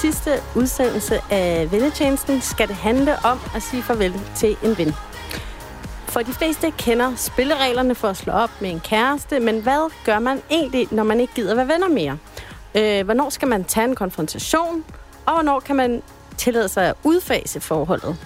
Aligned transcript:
sidste 0.00 0.30
udsendelse 0.56 1.20
af 1.30 1.72
Vennetjenesten, 1.72 2.40
skal 2.40 2.68
det 2.68 2.76
handle 2.76 3.16
om 3.24 3.38
at 3.54 3.62
sige 3.62 3.82
farvel 3.82 4.14
til 4.36 4.56
en 4.64 4.78
ven. 4.78 4.92
For 6.08 6.20
de 6.20 6.32
fleste 6.32 6.70
kender 6.70 7.14
spillereglerne 7.16 7.94
for 7.94 8.08
at 8.08 8.16
slå 8.16 8.32
op 8.32 8.50
med 8.60 8.70
en 8.70 8.80
kæreste, 8.80 9.40
men 9.40 9.62
hvad 9.62 9.90
gør 10.04 10.18
man 10.18 10.42
egentlig, 10.50 10.88
når 10.90 11.02
man 11.02 11.20
ikke 11.20 11.34
gider 11.34 11.54
være 11.54 11.68
venner 11.68 11.88
mere? 11.88 12.18
Øh, 12.76 13.04
hvornår 13.04 13.30
skal 13.30 13.48
man 13.48 13.64
tage 13.64 13.88
en 13.88 13.94
konfrontation, 13.94 14.84
og 15.26 15.32
hvornår 15.32 15.60
kan 15.60 15.76
man 15.76 16.02
tillade 16.36 16.68
sig 16.68 16.88
at 16.88 16.94
udfase 17.04 17.60
forholdet? 17.60 18.16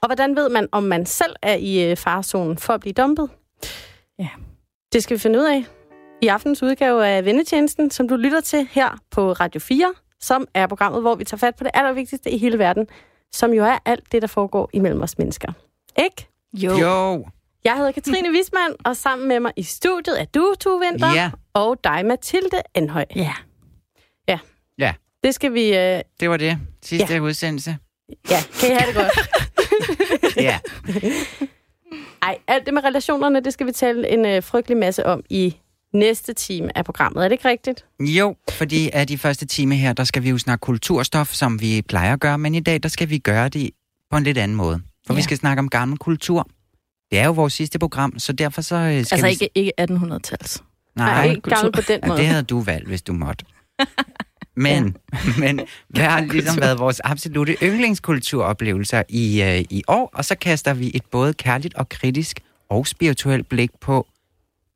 Og 0.00 0.08
hvordan 0.08 0.36
ved 0.36 0.48
man, 0.48 0.68
om 0.72 0.82
man 0.82 1.06
selv 1.06 1.34
er 1.42 1.54
i 1.54 1.90
øh, 1.90 1.96
farezonen 1.96 2.58
for 2.58 2.72
at 2.72 2.80
blive 2.80 2.92
dumpet? 2.92 3.30
Ja. 4.18 4.28
Det 4.92 5.02
skal 5.02 5.16
vi 5.16 5.20
finde 5.20 5.38
ud 5.38 5.44
af 5.44 5.64
i 6.22 6.26
aftens 6.26 6.62
udgave 6.62 7.06
af 7.06 7.24
Vennetjenesten, 7.24 7.90
som 7.90 8.08
du 8.08 8.16
lytter 8.16 8.40
til 8.40 8.68
her 8.70 8.98
på 9.10 9.32
Radio 9.32 9.60
4, 9.60 9.92
som 10.20 10.48
er 10.54 10.66
programmet, 10.66 11.00
hvor 11.00 11.14
vi 11.14 11.24
tager 11.24 11.38
fat 11.38 11.56
på 11.56 11.64
det 11.64 11.70
allervigtigste 11.74 12.30
i 12.30 12.38
hele 12.38 12.58
verden, 12.58 12.86
som 13.32 13.52
jo 13.52 13.64
er 13.64 13.78
alt 13.84 14.12
det, 14.12 14.22
der 14.22 14.28
foregår 14.28 14.70
imellem 14.72 15.02
os 15.02 15.18
mennesker. 15.18 15.52
Ikke? 15.98 16.28
Jo. 16.52 16.72
Jo. 16.78 17.26
Jeg 17.64 17.76
hedder 17.76 17.92
Katrine 17.92 18.30
Wismann, 18.30 18.74
og 18.84 18.96
sammen 18.96 19.28
med 19.28 19.40
mig 19.40 19.52
i 19.56 19.62
studiet 19.62 20.20
er 20.20 20.24
du, 20.24 20.54
Tue 20.60 20.80
Vinter, 20.80 21.12
Ja. 21.14 21.30
og 21.54 21.84
dig, 21.84 22.06
Mathilde 22.06 22.62
Anhøj. 22.74 23.04
Ja. 23.16 23.32
Ja, 24.78 24.94
Det 25.24 25.34
skal 25.34 25.54
vi... 25.54 25.76
Øh, 25.76 26.00
det 26.20 26.30
var 26.30 26.36
det. 26.36 26.58
Sidste 26.82 27.14
ja. 27.14 27.20
udsendelse. 27.20 27.76
ja, 28.30 28.36
kan 28.60 28.70
I 28.70 28.74
have 28.74 28.86
det 28.86 28.94
godt? 28.94 29.28
Ja. 30.36 30.58
Ej, 32.22 32.38
alt 32.48 32.66
det 32.66 32.74
med 32.74 32.84
relationerne, 32.84 33.40
det 33.40 33.52
skal 33.52 33.66
vi 33.66 33.72
tale 33.72 34.08
en 34.08 34.26
øh, 34.26 34.42
frygtelig 34.42 34.76
masse 34.76 35.06
om 35.06 35.22
i 35.30 35.56
næste 35.94 36.32
time 36.34 36.78
af 36.78 36.84
programmet. 36.84 37.24
Er 37.24 37.28
det 37.28 37.32
ikke 37.32 37.48
rigtigt? 37.48 37.84
Jo, 38.00 38.36
fordi 38.50 38.90
af 38.92 39.06
de 39.06 39.18
første 39.18 39.46
time 39.46 39.76
her, 39.76 39.92
der 39.92 40.04
skal 40.04 40.22
vi 40.22 40.30
jo 40.30 40.38
snakke 40.38 40.62
kulturstof, 40.62 41.32
som 41.32 41.60
vi 41.60 41.82
plejer 41.88 42.12
at 42.12 42.20
gøre, 42.20 42.38
men 42.38 42.54
i 42.54 42.60
dag, 42.60 42.82
der 42.82 42.88
skal 42.88 43.10
vi 43.10 43.18
gøre 43.18 43.48
det 43.48 43.70
på 44.10 44.16
en 44.16 44.24
lidt 44.24 44.38
anden 44.38 44.56
måde. 44.56 44.80
For 45.06 45.12
ja. 45.12 45.14
vi 45.14 45.18
Ja. 45.20 45.22
skal 45.24 45.36
snakke 45.36 45.60
om 45.60 45.68
gammel 45.68 45.98
kultur. 45.98 46.48
Det 47.10 47.18
er 47.18 47.24
jo 47.24 47.32
vores 47.32 47.52
sidste 47.52 47.78
program, 47.78 48.18
så 48.18 48.32
derfor 48.32 48.62
så 48.62 48.76
øh, 48.76 49.04
skal 49.04 49.24
Altså 49.24 49.26
vi... 49.26 49.30
ikke, 49.30 49.50
ikke 49.54 49.72
1800-tals. 49.80 50.62
Nej, 50.96 51.06
Nej, 51.14 51.28
ikke 51.30 51.50
gammel 51.50 51.72
på 51.72 51.80
den 51.80 52.00
ja, 52.02 52.08
måde. 52.08 52.18
det 52.18 52.26
havde 52.26 52.42
du 52.42 52.60
valgt, 52.60 52.88
hvis 52.88 53.02
du 53.02 53.12
måtte. 53.12 53.44
Men, 54.56 54.96
men 55.38 55.60
hvad 55.88 56.04
har 56.04 56.20
ligesom 56.20 56.60
været 56.60 56.78
vores 56.78 57.00
absolute 57.04 57.56
yndlingskulturoplevelser 57.62 59.02
i, 59.08 59.42
øh, 59.42 59.64
i 59.70 59.82
år? 59.88 60.10
Og 60.14 60.24
så 60.24 60.34
kaster 60.34 60.74
vi 60.74 60.90
et 60.94 61.02
både 61.10 61.34
kærligt 61.34 61.74
og 61.74 61.88
kritisk 61.88 62.40
og 62.70 62.86
spirituelt 62.86 63.48
blik 63.48 63.70
på 63.80 64.06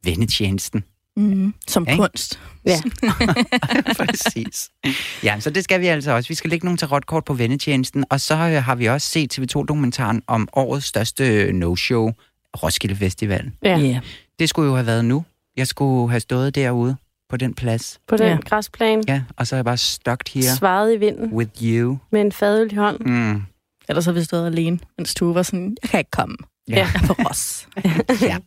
vennetjenesten. 0.04 0.84
Mm. 1.16 1.54
Som 1.68 1.86
Ikke? 1.88 1.96
kunst. 2.00 2.40
Ja. 2.66 2.80
Præcis. 3.98 4.70
Ja, 5.22 5.40
så 5.40 5.50
det 5.50 5.64
skal 5.64 5.80
vi 5.80 5.86
altså 5.86 6.12
også. 6.12 6.28
Vi 6.28 6.34
skal 6.34 6.50
lægge 6.50 6.66
nogle 6.66 6.78
tarotkort 6.78 7.24
på 7.24 7.34
vennetjenesten, 7.34 8.04
og 8.10 8.20
så 8.20 8.34
har 8.36 8.74
vi 8.74 8.86
også 8.86 9.08
set 9.08 9.38
TV2-dokumentaren 9.38 10.22
om 10.26 10.48
årets 10.52 10.86
største 10.86 11.52
no-show, 11.52 12.10
Roskilde 12.62 12.96
Festivalen. 12.96 13.54
Ja, 13.62 13.78
Yeah. 13.78 14.00
Det 14.38 14.48
skulle 14.48 14.68
jo 14.68 14.74
have 14.74 14.86
været 14.86 15.04
nu. 15.04 15.24
Jeg 15.56 15.66
skulle 15.66 16.10
have 16.10 16.20
stået 16.20 16.54
derude 16.54 16.96
på 17.30 17.36
den 17.36 17.54
plads. 17.54 18.00
på 18.08 18.16
den 18.16 18.26
Ja. 18.26 18.36
græsplæne. 18.36 19.02
Ja, 19.08 19.22
og 19.36 19.46
så 19.46 19.54
er 19.54 19.58
jeg 19.58 19.64
bare 19.64 19.76
stuck 19.76 20.28
here 20.34 20.56
Svaret 20.56 20.94
i 20.94 20.96
vinden 20.96 21.32
with 21.32 21.50
you. 21.62 21.98
med 22.12 22.20
en 22.20 22.32
fadøl 22.32 22.72
i 22.72 22.76
hånden. 22.76 23.30
Mm. 23.32 23.42
Ellers 23.88 24.04
havde 24.04 24.18
vi 24.18 24.24
stået 24.24 24.46
alene, 24.46 24.78
mens 24.98 25.14
Tue 25.14 25.34
var 25.34 25.42
sådan, 25.42 25.76
jeg 25.82 25.90
kan 25.90 26.00
ikke 26.00 26.10
komme. 26.10 26.36
Ja. 26.68 26.90
På 27.06 27.12
Ros. 27.12 27.68
ja. 28.30 28.38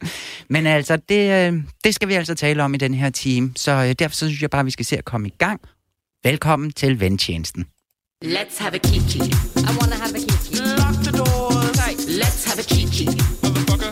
Men 0.50 0.68
altså, 0.68 0.98
det, 1.10 1.48
øh, 1.48 1.64
det 1.84 1.96
skal 1.96 2.08
vi 2.08 2.14
altså 2.14 2.36
tale 2.36 2.64
om 2.64 2.74
i 2.74 2.78
den 2.78 2.94
her 2.94 3.10
time, 3.10 3.52
så 3.56 3.72
øh, 3.72 3.96
derfor 4.00 4.16
så 4.16 4.28
synes 4.28 4.42
jeg 4.42 4.50
bare, 4.50 4.60
at 4.60 4.66
vi 4.66 4.72
skal 4.72 4.86
se 4.86 4.98
at 4.98 5.06
komme 5.06 5.28
i 5.28 5.34
gang. 5.38 5.62
Velkommen 6.24 6.72
til 6.72 7.00
ventjenesten. 7.00 7.66
Let's 8.26 8.60
have 8.60 8.76
a 8.76 8.78
kiki. 8.78 9.20
I 9.20 9.72
wanna 9.80 9.96
have 9.96 10.16
a 10.16 10.20
kiki. 10.20 10.56
Lock 10.56 10.96
the 11.04 11.12
doors. 11.18 11.78
Let's 12.22 12.46
have 12.50 12.60
a 12.60 12.68
kiki. 12.76 13.06
Motherfucker, 13.06 13.92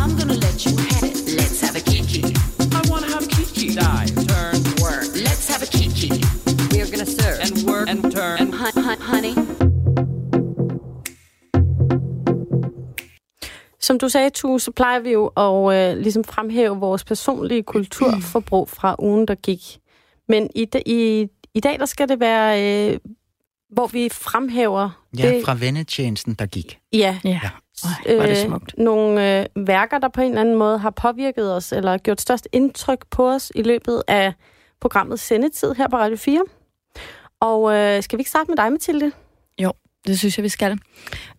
I'm 0.00 0.18
gonna 0.18 0.34
let 0.34 0.66
you 0.66 0.76
have 0.76 0.95
Som 13.86 13.98
du 13.98 14.08
sagde, 14.08 14.30
Tue, 14.30 14.60
så 14.60 14.70
plejer 14.70 14.98
vi 15.00 15.10
jo 15.12 15.26
at 15.26 15.92
øh, 15.92 15.98
ligesom 16.02 16.24
fremhæve 16.24 16.76
vores 16.76 17.04
personlige 17.04 17.62
kulturforbrug 17.62 18.68
fra 18.78 18.96
ugen, 18.98 19.28
der 19.28 19.34
gik. 19.34 19.60
Men 20.28 20.50
i, 20.54 20.66
i, 20.86 21.28
i 21.54 21.60
dag, 21.60 21.78
der 21.78 21.86
skal 21.86 22.08
det 22.08 22.20
være, 22.20 22.62
øh, 22.92 22.98
hvor 23.70 23.86
vi 23.86 24.08
fremhæver 24.12 24.90
Ja, 25.18 25.34
det, 25.34 25.44
fra 25.44 25.54
vennetjenesten, 25.54 26.34
der 26.34 26.46
gik. 26.46 26.78
ja, 26.92 27.18
Ja. 27.24 27.40
Øj, 28.08 28.16
var 28.16 28.26
det 28.26 28.38
smukt. 28.38 28.74
nogle 28.78 29.40
øh, 29.40 29.66
værker, 29.66 29.98
der 29.98 30.08
på 30.08 30.20
en 30.20 30.28
eller 30.28 30.40
anden 30.40 30.54
måde 30.54 30.78
har 30.78 30.90
påvirket 30.90 31.54
os, 31.54 31.72
eller 31.72 31.98
gjort 31.98 32.20
størst 32.20 32.48
indtryk 32.52 33.06
på 33.10 33.28
os 33.30 33.52
i 33.54 33.62
løbet 33.62 34.02
af 34.08 34.32
programmet 34.80 35.20
Sendetid 35.20 35.74
her 35.74 35.88
på 35.88 35.96
Radio 35.96 36.16
4. 36.16 36.42
Og 37.40 37.74
øh, 37.74 38.02
skal 38.02 38.16
vi 38.16 38.20
ikke 38.20 38.30
starte 38.30 38.50
med 38.50 38.56
dig, 38.56 38.72
Mathilde? 38.72 39.12
Det 40.06 40.18
synes 40.18 40.38
jeg, 40.38 40.42
vi 40.44 40.48
skal. 40.48 40.78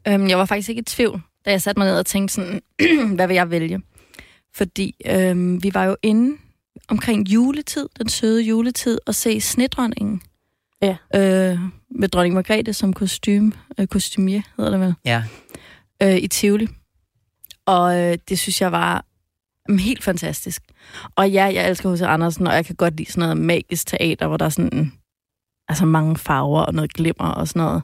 Øhm, 0.08 0.28
jeg 0.28 0.38
var 0.38 0.46
faktisk 0.46 0.70
ikke 0.70 0.80
i 0.80 0.84
tvivl, 0.84 1.22
da 1.48 1.52
jeg 1.52 1.62
satte 1.62 1.80
mig 1.80 1.88
ned 1.88 2.00
og 2.00 2.06
tænkte 2.06 2.34
sådan, 2.34 2.62
hvad 3.16 3.28
vil 3.28 3.34
jeg 3.34 3.52
vælge? 3.52 3.82
Fordi 4.56 4.96
øhm, 5.06 5.64
vi 5.64 5.74
var 5.74 5.84
jo 5.84 5.96
inde 6.04 6.38
omkring 6.88 7.28
juletid, 7.28 7.90
den 8.00 8.10
søde 8.10 8.42
juletid, 8.42 9.00
og 9.06 9.16
se 9.16 9.42
Snedronningen. 9.42 10.22
Ja. 10.82 10.98
Øh, 11.16 11.60
med 11.92 12.08
dronning 12.10 12.36
Margrethe 12.36 12.74
som 12.74 12.94
kostume, 12.94 13.52
øh, 13.80 13.88
kostumier, 13.88 14.42
hedder 14.58 14.72
det 14.72 14.80
vel, 14.80 14.96
Ja, 15.06 15.24
øh, 16.04 16.18
i 16.18 16.28
Tivoli. 16.28 16.68
Og 17.66 18.00
øh, 18.00 18.18
det 18.30 18.40
synes 18.40 18.62
jeg 18.62 18.72
var 18.72 19.06
mm, 19.70 19.78
helt 19.78 20.04
fantastisk. 20.04 20.62
Og 21.16 21.32
ja, 21.32 21.46
jeg 21.54 21.70
elsker 21.70 21.94
H.C. 21.96 22.02
Andersen, 22.02 22.48
og 22.48 22.54
jeg 22.54 22.66
kan 22.66 22.76
godt 22.76 22.98
lide 22.98 23.12
sådan 23.12 23.22
noget 23.22 23.38
magisk 23.38 23.88
teater, 23.88 24.28
hvor 24.28 24.38
der 24.38 24.46
er 24.46 24.50
sådan 24.50 24.94
altså 25.68 25.86
mange 25.86 26.18
farver 26.18 26.62
og 26.62 26.74
noget 26.74 26.94
glimmer 26.94 27.28
og 27.28 27.48
sådan 27.48 27.60
noget. 27.60 27.84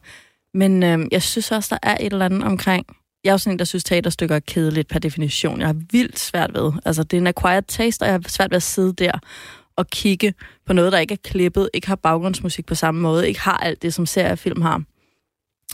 Men 0.54 0.84
øh, 0.84 1.08
jeg 1.12 1.22
synes 1.22 1.52
også, 1.52 1.76
der 1.76 1.90
er 1.90 1.98
et 2.00 2.14
eller 2.14 2.26
andet 2.26 2.44
omkring... 2.44 2.86
Jeg 3.24 3.30
er 3.30 3.34
jo 3.34 3.38
sådan 3.38 3.56
en, 3.56 3.60
der 3.60 3.66
synes, 3.66 3.84
teaterstykker 3.84 4.36
er 4.36 4.40
kedeligt 4.40 4.88
per 4.88 5.00
definition. 5.00 5.60
Jeg 5.60 5.68
har 5.68 5.82
vildt 5.92 6.20
svært 6.20 6.54
ved. 6.54 6.72
Altså, 6.86 7.04
det 7.04 7.18
er 7.18 7.22
en 7.22 7.28
acquired 7.28 7.64
taste, 7.64 8.04
og 8.04 8.08
jeg 8.08 8.14
har 8.14 8.22
svært 8.28 8.52
ved 8.52 8.56
at 8.56 8.64
sidde 8.64 8.94
der 8.94 9.12
og 9.76 9.88
kigge 9.88 10.34
på 10.66 10.74
noget, 10.74 10.92
der 10.92 11.00
ikke 11.00 11.14
er 11.14 11.18
klippet, 11.24 11.70
ikke 11.74 11.88
har 11.88 11.96
baggrundsmusik 11.96 12.66
på 12.66 12.76
samme 12.76 13.02
måde, 13.02 13.28
ikke 13.28 13.40
har 13.40 13.58
alt 13.58 13.82
det, 13.82 13.94
som 13.94 14.06
seriefilm 14.06 14.62
har. 14.62 14.84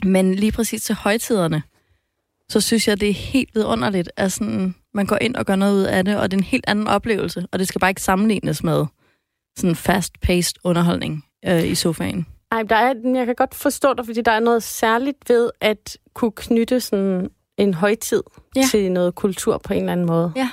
Men 0.05 0.35
lige 0.35 0.51
præcis 0.51 0.83
til 0.83 0.95
højtiderne, 0.95 1.63
så 2.49 2.61
synes 2.61 2.87
jeg, 2.87 2.99
det 3.01 3.09
er 3.09 3.13
helt 3.13 3.55
vidunderligt, 3.55 4.11
at 4.17 4.31
sådan, 4.31 4.75
man 4.93 5.05
går 5.05 5.17
ind 5.21 5.35
og 5.35 5.45
gør 5.45 5.55
noget 5.55 5.75
ud 5.75 5.83
af 5.83 6.05
det, 6.05 6.17
og 6.17 6.31
det 6.31 6.37
er 6.37 6.41
en 6.41 6.43
helt 6.43 6.65
anden 6.67 6.87
oplevelse, 6.87 7.47
og 7.51 7.59
det 7.59 7.67
skal 7.67 7.79
bare 7.79 7.91
ikke 7.91 8.01
sammenlignes 8.01 8.63
med 8.63 8.85
sådan 9.57 9.75
fast-paced 9.75 10.53
underholdning 10.63 11.25
øh, 11.45 11.67
i 11.67 11.75
sofaen. 11.75 12.25
Ej, 12.51 12.63
der 12.63 12.75
er, 12.75 12.93
jeg 13.15 13.25
kan 13.25 13.35
godt 13.35 13.55
forstå 13.55 13.93
dig, 13.93 14.05
fordi 14.05 14.21
der 14.21 14.31
er 14.31 14.39
noget 14.39 14.63
særligt 14.63 15.17
ved 15.29 15.49
at 15.61 15.97
kunne 16.13 16.31
knytte 16.31 16.79
sådan 16.79 17.29
en 17.59 17.73
højtid 17.73 18.23
Ja. 18.55 18.63
til 18.71 18.91
noget 18.91 19.15
kultur 19.15 19.57
på 19.57 19.73
en 19.73 19.79
eller 19.79 19.91
anden 19.91 20.05
måde. 20.05 20.31
Ja, 20.35 20.49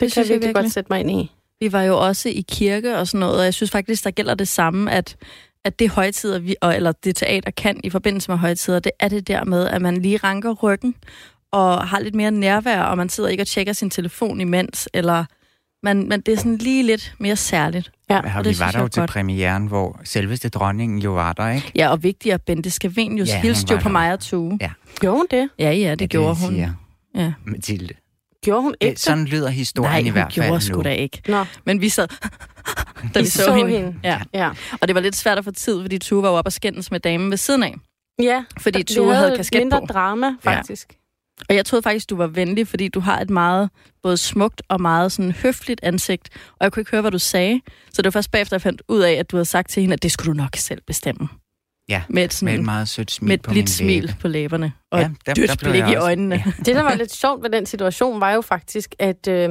det 0.00 0.12
kan 0.12 0.22
jeg 0.22 0.28
virkelig 0.30 0.54
godt 0.54 0.72
sætte 0.72 0.92
mig 0.92 1.00
ind 1.00 1.10
i. 1.10 1.32
Vi 1.60 1.72
var 1.72 1.82
jo 1.82 1.98
også 2.06 2.28
i 2.28 2.44
kirke 2.48 2.98
og 2.98 3.06
sådan 3.08 3.20
noget, 3.20 3.38
og 3.38 3.44
jeg 3.44 3.54
synes 3.54 3.70
faktisk, 3.70 4.04
der 4.04 4.10
gælder 4.10 4.34
det 4.34 4.48
samme, 4.48 4.90
at, 4.92 5.16
at 5.64 5.78
det 5.78 5.90
højtider, 5.90 6.38
vi, 6.38 6.56
eller 6.62 6.92
det 6.92 7.16
teater 7.16 7.50
kan 7.50 7.80
i 7.84 7.90
forbindelse 7.90 8.30
med 8.30 8.38
højtider, 8.38 8.78
det 8.78 8.92
er 9.00 9.08
det 9.08 9.28
der 9.28 9.44
med, 9.44 9.66
at 9.68 9.82
man 9.82 9.96
lige 9.96 10.16
ranker 10.16 10.52
ryggen 10.52 10.94
og 11.52 11.88
har 11.88 12.00
lidt 12.00 12.14
mere 12.14 12.30
nærvær, 12.30 12.82
og 12.82 12.96
man 12.96 13.08
sidder 13.08 13.30
ikke 13.30 13.42
og 13.42 13.46
tjekker 13.46 13.72
sin 13.72 13.90
telefon 13.90 14.40
imens, 14.40 14.88
eller 14.94 15.24
man, 15.82 16.08
man, 16.08 16.20
det 16.20 16.32
er 16.32 16.36
sådan 16.36 16.56
lige 16.56 16.82
lidt 16.82 17.14
mere 17.18 17.36
særligt. 17.36 17.92
Ja, 18.12 18.20
Ja, 18.30 18.38
og 18.38 18.44
vi 18.44 18.48
det 18.50 18.60
var 18.60 18.70
der 18.70 18.80
jo 18.80 18.88
til 18.88 19.00
godt. 19.00 19.10
premieren, 19.10 19.66
hvor 19.66 20.00
selveste 20.04 20.48
dronningen 20.48 20.98
jo 20.98 21.12
var 21.12 21.32
der, 21.32 21.48
ikke? 21.48 21.72
Ja, 21.76 21.88
og 21.88 22.02
vigtigere, 22.02 22.38
Bente 22.38 22.70
Scavenius 22.70 23.28
Ja, 23.28 23.40
hilste 23.40 23.74
jo 23.74 23.80
på 23.80 23.88
mig 23.88 24.12
og 24.12 24.20
Tue. 24.20 24.58
Ja. 24.60 24.70
Gjorde 25.00 25.16
hun 25.16 25.26
det? 25.30 25.48
Ja, 25.58 25.70
ja, 25.70 25.90
det 25.90 26.00
Ja, 26.00 26.06
gjorde 26.06 26.34
hun. 26.40 26.50
siger 26.54 26.70
Ja. 27.14 27.32
Mathilde. 27.44 27.94
Gjorde 28.44 28.62
hun 28.62 28.74
Det, 28.80 28.86
ikke 28.88 29.00
sådan 29.00 29.24
lyder 29.24 29.48
historien 29.48 29.90
Nej, 29.92 29.98
i 29.98 30.08
hvert 30.08 30.32
fald 30.34 30.46
gjorde 30.46 30.50
nu. 30.50 30.60
sgu 30.60 30.82
da 30.82 30.90
ikke. 30.92 31.22
Nå, 31.28 31.44
Men 31.66 31.80
vi 31.80 31.88
sad, 31.88 32.08
da 33.14 33.18
I 33.18 33.22
vi 33.22 33.28
så, 33.28 33.44
så 33.44 33.54
hende. 33.54 33.70
hende. 33.72 33.94
Ja. 34.04 34.20
ja. 34.34 34.50
Og 34.80 34.88
det 34.88 34.94
var 34.94 35.00
lidt 35.00 35.16
svært 35.16 35.38
at 35.38 35.44
få 35.44 35.50
tid, 35.50 35.80
fordi 35.82 35.98
Tue 35.98 36.22
var 36.22 36.28
jo 36.28 36.34
oppe 36.34 36.48
og 36.48 36.52
skændes 36.52 36.90
med 36.90 37.00
damen 37.00 37.30
ved 37.30 37.36
siden 37.36 37.62
af. 37.62 37.74
Ja, 38.22 38.44
Fordi 38.60 38.82
Tue 38.82 39.14
havde 39.14 39.30
et 39.32 39.36
kasket 39.36 39.60
mindre 39.60 39.80
på. 39.80 39.86
drama, 39.86 40.26
Ja. 40.46 40.60
Og 41.48 41.54
jeg 41.54 41.66
troede 41.66 41.82
faktisk, 41.82 42.10
du 42.10 42.16
var 42.16 42.26
venlig, 42.26 42.68
fordi 42.68 42.88
du 42.88 43.00
har 43.00 43.20
et 43.20 43.30
meget 43.30 43.70
både 44.02 44.16
smukt 44.16 44.62
og 44.68 44.80
meget 44.80 45.12
sådan 45.12 45.32
høfligt 45.32 45.80
ansigt. 45.82 46.28
Og 46.50 46.56
jeg 46.60 46.72
kunne 46.72 46.80
ikke 46.80 46.90
høre, 46.90 47.00
hvad 47.00 47.10
du 47.10 47.18
sagde. 47.18 47.60
Så 47.92 48.02
det 48.02 48.04
var 48.04 48.10
først 48.10 48.30
bagefter, 48.30 48.56
jeg 48.56 48.62
fandt 48.62 48.82
ud 48.88 49.00
af, 49.00 49.12
at 49.12 49.30
du 49.30 49.36
havde 49.36 49.44
sagt 49.44 49.70
til 49.70 49.80
hende, 49.80 49.92
at 49.92 50.02
det 50.02 50.12
skulle 50.12 50.28
du 50.32 50.36
nok 50.36 50.56
selv 50.56 50.80
bestemme. 50.86 51.28
Ja, 51.88 52.02
Med 52.08 52.24
et, 52.24 52.32
sådan, 52.34 52.52
med 52.52 52.58
et 52.58 52.64
meget 52.64 52.88
sødt 52.88 53.10
smil 53.10 53.28
med 53.28 53.34
et 53.34 53.42
på 53.42 53.50
blidt 53.50 53.70
smil 53.70 54.02
læbe. 54.02 54.16
på 54.20 54.28
læberne. 54.28 54.72
Og 54.90 54.98
Ja, 55.00 55.04
der- 55.04 55.10
et 55.32 55.36
der 55.36 55.46
dødt 55.46 55.58
blev 55.58 55.72
blik 55.72 55.80
jeg 55.82 55.92
i 55.92 55.96
øjnene. 55.96 56.34
Ja. 56.46 56.52
Det, 56.58 56.66
der 56.66 56.82
var 56.82 56.94
lidt 56.94 57.12
sjovt 57.12 57.42
ved 57.42 57.50
den 57.50 57.66
situation, 57.66 58.20
var 58.20 58.32
jo 58.32 58.40
faktisk, 58.40 58.94
at, 58.98 59.28
øh, 59.28 59.50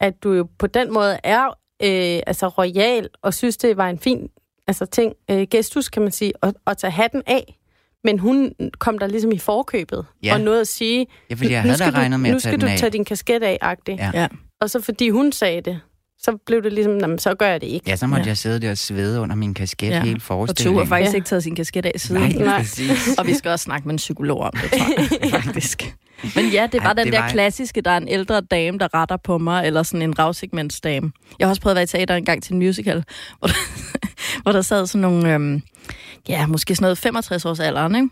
at 0.00 0.14
du 0.22 0.32
jo 0.32 0.48
på 0.58 0.66
den 0.66 0.92
måde 0.92 1.18
er 1.24 1.44
øh, 1.82 2.20
altså 2.26 2.48
royal, 2.48 3.08
og 3.22 3.34
synes, 3.34 3.56
det 3.56 3.76
var 3.76 3.88
en 3.88 3.98
fin 3.98 4.28
altså, 4.66 4.86
ting, 4.86 5.12
øh, 5.30 5.46
gestus, 5.50 5.88
kan 5.88 6.02
man 6.02 6.12
sige, 6.12 6.32
at, 6.42 6.54
at 6.66 6.78
tage 6.78 6.90
hatten 6.90 7.22
af. 7.26 7.58
Men 8.04 8.18
hun 8.18 8.52
kom 8.78 8.98
der 8.98 9.06
ligesom 9.06 9.32
i 9.32 9.38
forkøbet, 9.38 10.04
Ja. 10.22 10.34
og 10.34 10.40
noget 10.40 10.60
at 10.60 10.68
sige, 10.68 11.06
Ja, 11.30 11.34
fordi 11.34 11.50
jeg 11.52 11.58
nu 11.62 11.62
havde 11.62 11.78
skal 11.78 11.92
da 11.92 11.98
regnet 11.98 12.20
med 12.20 12.30
du, 12.30 12.32
nu 12.32 12.36
at 12.36 12.42
tage 12.42 12.52
skal 12.58 12.60
du 12.60 12.78
tage 12.78 12.90
din 12.90 13.04
kasket 13.04 13.42
af, 13.42 13.58
agtig. 13.60 13.96
Ja. 13.98 14.10
Ja. 14.14 14.28
Og 14.60 14.70
så 14.70 14.80
fordi 14.80 15.08
hun 15.08 15.32
sagde 15.32 15.60
det, 15.60 15.80
så 16.18 16.38
blev 16.46 16.62
det 16.62 16.72
ligesom, 16.72 16.92
"Nå, 16.92 17.06
men 17.06 17.18
så 17.18 17.34
gør 17.34 17.46
jeg 17.46 17.60
det 17.60 17.66
ikke. 17.66 17.90
Ja, 17.90 17.96
så 17.96 18.06
måtte 18.06 18.22
Ja. 18.22 18.28
jeg 18.28 18.36
sidde 18.36 18.60
der 18.60 18.70
og 18.70 18.78
svede 18.78 19.20
under 19.20 19.36
min 19.36 19.54
kasket 19.54 19.86
Ja. 19.88 20.00
hele 20.02 20.14
Og 20.16 20.20
Tue 20.20 20.24
forestillingen. 20.26 20.78
har 20.78 20.86
faktisk 20.86 21.12
Ja. 21.12 21.16
ikke 21.16 21.26
taget 21.28 21.42
sin 21.42 21.56
kasket 21.56 21.86
af 21.86 21.92
siden. 21.96 22.22
Nej, 22.22 22.32
Nej. 22.32 22.64
Og 23.18 23.26
vi 23.26 23.34
skal 23.34 23.50
også 23.50 23.62
snakke 23.62 23.88
med 23.88 23.92
en 23.94 23.96
psykolog 23.96 24.40
om 24.40 24.52
det, 24.62 24.70
tror 24.70 25.18
jeg, 25.22 25.30
faktisk. 25.42 25.94
Men 26.34 26.48
ja, 26.48 26.66
det 26.72 26.80
var 26.82 26.86
Ej, 26.88 26.92
den 26.92 27.04
det 27.04 27.12
der 27.12 27.20
var- 27.20 27.28
klassiske, 27.30 27.80
der 27.80 27.90
er 27.90 27.96
en 27.96 28.08
ældre 28.08 28.40
dame, 28.40 28.78
der 28.78 28.94
retter 28.94 29.16
på 29.16 29.38
mig, 29.38 29.66
eller 29.66 29.82
sådan 29.82 30.02
en 30.02 30.18
ravsegmentsdame. 30.18 31.12
Jeg 31.38 31.46
har 31.46 31.50
også 31.50 31.62
prøvet 31.62 31.72
at 31.72 31.76
være 31.76 31.82
i 31.82 31.86
teater 31.86 32.14
en 32.16 32.24
gang 32.24 32.42
til 32.42 32.52
en 32.52 32.58
musical, 32.58 33.04
hvor 33.38 33.48
der, 33.48 33.54
hvor 34.42 34.52
der 34.52 34.62
sad 34.62 34.86
sådan 34.86 35.00
nogle, 35.00 35.34
øhm, 35.34 35.62
ja, 36.28 36.46
måske 36.46 36.74
sådan 36.74 36.84
noget 36.84 36.98
65 36.98 37.44
års 37.44 37.60
alderen, 37.60 37.94
ikke? 37.94 38.08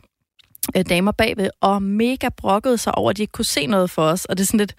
Øh, 0.76 0.84
damer 0.88 1.12
bagved, 1.12 1.50
og 1.60 1.82
mega 1.82 2.28
brokkede 2.36 2.78
sig 2.78 2.94
over, 2.94 3.10
at 3.10 3.16
de 3.16 3.22
ikke 3.22 3.32
kunne 3.32 3.44
se 3.44 3.66
noget 3.66 3.90
for 3.90 4.02
os. 4.02 4.24
Og 4.24 4.36
det 4.38 4.42
er 4.42 4.46
sådan 4.46 4.58
lidt, 4.58 4.74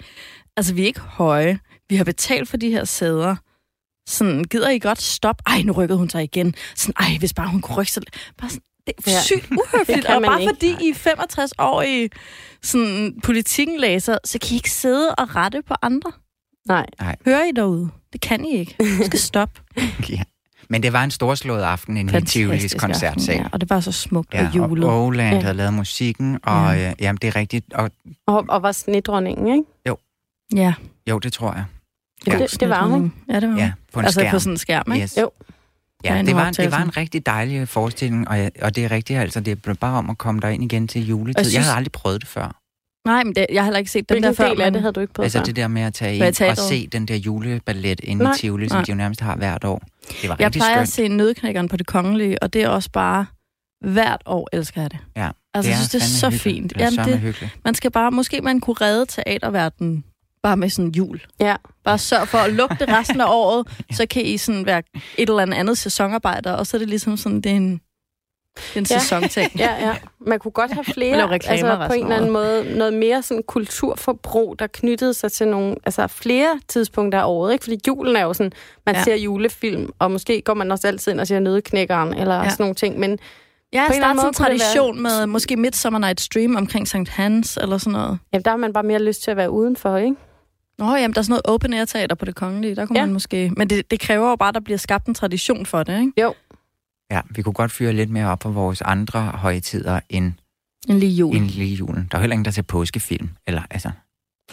altså 0.57 0.73
vi 0.73 0.81
er 0.81 0.85
ikke 0.85 0.99
høje, 0.99 1.59
vi 1.89 1.95
har 1.95 2.03
betalt 2.03 2.49
for 2.49 2.57
de 2.57 2.69
her 2.69 2.83
sæder. 2.85 3.35
Sådan, 4.09 4.43
gider 4.43 4.69
I 4.69 4.79
godt 4.79 5.01
stoppe? 5.01 5.43
Ej, 5.47 5.61
nu 5.61 5.73
rykkede 5.73 5.97
hun 5.97 6.09
sig 6.09 6.23
igen. 6.23 6.55
Sådan, 6.75 6.93
ej, 6.99 7.17
hvis 7.19 7.33
bare 7.33 7.47
hun 7.49 7.61
kunne 7.61 7.75
rykke 7.77 7.91
sig. 7.91 8.03
Bare 8.37 8.49
sådan, 8.49 8.63
det 8.87 8.93
er 9.07 9.11
Ja. 9.11 9.21
sygt 9.21 9.51
uhøfligt, 9.59 10.05
og 10.05 10.21
bare 10.21 10.41
ikke. 10.41 10.53
fordi 10.55 10.75
I 10.85 10.89
er 10.89 10.93
65 10.95 11.51
år 11.59 11.81
i 11.81 12.09
sådan, 12.63 13.19
politikken 13.23 13.79
læser, 13.79 14.17
så 14.25 14.39
kan 14.39 14.51
I 14.51 14.55
ikke 14.55 14.71
sidde 14.71 15.15
og 15.15 15.35
rette 15.35 15.61
på 15.67 15.73
andre. 15.81 16.11
Nej. 16.67 16.85
Hører 17.25 17.43
I 17.43 17.51
derude? 17.55 17.89
Det 18.13 18.21
kan 18.21 18.45
I 18.45 18.57
ikke. 18.57 18.75
I 18.79 19.03
skal 19.05 19.19
stoppe. 19.29 19.61
Ja. 20.09 20.21
Men 20.69 20.83
det 20.83 20.93
var 20.93 21.03
en 21.03 21.11
storslået 21.11 21.61
aften 21.63 21.97
inde 21.97 22.17
i 22.17 22.21
Tivolis 22.21 22.61
Fantastisk 22.61 22.77
koncertsal. 22.79 23.33
aften, 23.33 23.43
Ja, 23.43 23.49
og 23.53 23.61
det 23.61 23.69
var 23.69 23.79
så 23.79 23.91
smukt 23.91 24.33
Ja, 24.33 24.47
og 24.47 24.55
julet. 24.55 24.83
og 24.89 25.05
Oland 25.05 25.35
Ja. 25.35 25.41
havde 25.41 25.53
lavet 25.53 25.73
musikken, 25.73 26.39
og 26.43 26.75
Ja. 26.77 26.89
øh, 26.89 26.95
jamen, 26.99 27.17
det 27.21 27.27
er 27.27 27.35
rigtigt. 27.35 27.73
Og 27.73 27.91
Og, 28.27 28.45
og 28.49 28.61
var 28.63 28.71
snedronningen, 28.71 29.47
ikke? 29.47 29.63
ja, 30.55 30.73
jo, 31.09 31.19
det 31.19 31.33
tror 31.33 31.53
jeg. 31.53 31.65
Ja. 32.27 32.37
Det, 32.37 32.59
det 32.59 32.69
var 32.69 32.85
hun. 32.87 33.13
Ja, 33.29 33.35
det 33.35 33.41
var 33.41 33.47
hun. 33.49 33.57
Ja, 33.57 33.71
på 33.93 33.99
en 33.99 34.05
altså 34.05 34.19
skærm. 34.19 34.31
på 34.31 34.39
sådan 34.39 34.53
en 34.53 34.57
skærm, 34.57 34.91
ikke? 34.91 35.03
Yes. 35.03 35.17
Jo. 35.21 35.31
Ja, 36.03 36.21
det 36.25 36.35
var, 36.35 36.51
det 36.51 36.71
var 36.71 36.81
en 36.81 36.97
rigtig 36.97 37.25
dejlig 37.25 37.67
forestilling, 37.67 38.27
og, 38.27 38.37
jeg, 38.39 38.51
og 38.61 38.75
det 38.75 38.85
er 38.85 38.91
rigtigt, 38.91 39.19
altså, 39.19 39.39
det 39.39 39.65
er 39.67 39.73
bare 39.73 39.97
om 39.97 40.09
at 40.09 40.17
komme 40.17 40.53
ind 40.53 40.63
igen 40.63 40.87
til 40.87 41.07
juletid. 41.07 41.33
Jeg, 41.37 41.45
synes- 41.45 41.53
jeg 41.55 41.63
havde 41.63 41.75
aldrig 41.75 41.91
prøvet 41.91 42.21
det 42.21 42.29
før. 42.29 42.57
Nej, 43.07 43.23
men 43.23 43.35
det, 43.35 43.45
jeg 43.51 43.61
har 43.61 43.65
heller 43.65 43.79
ikke 43.79 43.91
set 43.91 44.09
den 44.09 44.13
Hvilken 44.15 44.27
der 44.29 44.33
før. 44.35 44.49
del 44.49 44.61
af 44.61 44.65
men- 44.67 44.73
det 44.73 44.81
havde 44.81 44.93
du 44.93 44.99
ikke 44.99 45.13
på 45.13 45.21
Altså 45.21 45.37
før? 45.37 45.43
det 45.45 45.55
der 45.55 45.67
med 45.67 45.81
at 45.81 45.93
tage 45.93 46.15
ind 46.15 46.23
og 46.49 46.57
se 46.57 46.87
den 46.87 47.05
der 47.07 47.15
juleballet 47.15 47.99
inde 48.03 48.23
Nej. 48.23 48.33
i 48.33 48.37
Tivoli, 48.37 48.67
som 48.69 48.77
Nej. 48.77 48.85
de 48.85 48.91
jo 48.91 48.95
nærmest 48.95 49.21
har 49.21 49.35
hvert 49.35 49.63
år. 49.63 49.81
Det 50.21 50.29
var 50.29 50.35
Jeg 50.39 50.45
rigtig 50.45 50.59
plejer 50.59 50.75
at 50.81 50.87
skønt. 50.89 51.09
se 51.11 51.15
Nødknækkeren 51.15 51.67
på 51.69 51.77
det 51.77 51.87
kongelige, 51.87 52.43
og 52.43 52.53
det 52.53 52.63
er 52.63 52.69
også 52.69 52.89
bare 52.93 53.25
hvert 53.85 54.21
år 54.25 54.49
elsker 54.53 54.81
jeg 54.81 54.91
det. 54.91 54.99
Ja, 55.15 55.29
Altså, 55.53 55.71
jeg 55.71 55.77
synes, 55.77 55.89
det 55.89 56.01
er 56.01 56.05
så 56.05 56.29
hyggeligt. 56.29 56.43
fint. 56.43 56.69
Det 56.73 56.81
er 56.81 56.85
Jamen, 56.97 57.13
det, 57.13 57.19
hyggeligt. 57.19 57.57
man 57.65 57.75
skal 57.75 57.91
bare, 57.91 58.11
måske 58.11 58.41
man 58.41 58.59
kunne 58.59 58.75
redde 58.81 59.05
teaterverdenen 59.05 60.03
bare 60.43 60.57
med 60.57 60.69
sådan 60.69 60.91
jul. 60.91 61.21
Ja. 61.39 61.55
Bare 61.83 61.97
sørg 61.97 62.27
for 62.27 62.37
at 62.37 62.53
lukke 62.53 62.75
det 62.79 62.89
resten 62.99 63.21
af 63.21 63.25
året, 63.29 63.67
så 63.93 64.05
kan 64.09 64.21
I 64.25 64.37
sådan 64.37 64.65
være 64.65 64.81
et 65.17 65.29
eller 65.29 65.55
andet 65.55 65.77
sæsonarbejder, 65.77 66.51
og 66.53 66.67
så 66.67 66.77
er 66.77 66.79
det 66.79 66.89
ligesom 66.89 67.17
sådan, 67.17 67.41
det 67.41 67.51
er 67.51 67.55
en, 67.55 67.71
det 68.55 68.75
er 68.75 68.79
en 68.79 68.85
Ja. 68.89 68.99
sæsonting. 68.99 69.51
Ja, 69.59 69.87
ja. 69.87 69.95
Man 70.19 70.39
kunne 70.39 70.51
godt 70.51 70.71
have 70.73 70.83
flere, 70.85 71.33
altså 71.33 71.83
på 71.87 71.93
en 71.93 72.03
eller 72.03 72.15
anden 72.15 72.31
måde, 72.31 72.77
noget 72.77 72.93
mere 72.93 73.21
sådan 73.23 73.43
kulturforbrug, 73.47 74.59
der 74.59 74.67
knyttede 74.67 75.13
sig 75.13 75.31
til 75.31 75.47
nogle, 75.47 75.75
altså 75.85 76.07
flere 76.07 76.59
tidspunkter 76.67 77.19
af 77.19 77.25
året, 77.27 77.53
ikke? 77.53 77.63
Fordi 77.63 77.79
julen 77.87 78.15
er 78.15 78.21
jo 78.21 78.33
sådan, 78.33 78.51
man 78.85 78.95
Ja. 78.95 78.99
ja. 78.99 79.03
ser 79.03 79.15
julefilm, 79.15 79.89
og 79.99 80.11
måske 80.11 80.41
går 80.41 80.53
man 80.53 80.71
også 80.71 80.87
altid 80.87 81.11
ind 81.11 81.19
og 81.19 81.27
ser 81.27 81.39
nødeknækkeren, 81.39 82.13
eller 82.13 82.35
Ja. 82.35 82.43
ja. 82.43 82.49
sådan 82.49 82.63
nogle 82.63 82.75
ting, 82.75 82.99
men 82.99 83.19
Jeg 83.73 83.81
har 83.81 83.87
På 83.87 83.93
en 83.93 83.99
startet 84.01 84.21
sådan 84.21 84.29
en 84.29 84.33
tradition 84.33 85.01
med 85.01 85.25
måske 85.27 85.55
Midsummer 85.57 85.99
Night 85.99 86.21
Stream 86.21 86.55
omkring 86.55 86.87
St. 86.87 86.95
Hans, 87.09 87.57
eller 87.61 87.77
sådan 87.77 87.93
noget. 87.93 88.19
ja, 88.33 88.39
der 88.39 88.49
har 88.49 88.57
man 88.57 88.73
bare 88.73 88.83
mere 88.83 88.99
lyst 89.03 89.23
til 89.23 89.31
at 89.31 89.37
være 89.37 89.51
udenfor, 89.51 89.97
ikke? 89.97 90.15
Nå, 90.81 90.95
jamen, 90.95 91.13
der 91.13 91.19
er 91.19 91.23
sådan 91.23 91.31
noget 91.31 91.41
open 91.45 91.73
air 91.73 91.85
teater 91.85 92.15
på 92.15 92.25
det 92.25 92.35
kongelige, 92.35 92.75
der 92.75 92.85
kunne 92.85 92.99
Ja. 92.99 93.05
man 93.05 93.13
måske... 93.13 93.51
Men 93.57 93.69
det, 93.69 93.91
det 93.91 93.99
kræver 93.99 94.29
jo 94.29 94.35
bare, 94.35 94.49
at 94.49 94.53
der 94.55 94.59
bliver 94.61 94.77
skabt 94.77 95.07
en 95.07 95.13
tradition 95.13 95.65
for 95.65 95.83
det, 95.83 95.99
ikke? 96.01 96.13
Ja, 97.11 97.21
vi 97.29 97.41
kunne 97.41 97.53
godt 97.53 97.71
fyre 97.71 97.93
lidt 97.93 98.09
mere 98.09 98.27
op 98.27 98.39
på 98.39 98.49
vores 98.51 98.81
andre 98.81 99.21
højtider 99.21 99.99
end, 100.09 100.33
En 100.87 100.99
lige 100.99 101.11
jul. 101.11 101.35
end 101.35 101.45
lige 101.45 101.75
julen. 101.75 102.07
Der 102.11 102.17
er 102.17 102.19
jo 102.19 102.21
heller 102.21 102.33
ingen, 102.33 102.45
der 102.45 102.51
ser 102.51 102.61
påskefilm. 102.61 103.29
Eller, 103.47 103.61
altså, 103.71 103.91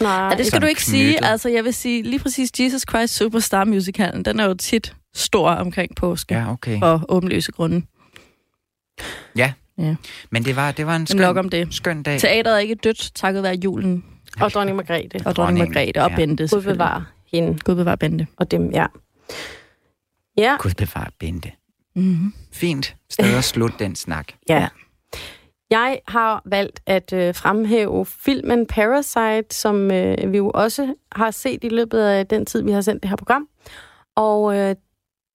Nej, 0.01 0.11
Ja, 0.31 0.35
det 0.37 0.45
skal 0.45 0.61
du 0.61 0.65
ikke 0.67 0.83
sige. 0.83 1.11
knyttet. 1.11 1.25
Altså, 1.29 1.49
jeg 1.49 1.63
vil 1.63 1.73
sige, 1.73 2.01
lige 2.03 2.19
præcis 2.19 2.51
Jesus 2.59 2.81
Christ 2.89 3.15
Superstar 3.15 3.65
Musicalen, 3.65 4.25
den 4.25 4.39
er 4.39 4.45
jo 4.45 4.53
tit 4.53 4.95
stor 5.15 5.49
omkring 5.49 5.95
påske. 5.95 6.35
ja, 6.35 6.51
okay. 6.51 6.79
For 6.79 7.05
åbenløse 7.09 7.51
grunde. 7.51 7.81
Men 10.31 10.45
det 10.45 10.55
var, 10.55 10.71
det 10.71 10.85
var 10.85 10.95
en 10.95 11.07
Men 11.09 11.17
nok 11.17 11.33
skøn, 11.35 11.37
om 11.37 11.49
det. 11.49 11.73
skøn 11.73 12.03
dag. 12.03 12.19
Teateret 12.19 12.55
er 12.55 12.59
ikke 12.59 12.75
dødt, 12.75 13.11
takket 13.15 13.43
være 13.43 13.55
julen 13.63 14.03
og 14.41 14.51
dronning 14.51 14.77
Margrethe. 14.77 15.21
og 15.25 15.35
dronning 15.35 15.67
Margrethe 15.67 16.03
og 16.03 16.09
ja. 16.09 16.15
Bente. 16.15 16.47
Gud 16.51 16.61
bevare 16.61 17.05
hende 17.31 17.59
Gud 17.59 17.75
bevar 17.75 17.95
Bente. 17.95 18.27
og 18.37 18.51
dem, 18.51 18.71
ja. 18.71 18.85
Ja, 20.37 20.57
Gud 20.59 20.71
bevare 20.77 21.11
Bente. 21.19 21.51
Mm-hmm. 21.95 22.33
Fint 22.51 22.95
sted 23.09 23.37
at 23.37 23.43
slutte 23.43 23.75
den 23.79 23.95
snak. 23.95 24.27
Ja. 24.49 24.67
Jeg 25.69 25.99
har 26.07 26.41
valgt 26.45 26.81
at 26.85 27.13
øh, 27.13 27.35
fremhæve 27.35 28.05
filmen 28.05 28.65
Parasite, 28.65 29.55
som 29.55 29.91
øh, 29.91 30.31
vi 30.31 30.37
jo 30.37 30.51
også 30.53 30.93
har 31.11 31.31
set 31.31 31.63
i 31.63 31.69
løbet 31.69 31.99
af 31.99 32.27
den 32.27 32.45
tid, 32.45 32.63
vi 32.63 32.71
har 32.71 32.81
sendt 32.81 33.03
det 33.03 33.09
her 33.09 33.15
program. 33.15 33.47
Og 34.15 34.57
øh, 34.57 34.75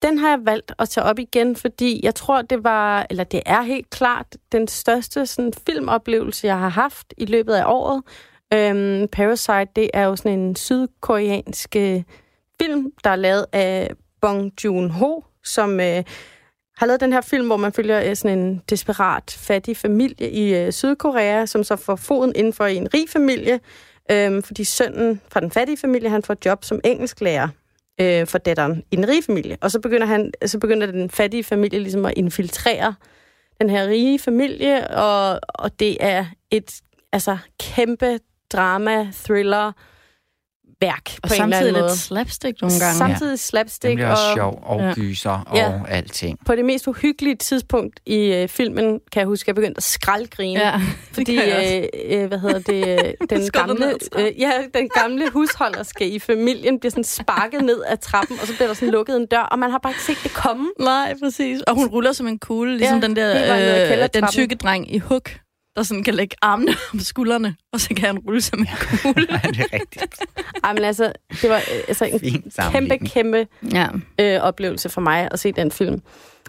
den 0.03 0.19
har 0.19 0.29
jeg 0.29 0.39
valgt 0.43 0.73
at 0.79 0.89
tage 0.89 1.05
op 1.05 1.19
igen, 1.19 1.57
fordi 1.57 2.01
jeg 2.03 2.15
tror, 2.15 2.43
det 2.43 2.65
var, 2.65 3.07
eller 3.11 3.25
det 3.25 3.43
er 3.47 3.63
helt 3.63 3.91
klart, 3.91 4.27
den 4.53 4.69
største 4.69 5.27
sådan, 5.27 5.53
filmoplevelse, 5.67 6.47
jeg 6.47 6.59
har 6.59 6.69
haft 6.69 7.15
i 7.19 7.25
løbet 7.25 7.55
af 7.55 7.65
året. 7.67 8.03
Øhm, 8.53 9.09
Parasite, 9.09 9.69
det 9.77 9.91
er 9.95 10.05
jo 10.05 10.17
sådan 10.17 10.39
en 10.39 10.57
sydkoreansk 10.57 11.77
øh, 11.77 12.03
film, 12.63 12.93
der 13.05 13.11
er 13.11 13.17
lavet 13.17 13.47
af 13.53 13.91
Bong 14.21 14.53
Joon-ho, 14.65 15.21
som 15.45 15.81
øh, 15.81 16.05
har 16.77 16.87
lavet 16.87 17.01
den 17.01 17.13
her 17.13 17.21
film, 17.21 17.47
hvor 17.47 17.57
man 17.57 17.73
følger 17.73 18.11
øh, 18.11 18.17
sådan 18.17 18.39
en 18.39 18.63
desperat, 18.71 19.37
fattig 19.39 19.77
familie 19.77 20.31
i 20.31 20.55
øh, 20.55 20.73
Sydkorea, 20.73 21.47
som 21.47 21.65
så 21.65 21.77
får 21.77 21.97
foden 21.97 22.33
inden 22.37 22.53
for 22.53 22.67
i 22.67 22.77
en 22.77 22.95
rig 22.95 23.09
familie, 23.09 23.61
øh, 24.11 24.43
fordi 24.43 24.65
sønnen 24.65 25.21
fra 25.29 25.41
den 25.41 25.51
fattige 25.51 25.77
familie, 25.77 26.11
han 26.11 26.23
får 26.23 26.37
job 26.45 26.65
som 26.65 26.81
engelsklærer 26.85 27.49
øh, 28.01 28.27
for 28.27 28.39
datteren 28.39 28.83
i 28.91 28.97
den 28.97 29.09
rige 29.09 29.23
familie. 29.23 29.57
Og 29.61 29.71
så 29.71 29.81
begynder, 29.81 30.07
han, 30.07 30.33
så 30.47 30.59
begynder 30.59 30.87
den 30.87 31.11
fattige 31.11 31.45
familie 31.45 31.79
ligesom 31.79 32.05
at 32.05 32.15
infiltrere 32.17 32.95
den 33.61 33.71
her 33.71 33.89
rige 33.89 34.19
familie, 34.19 34.91
og, 34.91 35.41
og 35.49 35.81
det 35.81 35.97
er 36.01 36.27
et 36.51 36.81
altså, 37.13 37.39
kæmpe 37.61 38.19
drama, 38.57 39.09
thriller, 39.25 39.73
værk 40.81 41.11
Og 41.23 41.29
på 41.29 41.35
en 41.35 41.43
eller 41.43 41.57
samtidig 41.57 41.69
anden 41.69 41.83
lidt 41.91 41.99
slapstick 41.99 42.63
nogle 42.63 42.79
gange. 42.81 42.99
Samtidig 42.99 43.31
Den 43.31 43.37
slapstick 43.39 43.95
bliver 43.95 44.11
også 44.11 44.23
og 44.31 44.37
sjov 44.37 44.63
og 44.67 44.81
Ja. 44.81 44.93
gyser 44.95 45.31
og 45.47 45.57
Ja. 45.57 45.73
alting. 45.89 46.39
på 46.47 46.55
det 46.57 46.65
mest 46.65 46.87
uhyggelige 46.89 47.37
tidspunkt 47.37 48.01
i 48.07 48.17
øh, 48.33 48.49
filmen, 48.49 48.85
kan 49.13 49.21
jeg 49.21 49.27
huske, 49.27 49.45
at 49.45 49.47
jeg 49.49 49.55
begyndte 49.55 49.79
at 49.79 49.83
skraldgrine. 49.83 50.61
Ja, 50.61 50.81
Fordi, 51.15 51.35
kan 51.35 51.49
jeg 51.49 51.57
også. 51.57 51.89
øh, 52.05 52.23
øh, 52.23 52.29
hvad 52.29 52.39
hedder 52.39 52.59
det, 52.59 52.89
øh, 52.89 53.15
den 53.39 53.51
gamle, 53.51 53.95
øh, 54.19 54.41
ja, 54.41 54.53
den 54.75 54.89
gamle 54.89 55.31
husholderske 55.31 56.09
i 56.09 56.19
familien 56.19 56.81
bliver 56.81 56.91
sådan 56.91 57.05
sparket 57.05 57.63
ned 57.65 57.83
ad 57.87 57.97
trappen, 57.97 58.39
og 58.41 58.47
så 58.47 58.55
bliver 58.55 58.67
der 58.67 58.75
sådan 58.75 58.91
lukket 58.91 59.17
en 59.17 59.27
dør, 59.27 59.39
og 59.43 59.59
man 59.59 59.71
har 59.71 59.79
bare 59.79 59.91
ikke 59.93 60.03
set 60.03 60.19
det 60.23 60.33
komme. 60.35 60.67
Nej, 60.81 61.15
præcis. 61.23 61.61
Og 61.61 61.75
hun 61.75 61.87
ruller 61.87 62.13
som 62.13 62.27
en 62.27 62.39
kugle, 62.39 62.77
ligesom 62.77 63.01
Ja, 63.01 63.07
den 63.07 63.17
der, 63.17 64.03
øh, 64.03 64.09
den 64.15 64.25
tykke 64.31 64.55
dreng 64.55 64.95
i 64.95 64.99
Hook, 64.99 65.31
der 65.77 65.83
sådan 65.83 66.05
kan 66.05 66.15
lægge 66.15 66.37
armene 66.43 66.73
om 66.93 66.99
skuldrene, 66.99 67.57
og 67.73 67.81
så 67.81 67.89
kan 67.89 68.05
han 68.05 68.19
rulle 68.19 68.41
som 68.41 68.59
en 68.61 68.67
kugle. 69.03 69.27
Ja, 69.31 69.49
det 69.49 69.61
er 69.61 69.73
rigtigt. 69.73 70.21
Ej, 70.65 70.73
men 70.73 70.85
altså, 70.85 71.13
det 71.43 71.51
var 71.51 71.57
øh, 71.57 71.81
altså 71.89 72.05
en 72.05 72.43
kæmpe, 72.73 72.99
kæmpe 72.99 73.47
Ja. 73.73 73.89
øh, 74.21 74.41
oplevelse 74.41 74.89
for 74.89 75.01
mig 75.01 75.29
at 75.33 75.39
se 75.39 75.53
den 75.53 75.71
film. 75.71 76.03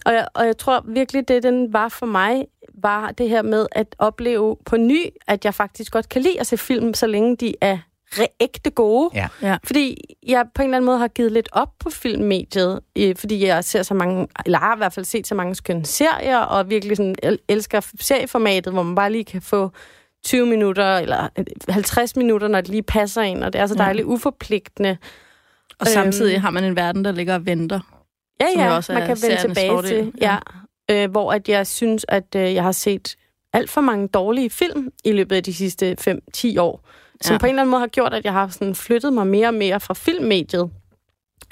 Og 0.05 0.13
jeg, 0.13 0.27
og 0.33 0.45
jeg 0.45 0.57
tror 0.57 0.83
virkelig, 0.87 1.27
det 1.27 1.43
den 1.43 1.73
var 1.73 1.89
for 1.89 2.05
mig, 2.05 2.45
var 2.81 3.11
det 3.11 3.29
her 3.29 3.41
med 3.41 3.67
at 3.71 3.95
opleve 3.99 4.57
på 4.65 4.77
ny, 4.77 5.01
at 5.27 5.45
jeg 5.45 5.53
faktisk 5.53 5.91
godt 5.91 6.09
kan 6.09 6.21
lide 6.21 6.39
at 6.39 6.47
se 6.47 6.57
film, 6.57 6.93
så 6.93 7.07
længe 7.07 7.35
de 7.37 7.53
er 7.61 7.77
ægte 8.39 8.69
gode. 8.69 9.09
Ja. 9.13 9.27
Ja. 9.41 9.57
Fordi 9.63 9.97
jeg 10.27 10.45
på 10.55 10.61
en 10.61 10.67
eller 10.67 10.77
anden 10.77 10.85
måde 10.85 10.97
har 10.97 11.07
givet 11.07 11.31
lidt 11.31 11.49
op 11.51 11.69
på 11.79 11.89
filmmediet, 11.89 12.79
øh, 12.97 13.15
fordi 13.15 13.45
jeg 13.45 13.63
ser 13.63 13.83
så 13.83 13.93
mange, 13.93 14.27
eller 14.45 14.57
har 14.59 14.75
i 14.75 14.77
hvert 14.77 14.93
fald 14.93 15.05
set 15.05 15.27
så 15.27 15.35
mange 15.35 15.55
skønne 15.55 15.85
serier, 15.85 16.37
og 16.37 16.69
virkelig 16.69 16.97
sådan 16.97 17.15
el- 17.23 17.39
elsker 17.49 17.91
serieformatet, 17.99 18.73
hvor 18.73 18.83
man 18.83 18.95
bare 18.95 19.11
lige 19.11 19.25
kan 19.25 19.41
få 19.41 19.71
20 20.25 20.45
minutter 20.45 20.97
eller 20.97 21.27
50 21.69 22.15
minutter, 22.15 22.47
når 22.47 22.61
det 22.61 22.69
lige 22.69 22.83
passer 22.83 23.21
ind, 23.21 23.43
og 23.43 23.53
det 23.53 23.61
er 23.61 23.67
så 23.67 23.75
Ja. 23.77 23.83
dejligt 23.83 24.05
uforpligtende. 24.05 24.97
Og 25.79 25.87
samtidig 25.87 26.41
har 26.41 26.49
man 26.49 26.63
en 26.63 26.75
verden, 26.75 27.05
der 27.05 27.11
ligger 27.11 27.33
og 27.35 27.45
venter. 27.45 27.79
Ja, 28.41 28.45
Som 28.53 28.61
ja, 28.61 28.75
også 28.75 28.93
man 28.93 29.01
kan 29.07 29.17
vende 29.23 29.41
tilbage 29.41 29.69
fordel. 29.69 29.89
til. 29.89 30.11
Ja. 30.21 30.37
Øh, 30.91 31.11
hvor 31.11 31.31
at 31.33 31.49
jeg 31.49 31.67
synes, 31.67 32.05
at 32.09 32.35
øh, 32.35 32.53
jeg 32.53 32.63
har 32.63 32.71
set 32.71 33.15
alt 33.53 33.69
for 33.69 33.81
mange 33.81 34.07
dårlige 34.07 34.49
film 34.49 34.91
i 35.05 35.11
løbet 35.11 35.35
af 35.35 35.43
de 35.43 35.53
sidste 35.53 35.95
5-10 35.99 36.57
år, 36.59 36.87
som 37.21 37.33
Ja. 37.33 37.37
på 37.37 37.45
en 37.45 37.49
eller 37.49 37.61
anden 37.61 37.71
måde 37.71 37.79
har 37.79 37.87
gjort, 37.87 38.13
at 38.13 38.25
jeg 38.25 38.33
har 38.33 38.47
sådan 38.47 38.75
flyttet 38.75 39.13
mig 39.13 39.27
mere 39.27 39.47
og 39.47 39.53
mere 39.53 39.79
fra 39.79 39.93
filmmediet. 39.93 40.69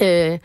Øh, 0.01 0.39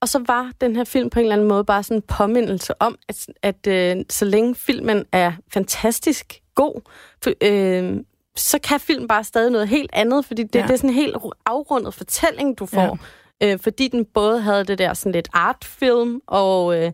og 0.00 0.08
så 0.08 0.22
var 0.26 0.50
den 0.60 0.76
her 0.76 0.84
film 0.84 1.10
på 1.10 1.18
en 1.18 1.24
eller 1.24 1.34
anden 1.34 1.48
måde 1.48 1.64
bare 1.64 1.82
sådan 1.82 1.96
en 1.96 2.02
påmindelse 2.02 2.82
om, 2.82 2.96
at, 3.08 3.26
at 3.42 3.66
øh, 3.66 4.04
så 4.10 4.24
længe 4.24 4.54
filmen 4.54 5.04
er 5.12 5.32
fantastisk 5.52 6.40
god, 6.54 6.80
for, 7.22 7.30
øh, 7.42 7.96
så 8.36 8.58
kan 8.58 8.80
film 8.80 9.08
bare 9.08 9.24
stadig 9.24 9.50
noget 9.52 9.68
helt 9.68 9.90
andet, 9.92 10.24
fordi 10.24 10.42
det, 10.42 10.54
Ja. 10.54 10.62
det 10.62 10.70
er 10.70 10.76
sådan 10.76 10.90
en 10.90 10.94
helt 10.96 11.16
afrundet 11.46 11.94
fortælling, 11.94 12.58
du 12.58 12.66
får. 12.66 12.98
Ja. 13.40 13.52
Øh, 13.52 13.58
fordi 13.60 13.88
den 13.88 14.04
både 14.04 14.40
havde 14.40 14.64
det 14.64 14.78
der 14.78 14.94
sådan 14.94 15.12
lidt 15.12 15.28
artfilm 15.32 16.20
og, 16.26 16.76
øh, 16.82 16.92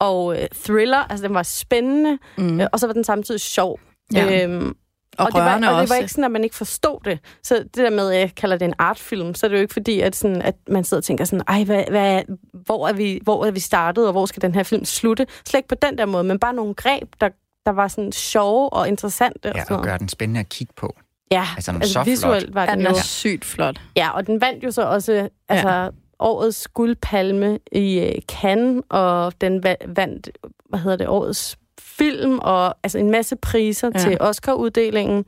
og 0.00 0.40
øh, 0.42 0.48
thriller, 0.64 0.98
altså 0.98 1.26
den 1.26 1.34
var 1.34 1.42
spændende, 1.42 2.18
mm. 2.38 2.60
øh, 2.60 2.66
og 2.72 2.80
så 2.80 2.86
var 2.86 2.92
den 2.92 3.04
samtidig 3.04 3.40
sjov. 3.40 3.80
Ja. 4.14 4.44
Øhm, 4.44 4.76
og, 5.18 5.26
og, 5.26 5.32
det 5.32 5.40
var, 5.40 5.54
og 5.54 5.80
det 5.82 5.90
var 5.90 5.96
ikke 5.96 6.08
sådan, 6.08 6.24
at 6.24 6.30
man 6.30 6.44
ikke 6.44 6.56
forstod 6.56 6.98
det. 7.04 7.18
Så 7.42 7.54
det 7.54 7.76
der 7.76 7.90
med, 7.90 8.12
at 8.12 8.18
jeg 8.20 8.34
kalder 8.34 8.56
det 8.56 8.64
en 8.64 8.74
artfilm, 8.78 9.34
så 9.34 9.46
er 9.46 9.48
det 9.48 9.56
jo 9.56 9.60
ikke 9.62 9.72
fordi, 9.72 10.00
at, 10.00 10.16
sådan, 10.16 10.42
at 10.42 10.54
man 10.68 10.84
sidder 10.84 11.00
og 11.00 11.04
tænker 11.04 11.24
sådan, 11.24 11.42
ej, 11.48 11.64
hvad, 11.64 11.84
hvad, 11.90 12.22
hvor, 12.52 12.88
er 12.88 12.92
vi, 12.92 13.20
hvor 13.22 13.44
er 13.46 13.50
vi 13.50 13.60
startet, 13.60 14.06
og 14.06 14.12
hvor 14.12 14.26
skal 14.26 14.42
den 14.42 14.54
her 14.54 14.62
film 14.62 14.84
slutte? 14.84 15.26
Slet 15.46 15.58
ikke 15.58 15.68
på 15.68 15.74
den 15.82 15.98
der 15.98 16.06
måde, 16.06 16.24
men 16.24 16.38
bare 16.38 16.54
nogle 16.54 16.74
greb, 16.74 17.08
der, 17.20 17.28
der 17.66 17.72
var 17.72 17.88
sådan 17.88 18.12
sjove 18.12 18.72
og 18.72 18.88
interessante. 18.88 19.46
og 19.46 19.54
Ja, 19.56 19.62
sådan 19.62 19.76
og 19.76 19.82
gør 19.84 19.96
den 19.98 20.08
spændende 20.08 20.40
at 20.40 20.48
kigge 20.48 20.72
på. 20.76 20.96
ja, 21.30 21.46
Altså, 21.56 21.72
den 21.72 21.76
er 21.76 21.82
altså 21.84 21.92
så 21.92 22.02
visuelt 22.04 22.44
flot. 22.44 22.54
var 22.54 22.62
Ja, 22.64 22.70
den 22.70 22.78
den 22.78 22.86
jo. 22.86 22.92
er 22.96 23.02
sygt 23.02 23.44
flot. 23.44 23.80
Ja, 23.96 24.10
og 24.10 24.26
den 24.26 24.40
vandt 24.40 24.64
jo 24.64 24.70
så 24.70 24.82
også 24.82 25.28
altså, 25.48 25.68
ja. 25.70 25.88
årets 26.18 26.68
guldpalme 26.68 27.58
i 27.72 27.98
øh, 28.00 28.12
Cannes, 28.28 28.82
og 28.88 29.32
den 29.40 29.66
va- 29.66 29.84
vandt, 29.86 30.30
hvad 30.68 30.80
hedder 30.80 30.96
det, 30.96 31.08
årets 31.08 31.58
film, 31.98 32.38
og 32.38 32.74
altså 32.82 32.98
en 32.98 33.10
masse 33.10 33.36
priser 33.36 33.90
Ja. 33.94 34.00
ja. 34.00 34.08
til 34.08 34.16
Oscar-uddelingen. 34.20 35.24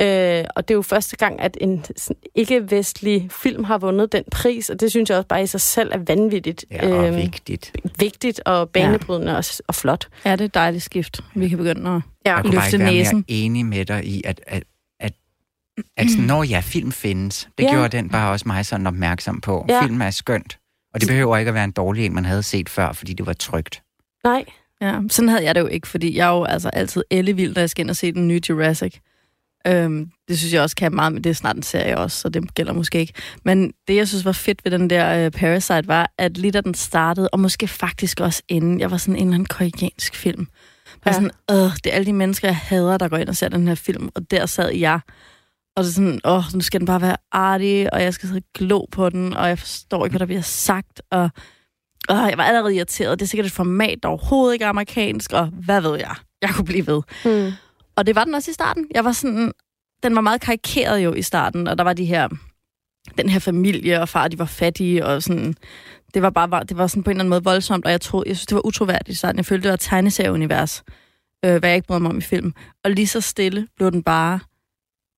Øh, 0.00 0.44
og 0.56 0.68
det 0.68 0.74
er 0.74 0.76
jo 0.76 0.82
første 0.82 1.16
gang, 1.16 1.40
at 1.40 1.56
en 1.60 1.84
ikke-vestlig 2.34 3.28
film 3.30 3.64
har 3.64 3.78
vundet 3.78 4.12
den 4.12 4.24
pris, 4.30 4.70
og 4.70 4.80
det 4.80 4.90
synes 4.90 5.10
jeg 5.10 5.18
også 5.18 5.28
bare 5.28 5.42
i 5.42 5.46
sig 5.46 5.60
selv 5.60 5.90
er 5.92 5.98
vanvittigt 6.06 6.64
Ja, 6.70 6.96
og 6.96 7.06
øhm, 7.06 7.16
vigtigt. 7.16 7.72
vigtigt 7.98 8.40
og 8.46 8.70
banebrydende 8.70 9.36
og, 9.36 9.44
og 9.68 9.74
flot. 9.74 10.08
Ja, 10.24 10.32
det 10.32 10.40
er 10.40 10.44
et 10.44 10.54
dejligt 10.54 10.84
skift. 10.84 11.20
Vi 11.34 11.48
kan 11.48 11.58
begynde 11.58 11.90
at... 11.90 12.00
Ja. 12.26 12.34
Jeg 12.34 12.42
kunne 12.44 12.52
bare 12.52 12.64
Løfte 12.64 12.76
ikke 12.76 13.04
være 13.04 13.14
mere 13.14 13.24
enig 13.28 13.66
med 13.66 13.84
dig 13.84 14.04
i, 14.04 14.22
at, 14.24 14.40
at, 14.46 14.62
at, 15.00 15.12
at 15.96 16.10
sådan, 16.10 16.24
når 16.26 16.42
ja, 16.42 16.60
film 16.64 16.92
findes, 16.92 17.48
det 17.58 17.64
Ja. 17.64 17.70
gjorde 17.72 17.96
den 17.96 18.08
bare 18.10 18.32
også 18.32 18.48
mig 18.48 18.66
sådan 18.66 18.86
opmærksom 18.86 19.40
på. 19.40 19.66
Ja. 19.68 19.82
Film 19.82 20.02
er 20.02 20.10
skønt. 20.10 20.58
Og 20.94 21.00
det 21.00 21.08
behøver 21.08 21.36
ikke 21.36 21.48
at 21.48 21.54
være 21.54 21.64
en 21.64 21.70
dårlig 21.72 22.06
en, 22.06 22.14
man 22.14 22.24
havde 22.24 22.42
set 22.42 22.68
før, 22.68 22.92
fordi 22.92 23.12
det 23.12 23.26
var 23.26 23.32
trygt. 23.32 23.82
Nej, 24.24 24.44
Ja, 24.82 25.00
sådan 25.10 25.28
havde 25.28 25.44
jeg 25.44 25.54
det 25.54 25.60
jo 25.60 25.66
ikke, 25.66 25.88
fordi 25.88 26.16
jeg 26.16 26.28
er 26.28 26.32
jo 26.36 26.44
altså 26.44 26.68
altid 26.68 27.02
ellevild, 27.10 27.54
når 27.54 27.62
jeg 27.62 27.70
skal 27.70 27.82
ind 27.82 27.90
og 27.90 27.96
se 27.96 28.12
den 28.12 28.28
nye 28.28 28.40
Jurassic. 28.48 28.94
Øhm, 29.66 30.10
det 30.28 30.38
synes 30.38 30.52
jeg 30.54 30.62
også 30.62 30.76
kan 30.76 30.94
meget, 30.94 31.12
men 31.12 31.24
det 31.24 31.30
er 31.30 31.34
snart 31.34 31.56
en 31.56 31.62
serie 31.62 31.98
også, 31.98 32.18
så 32.20 32.28
det 32.28 32.54
gælder 32.54 32.72
måske 32.72 32.98
ikke. 33.00 33.12
Men 33.44 33.72
det, 33.88 33.96
jeg 33.96 34.08
synes 34.08 34.24
var 34.24 34.32
fedt 34.32 34.64
ved 34.64 34.72
den 34.72 34.90
der 34.90 35.24
øh, 35.24 35.30
Parasite, 35.30 35.88
var, 35.88 36.12
at 36.18 36.36
lige 36.38 36.50
da 36.50 36.60
den 36.60 36.74
startede, 36.74 37.28
og 37.28 37.40
måske 37.40 37.68
faktisk 37.68 38.20
også 38.20 38.42
inden, 38.48 38.80
jeg 38.80 38.90
var 38.90 38.96
sådan 38.96 39.16
en 39.16 39.20
eller 39.22 39.34
anden 39.34 39.46
koreansk 39.46 40.14
film. 40.16 40.46
Var 41.04 41.10
Ja. 41.10 41.12
sådan, 41.12 41.30
øh, 41.50 41.56
det 41.56 41.86
er 41.86 41.90
alle 41.92 42.06
de 42.06 42.12
mennesker, 42.12 42.48
jeg 42.48 42.56
hader, 42.56 42.98
der 42.98 43.08
går 43.08 43.16
ind 43.16 43.28
og 43.28 43.36
ser 43.36 43.48
den 43.48 43.68
her 43.68 43.74
film, 43.74 44.08
og 44.14 44.30
der 44.30 44.46
sad 44.46 44.70
jeg. 44.74 45.00
Og 45.76 45.84
det 45.84 45.90
er 45.90 45.94
sådan, 45.94 46.20
åh, 46.24 46.42
nu 46.54 46.60
skal 46.60 46.80
den 46.80 46.86
bare 46.86 47.00
være 47.00 47.16
artig, 47.32 47.94
og 47.94 48.02
jeg 48.02 48.14
skal 48.14 48.28
sidde 48.28 48.38
og 48.38 48.44
glo 48.54 48.84
på 48.92 49.08
den, 49.10 49.34
og 49.34 49.48
jeg 49.48 49.58
forstår 49.58 50.04
ikke, 50.04 50.12
hvad 50.12 50.20
der 50.20 50.26
bliver 50.26 50.42
sagt, 50.42 51.02
og 51.10 51.30
åh, 52.10 52.16
jeg 52.30 52.38
var 52.38 52.44
allerede 52.44 52.74
irriteret. 52.76 53.18
Det 53.18 53.26
er 53.26 53.28
sikkert 53.28 53.46
et 53.46 53.52
format, 53.52 53.98
der 54.02 54.08
overhovedet 54.08 54.52
ikke 54.52 54.64
er 54.64 54.68
amerikansk, 54.68 55.32
og 55.32 55.46
hvad 55.46 55.80
ved 55.80 55.98
jeg? 55.98 56.14
Jeg 56.42 56.50
kunne 56.50 56.64
blive 56.64 56.86
ved. 56.86 57.02
mm. 57.24 57.52
Og 57.96 58.06
det 58.06 58.14
var 58.14 58.24
den 58.24 58.34
også 58.34 58.50
i 58.50 58.54
starten. 58.54 58.86
Jeg 58.94 59.04
var 59.04 59.12
sådan, 59.12 59.52
den 60.02 60.14
var 60.14 60.20
meget 60.20 60.40
karikeret 60.40 60.98
jo 61.04 61.12
i 61.14 61.22
starten, 61.22 61.66
og 61.68 61.78
der 61.78 61.84
var 61.84 61.92
de 61.92 62.04
her, 62.04 62.28
den 63.18 63.28
her 63.28 63.38
familie 63.38 64.00
og 64.00 64.08
far, 64.08 64.28
de 64.28 64.38
var 64.38 64.44
fattige, 64.44 65.06
og 65.06 65.22
sådan, 65.22 65.54
det 66.14 66.22
var 66.22 66.30
bare, 66.30 66.64
det 66.64 66.76
var 66.78 66.86
sådan 66.86 67.02
på 67.02 67.10
en 67.10 67.14
eller 67.16 67.20
anden 67.20 67.30
måde 67.30 67.44
voldsomt, 67.44 67.84
og 67.84 67.90
jeg, 67.90 68.00
troede, 68.00 68.28
jeg 68.28 68.36
synes, 68.36 68.46
det 68.46 68.54
var 68.54 68.66
utroværdigt 68.66 69.08
i 69.08 69.14
starten. 69.14 69.36
Jeg 69.36 69.46
følte, 69.46 69.62
det 69.62 69.68
var 69.68 69.74
et 69.74 69.80
tegneserieunivers, 69.80 70.82
øh, 71.44 71.56
hvad 71.56 71.68
jeg 71.70 71.76
ikke 71.76 71.86
brød 71.88 72.00
mig 72.00 72.10
om 72.10 72.18
i 72.18 72.20
film. 72.20 72.54
Og 72.84 72.90
lige 72.90 73.06
så 73.06 73.20
stille 73.20 73.66
blev 73.76 73.90
den 73.92 74.02
bare, 74.02 74.40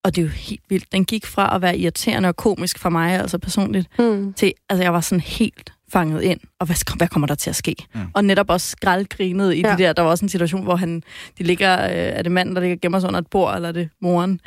og 0.04 0.16
det 0.16 0.20
er 0.22 0.26
jo 0.26 0.30
helt 0.32 0.62
vildt, 0.68 0.92
den 0.92 1.04
gik 1.04 1.26
fra 1.26 1.54
at 1.56 1.62
være 1.62 1.78
irriterende 1.78 2.28
og 2.28 2.36
komisk 2.36 2.78
for 2.78 2.90
mig, 2.90 3.12
altså 3.20 3.38
personligt, 3.38 3.88
Mm. 3.98 4.32
til, 4.32 4.52
altså 4.68 4.82
jeg 4.82 4.92
var 4.92 5.00
sådan 5.00 5.20
helt 5.20 5.72
fanget 5.94 6.22
ind, 6.22 6.40
og 6.60 6.66
hvad, 6.66 6.96
hvad 6.96 7.08
kommer 7.08 7.26
der 7.26 7.34
til 7.34 7.50
at 7.50 7.56
ske? 7.56 7.76
Mm. 7.94 8.00
Og 8.14 8.24
netop 8.24 8.50
også 8.50 8.68
skraldgrinet 8.70 9.54
i 9.54 9.60
ja. 9.60 9.66
Ja. 9.66 9.70
det 9.72 9.78
der, 9.78 9.92
der 9.92 10.02
var 10.02 10.10
også 10.10 10.24
en 10.24 10.28
situation, 10.28 10.62
hvor 10.62 10.76
han, 10.76 11.02
de 11.38 11.42
ligger, 11.42 11.84
øh, 11.84 11.90
er 11.90 12.22
det 12.22 12.32
manden, 12.32 12.54
der 12.54 12.60
ligger 12.60 12.76
gemmer 12.82 13.00
sig 13.00 13.08
under 13.08 13.20
et 13.20 13.26
bord, 13.30 13.54
eller 13.54 13.68
er 13.68 13.72
det 13.72 13.88
moren? 14.02 14.40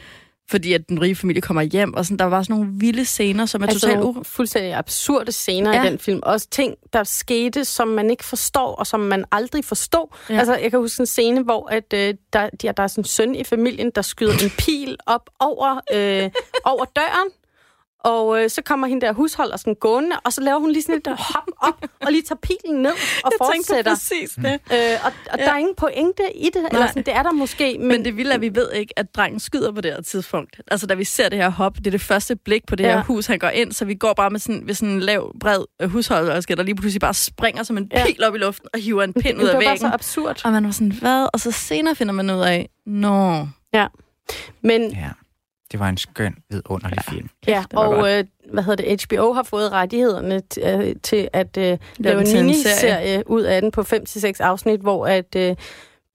Fordi 0.50 0.74
at 0.74 0.90
den 0.90 1.02
rige 1.02 1.16
familie 1.16 1.42
kommer 1.42 1.62
hjem, 1.62 1.94
og 1.94 2.06
sådan, 2.06 2.18
der 2.20 2.26
var 2.26 2.44
sådan 2.44 2.56
nogle 2.56 2.70
vilde 2.80 3.06
scener, 3.06 3.46
som 3.46 3.62
er 3.62 3.68
Altså 3.68 3.80
totalt 3.80 4.00
nogle 4.00 4.24
fuldstændig 4.24 4.74
absurde 4.74 5.32
scener 5.32 5.72
Ja. 5.72 5.78
ja. 5.78 5.84
i 5.84 5.90
den 5.90 6.00
film. 6.00 6.20
Også 6.24 6.48
ting, 6.50 6.76
der 6.94 7.04
skete, 7.04 7.66
som 7.66 7.88
man 7.88 8.10
ikke 8.10 8.26
forstår, 8.26 8.76
og 8.76 8.88
som 8.88 9.00
man 9.00 9.26
aldrig 9.32 9.66
forstod. 9.66 10.16
Ja. 10.30 10.34
Ja. 10.34 10.40
Altså, 10.40 10.56
jeg 10.56 10.72
kan 10.72 10.80
huske 10.80 11.02
en 11.02 11.06
scene, 11.06 11.42
hvor 11.44 11.68
at, 11.72 11.94
øh, 11.94 12.14
der, 12.34 12.50
der, 12.62 12.72
der 12.72 12.84
er 12.84 12.88
sådan 12.88 13.02
en 13.02 13.06
søn 13.06 13.36
i 13.36 13.44
familien, 13.44 13.92
der 13.96 14.02
skyder 14.02 14.34
en 14.34 14.52
pil 14.58 14.98
op 15.06 15.30
over, 15.40 15.80
øh, 15.94 16.30
over 16.64 16.86
døren. 16.96 17.30
Og 18.08 18.44
øh, 18.44 18.50
så 18.50 18.62
kommer 18.62 18.88
hende 18.88 19.06
der 19.06 19.14
husholder 19.14 19.58
sådan 19.58 19.76
gående, 19.76 20.16
og 20.26 20.34
så 20.34 20.42
laver 20.42 20.60
hun 20.60 20.72
lige 20.72 20.82
sådan 20.84 20.96
et 20.96 21.08
hop 21.34 21.44
op, 21.62 21.86
og 22.02 22.12
lige 22.12 22.22
tager 22.22 22.40
pilen 22.42 22.82
ned 22.82 22.92
og 22.92 22.98
Jeg 23.40 23.50
tænkte 23.52 23.68
fortsætter. 23.68 23.92
præcis 23.92 24.32
det. 24.36 24.46
Øh, 24.74 25.06
og 25.06 25.12
og 25.32 25.40
Ja. 25.40 25.46
der 25.46 25.52
er 25.52 25.58
ingen 25.58 25.76
pointe 25.76 26.24
i 26.36 26.46
det. 26.54 26.66
Eller 26.72 26.88
sådan, 26.88 27.04
det 27.04 27.16
er 27.16 27.24
der 27.24 27.32
måske, 27.32 27.76
men, 27.80 27.88
Men 27.88 28.06
det 28.06 28.18
vilde 28.18 28.32
er, 28.32 28.36
at 28.36 28.42
vi 28.42 28.56
ved 28.56 28.72
ikke, 28.74 29.00
at 29.00 29.16
drengen 29.16 29.40
skyder 29.40 29.72
på 29.72 29.82
det 29.82 29.94
her 29.94 30.02
tidspunkt. 30.02 30.62
Altså, 30.72 30.88
da 30.88 30.94
vi 30.94 31.04
ser 31.04 31.30
det 31.30 31.38
her 31.40 31.50
hop, 31.50 31.76
det 31.78 31.88
er 31.88 31.92
det 31.92 32.02
første 32.02 32.36
blik 32.36 32.66
på 32.68 32.76
det 32.76 32.84
ja. 32.84 32.90
Ja. 32.90 32.96
her 32.96 33.04
hus, 33.04 33.26
han 33.26 33.40
går 33.40 33.50
ind, 33.50 33.72
så 33.72 33.86
vi 33.86 33.94
går 33.96 34.14
bare 34.14 34.30
med 34.30 34.40
sådan, 34.40 34.62
ved 34.68 34.74
sådan 34.74 34.90
en 34.94 35.00
lav, 35.00 35.32
bred 35.40 35.64
øh, 35.82 35.90
husholderske, 35.90 36.56
der 36.56 36.64
lige 36.64 36.76
pludselig 36.76 37.02
bare 37.02 37.14
springer 37.14 37.64
som 37.64 37.78
en 37.78 37.90
Ja. 37.94 38.06
pil 38.06 38.24
op 38.24 38.36
i 38.36 38.38
luften 38.38 38.70
og 38.74 38.80
hiver 38.80 39.04
en 39.04 39.14
pind 39.14 39.38
ud 39.38 39.44
det 39.44 39.50
af 39.50 39.56
var 39.58 39.62
bare 39.64 39.78
så 39.78 39.84
væggen. 39.84 39.94
absurd. 39.94 40.42
Og 40.46 40.52
man 40.52 40.66
var 40.66 40.72
sådan, 40.72 40.92
hvad? 40.92 41.28
Og 41.34 41.40
så 41.40 41.52
senere 41.52 41.96
finder 41.96 42.14
man 42.14 42.30
ud 42.30 42.40
af, 42.42 42.70
nå, 42.86 43.48
Men 44.62 44.92
Ja. 44.92 45.10
Det 45.72 45.80
var 45.80 45.90
en 45.90 45.98
skøn, 45.98 46.36
vidunderlig 46.50 46.98
ja. 47.08 47.12
film. 47.12 47.30
Ja, 47.48 47.64
og 47.74 47.94
godt. 47.94 48.12
øh, 48.12 48.26
hvad 48.54 48.64
hedder 48.64 48.96
det, 48.96 49.04
HBO 49.04 49.34
har 49.34 49.44
fået 49.44 49.72
rettighederne 49.72 50.42
t- 50.54 50.68
øh, 50.70 50.96
til 51.04 51.30
at 51.34 51.58
øh, 51.58 51.78
lave 51.98 52.20
den 52.20 52.28
en 52.38 52.46
miniserie 52.46 53.24
ud 53.30 53.42
af 53.42 53.62
den 53.62 53.72
på 53.72 53.82
5-6 53.82 54.32
afsnit, 54.40 54.80
hvor 54.80 55.08
at 55.08 55.36
øh, 55.36 55.56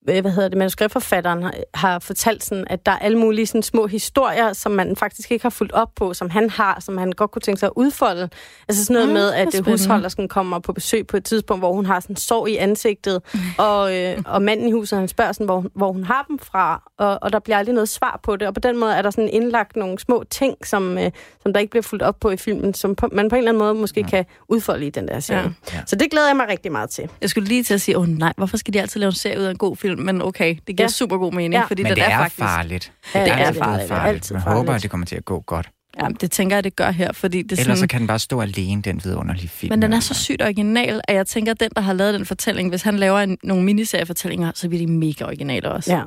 hvad 0.04 0.30
hedder 0.30 0.48
det, 0.48 0.58
manuskriptforfatteren 0.58 1.42
har, 1.42 1.54
har 1.74 1.98
fortalt 1.98 2.44
sådan, 2.44 2.64
at 2.70 2.86
der 2.86 2.92
er 2.92 2.98
alle 2.98 3.18
mulige 3.18 3.46
sådan, 3.46 3.62
små 3.62 3.86
historier, 3.86 4.52
som 4.52 4.72
man 4.72 4.96
faktisk 4.96 5.30
ikke 5.30 5.42
har 5.42 5.50
fulgt 5.50 5.72
op 5.72 5.88
på, 5.96 6.14
som 6.14 6.30
han 6.30 6.50
har, 6.50 6.80
som 6.80 6.98
han 6.98 7.12
godt 7.12 7.30
kunne 7.30 7.42
tænke 7.42 7.58
sig 7.58 7.66
at 7.66 7.72
udfolde. 7.76 8.28
Altså 8.68 8.84
sådan 8.84 8.94
noget 8.94 9.08
Mm, 9.08 9.14
med, 9.14 9.32
at 9.32 9.58
øh, 9.58 9.64
husholdersken 9.64 10.28
kommer 10.28 10.58
på 10.58 10.72
besøg 10.72 11.06
på 11.06 11.16
et 11.16 11.24
tidspunkt, 11.24 11.60
hvor 11.60 11.72
hun 11.72 11.86
har 11.86 12.00
sådan 12.00 12.16
sår 12.16 12.46
i 12.46 12.56
ansigtet, 12.56 13.22
og, 13.58 13.96
øh, 13.96 14.18
og 14.26 14.42
manden 14.42 14.68
i 14.68 14.72
huset, 14.72 14.98
han 14.98 15.08
spørger 15.08 15.32
sådan, 15.32 15.44
hvor, 15.46 15.64
hvor 15.74 15.92
hun 15.92 16.04
har 16.04 16.24
dem 16.28 16.38
fra, 16.38 16.90
og, 16.98 17.18
og 17.22 17.32
der 17.32 17.38
bliver 17.38 17.56
aldrig 17.56 17.74
noget 17.74 17.88
svar 17.88 18.20
på 18.22 18.36
det, 18.36 18.48
og 18.48 18.54
på 18.54 18.60
den 18.60 18.78
måde 18.78 18.94
er 18.94 19.02
der 19.02 19.10
sådan 19.10 19.30
indlagt 19.32 19.76
nogle 19.76 19.98
små 19.98 20.24
ting, 20.30 20.66
som, 20.66 20.98
øh, 20.98 21.10
som 21.42 21.52
der 21.52 21.60
ikke 21.60 21.70
bliver 21.70 21.82
fulgt 21.82 22.02
op 22.02 22.20
på 22.20 22.30
i 22.30 22.36
filmen, 22.36 22.74
som 22.74 22.94
på, 22.94 23.08
man 23.12 23.28
på 23.28 23.34
en 23.34 23.38
eller 23.38 23.50
anden 23.50 23.58
måde 23.58 23.74
måske 23.74 24.02
kan 24.02 24.24
udfolde 24.48 24.86
i 24.86 24.90
den 24.90 25.08
der 25.08 25.20
serie. 25.20 25.40
Ja. 25.42 25.48
Ja. 25.72 25.80
Så 25.86 25.96
det 25.96 26.10
glæder 26.10 26.26
jeg 26.26 26.36
mig 26.36 26.48
rigtig 26.48 26.72
meget 26.72 26.90
til. 26.90 27.08
Jeg 27.20 27.30
skulle 27.30 27.48
lige 27.48 27.62
til 27.62 27.74
at 27.74 27.80
sige, 27.80 27.96
åh 27.96 28.02
oh, 28.02 28.08
nej, 28.08 28.32
hvorfor 28.36 28.56
skal 28.56 28.74
de 28.74 28.80
altid 28.80 29.00
lave 29.00 29.08
en 29.08 29.14
serie 29.14 29.38
ud 29.38 29.44
af 29.44 29.50
en 29.50 29.58
god 29.58 29.76
film? 29.76 29.91
Men 29.98 30.22
okay, 30.22 30.48
det 30.48 30.66
giver 30.66 30.74
Ja. 30.78 30.82
ja. 30.82 30.88
super 30.88 31.16
god 31.18 31.32
mening, 31.32 31.52
Ja. 31.54 31.60
ja. 31.60 31.66
fordi 31.66 31.82
Men 31.82 31.90
den 31.90 31.96
det 31.96 32.04
er, 32.04 32.18
faktisk... 32.18 32.38
farligt. 32.38 32.92
Ja, 33.14 33.24
det 33.24 33.32
er 33.32 33.36
altid 33.36 33.60
farligt. 33.60 33.88
Det 33.88 33.96
er 33.96 34.00
altid 34.00 34.34
Jeg 34.36 34.42
håber, 34.42 34.54
farligt. 34.56 34.74
at 34.76 34.82
det 34.82 34.90
kommer 34.90 35.06
til 35.06 35.16
at 35.16 35.24
gå 35.24 35.40
godt. 35.40 35.70
Ja, 36.02 36.08
det 36.20 36.30
tænker 36.30 36.56
jeg, 36.56 36.64
det 36.64 36.76
gør 36.76 36.90
her, 36.90 37.12
fordi 37.12 37.42
det 37.42 37.52
er 37.58 37.62
Ellers 37.62 37.76
så 37.76 37.80
sådan... 37.80 37.88
kan 37.88 38.00
den 38.00 38.06
bare 38.06 38.18
stå 38.18 38.40
alene, 38.40 38.82
den 38.82 39.00
vidunderlige 39.04 39.48
film. 39.48 39.72
Men 39.72 39.82
den 39.82 39.92
er 39.92 40.00
så 40.00 40.14
sygt 40.14 40.42
original, 40.42 41.00
at 41.08 41.14
jeg 41.16 41.26
tænker, 41.26 41.52
at 41.52 41.60
den, 41.60 41.70
der 41.76 41.80
har 41.82 41.92
lavet 41.92 42.14
den 42.14 42.26
fortælling, 42.26 42.68
hvis 42.68 42.82
han 42.82 42.96
laver 42.96 43.18
en, 43.18 43.38
nogle 43.42 43.64
miniseriefortællinger, 43.64 44.52
så 44.54 44.68
bliver 44.68 44.86
de 44.86 44.92
mega 44.92 45.24
originale 45.24 45.70
også. 45.72 45.92
Ja. 45.96 46.02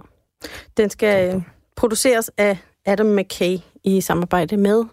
Den 0.78 0.90
skal 0.90 1.36
øh, 1.36 1.42
produceres 1.76 2.32
af 2.38 2.58
Adam 2.86 3.06
McKay 3.06 3.58
i 3.84 4.02
samarbejde 4.02 4.58
med 4.58 4.84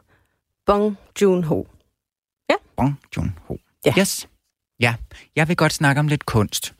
Bong 0.66 0.96
Joon-ho. 1.22 1.64
Bong 2.76 3.00
Joon-ho. 3.16 3.56
Ja. 3.86 3.92
Yes. 3.98 4.28
Ja, 4.80 4.94
jeg 5.36 5.48
vil 5.48 5.56
godt 5.56 5.72
snakke 5.72 5.98
om 6.00 6.08
lidt 6.08 6.26
kunst. 6.26 6.74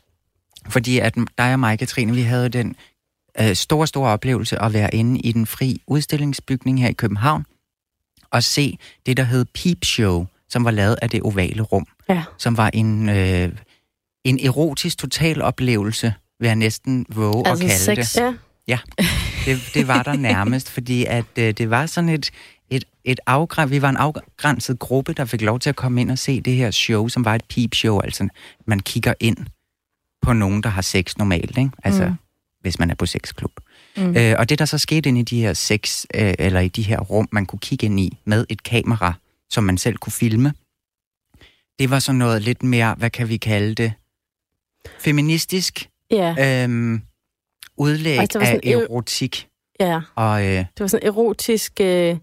Fordi 0.69 0.99
at 0.99 1.15
dig 1.37 1.53
og 1.53 1.59
mig, 1.59 1.79
Katrine, 1.79 2.13
vi 2.15 2.21
havde 2.21 2.49
den 2.49 2.75
øh, 3.41 3.55
store, 3.55 3.87
store 3.87 4.09
oplevelse 4.11 4.61
at 4.61 4.73
være 4.73 4.95
inde 4.95 5.19
i 5.19 5.31
den 5.31 5.45
fri 5.45 5.81
udstillingsbygning 5.87 6.81
her 6.81 6.89
i 6.89 6.93
København 6.93 7.45
og 8.31 8.43
se 8.43 8.77
det, 9.05 9.17
der 9.17 9.23
hed 9.23 9.45
Peep 9.45 9.85
Show, 9.85 10.25
som 10.49 10.65
var 10.65 10.71
lavet 10.71 10.95
af 11.01 11.09
det 11.09 11.21
ovale 11.21 11.61
rum, 11.61 11.85
Ja. 12.09 12.23
som 12.37 12.57
var 12.57 12.69
en, 12.73 13.09
øh, 13.09 13.49
en 14.23 14.39
erotisk 14.45 14.97
total 14.97 15.41
oplevelse, 15.41 16.13
vil 16.39 16.47
jeg 16.47 16.55
næsten 16.55 17.05
våge 17.09 17.47
Altså 17.47 17.63
at 17.65 17.69
kalde 17.69 18.05
sex. 18.05 18.13
det. 18.13 18.37
Ja. 18.67 18.79
Det, 19.45 19.59
det 19.73 19.87
var 19.87 20.03
der 20.03 20.15
nærmest, 20.15 20.69
fordi 20.75 21.05
at 21.05 21.25
øh, 21.37 21.53
det 21.53 21.69
var 21.69 21.85
sådan 21.85 22.09
et, 22.09 22.31
et, 22.69 22.83
et 23.03 23.19
afgræn, 23.25 23.69
vi 23.69 23.81
var 23.81 23.89
en 23.89 23.97
afgrænset 23.97 24.79
gruppe, 24.79 25.13
der 25.13 25.25
fik 25.25 25.41
lov 25.41 25.59
til 25.59 25.69
at 25.69 25.75
komme 25.75 26.01
ind 26.01 26.11
og 26.11 26.17
se 26.17 26.41
det 26.41 26.55
her 26.55 26.71
show, 26.71 27.07
som 27.07 27.25
var 27.25 27.35
et 27.35 27.43
peep 27.49 27.75
show, 27.75 27.99
altså 27.99 28.27
man 28.67 28.79
kigger 28.79 29.13
ind 29.19 29.37
på 30.23 30.33
nogen, 30.33 30.63
der 30.63 30.69
har 30.69 30.81
sex 30.81 31.17
normalt, 31.17 31.57
ikke? 31.57 31.71
Altså, 31.83 32.05
mm. 32.05 32.13
Hvis 32.61 32.79
man 32.79 32.89
er 32.89 32.95
på 32.95 33.05
sexklub. 33.05 33.51
Mm. 33.97 34.17
Øh, 34.17 34.35
og 34.39 34.49
det, 34.49 34.59
der 34.59 34.65
så 34.65 34.77
skete 34.77 35.09
inde 35.09 35.19
i 35.19 35.23
de 35.23 35.41
her 35.41 35.53
sex, 35.53 36.05
øh, 36.15 36.33
eller 36.39 36.59
i 36.59 36.67
de 36.67 36.81
her 36.81 36.99
rum, 36.99 37.27
man 37.31 37.45
kunne 37.45 37.59
kigge 37.59 37.85
ind 37.85 37.99
i 37.99 38.17
med 38.25 38.45
et 38.49 38.63
kamera, 38.63 39.13
som 39.49 39.63
man 39.63 39.77
selv 39.77 39.97
kunne 39.97 40.13
filme, 40.13 40.53
det 41.79 41.89
var 41.89 41.99
sådan 41.99 42.19
noget 42.19 42.41
lidt 42.41 42.63
mere, 42.63 42.95
hvad 42.97 43.09
kan 43.09 43.29
vi 43.29 43.37
kalde 43.37 43.75
det, 43.75 43.93
feministisk 44.99 45.89
Ja. 46.11 46.63
øhm, 46.63 47.01
udlæg 47.77 48.19
Altså, 48.19 48.39
af 48.39 48.59
erotik. 48.65 49.47
ja. 49.79 50.01
Og 50.15 50.41
øh, 50.45 50.51
Det 50.57 50.67
var 50.79 50.87
sådan 50.87 51.07
erotisk... 51.07 51.73
Øh, 51.81 52.17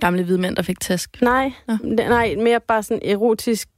Gamle 0.00 0.22
hvide 0.24 0.38
mænd, 0.38 0.56
der 0.56 0.62
fik 0.62 0.80
tæsk. 0.80 1.22
nej, 1.22 1.52
Nå. 1.68 1.76
nej, 1.84 2.34
mere 2.34 2.60
bare 2.68 2.82
sådan 2.82 3.00
erotisk 3.04 3.68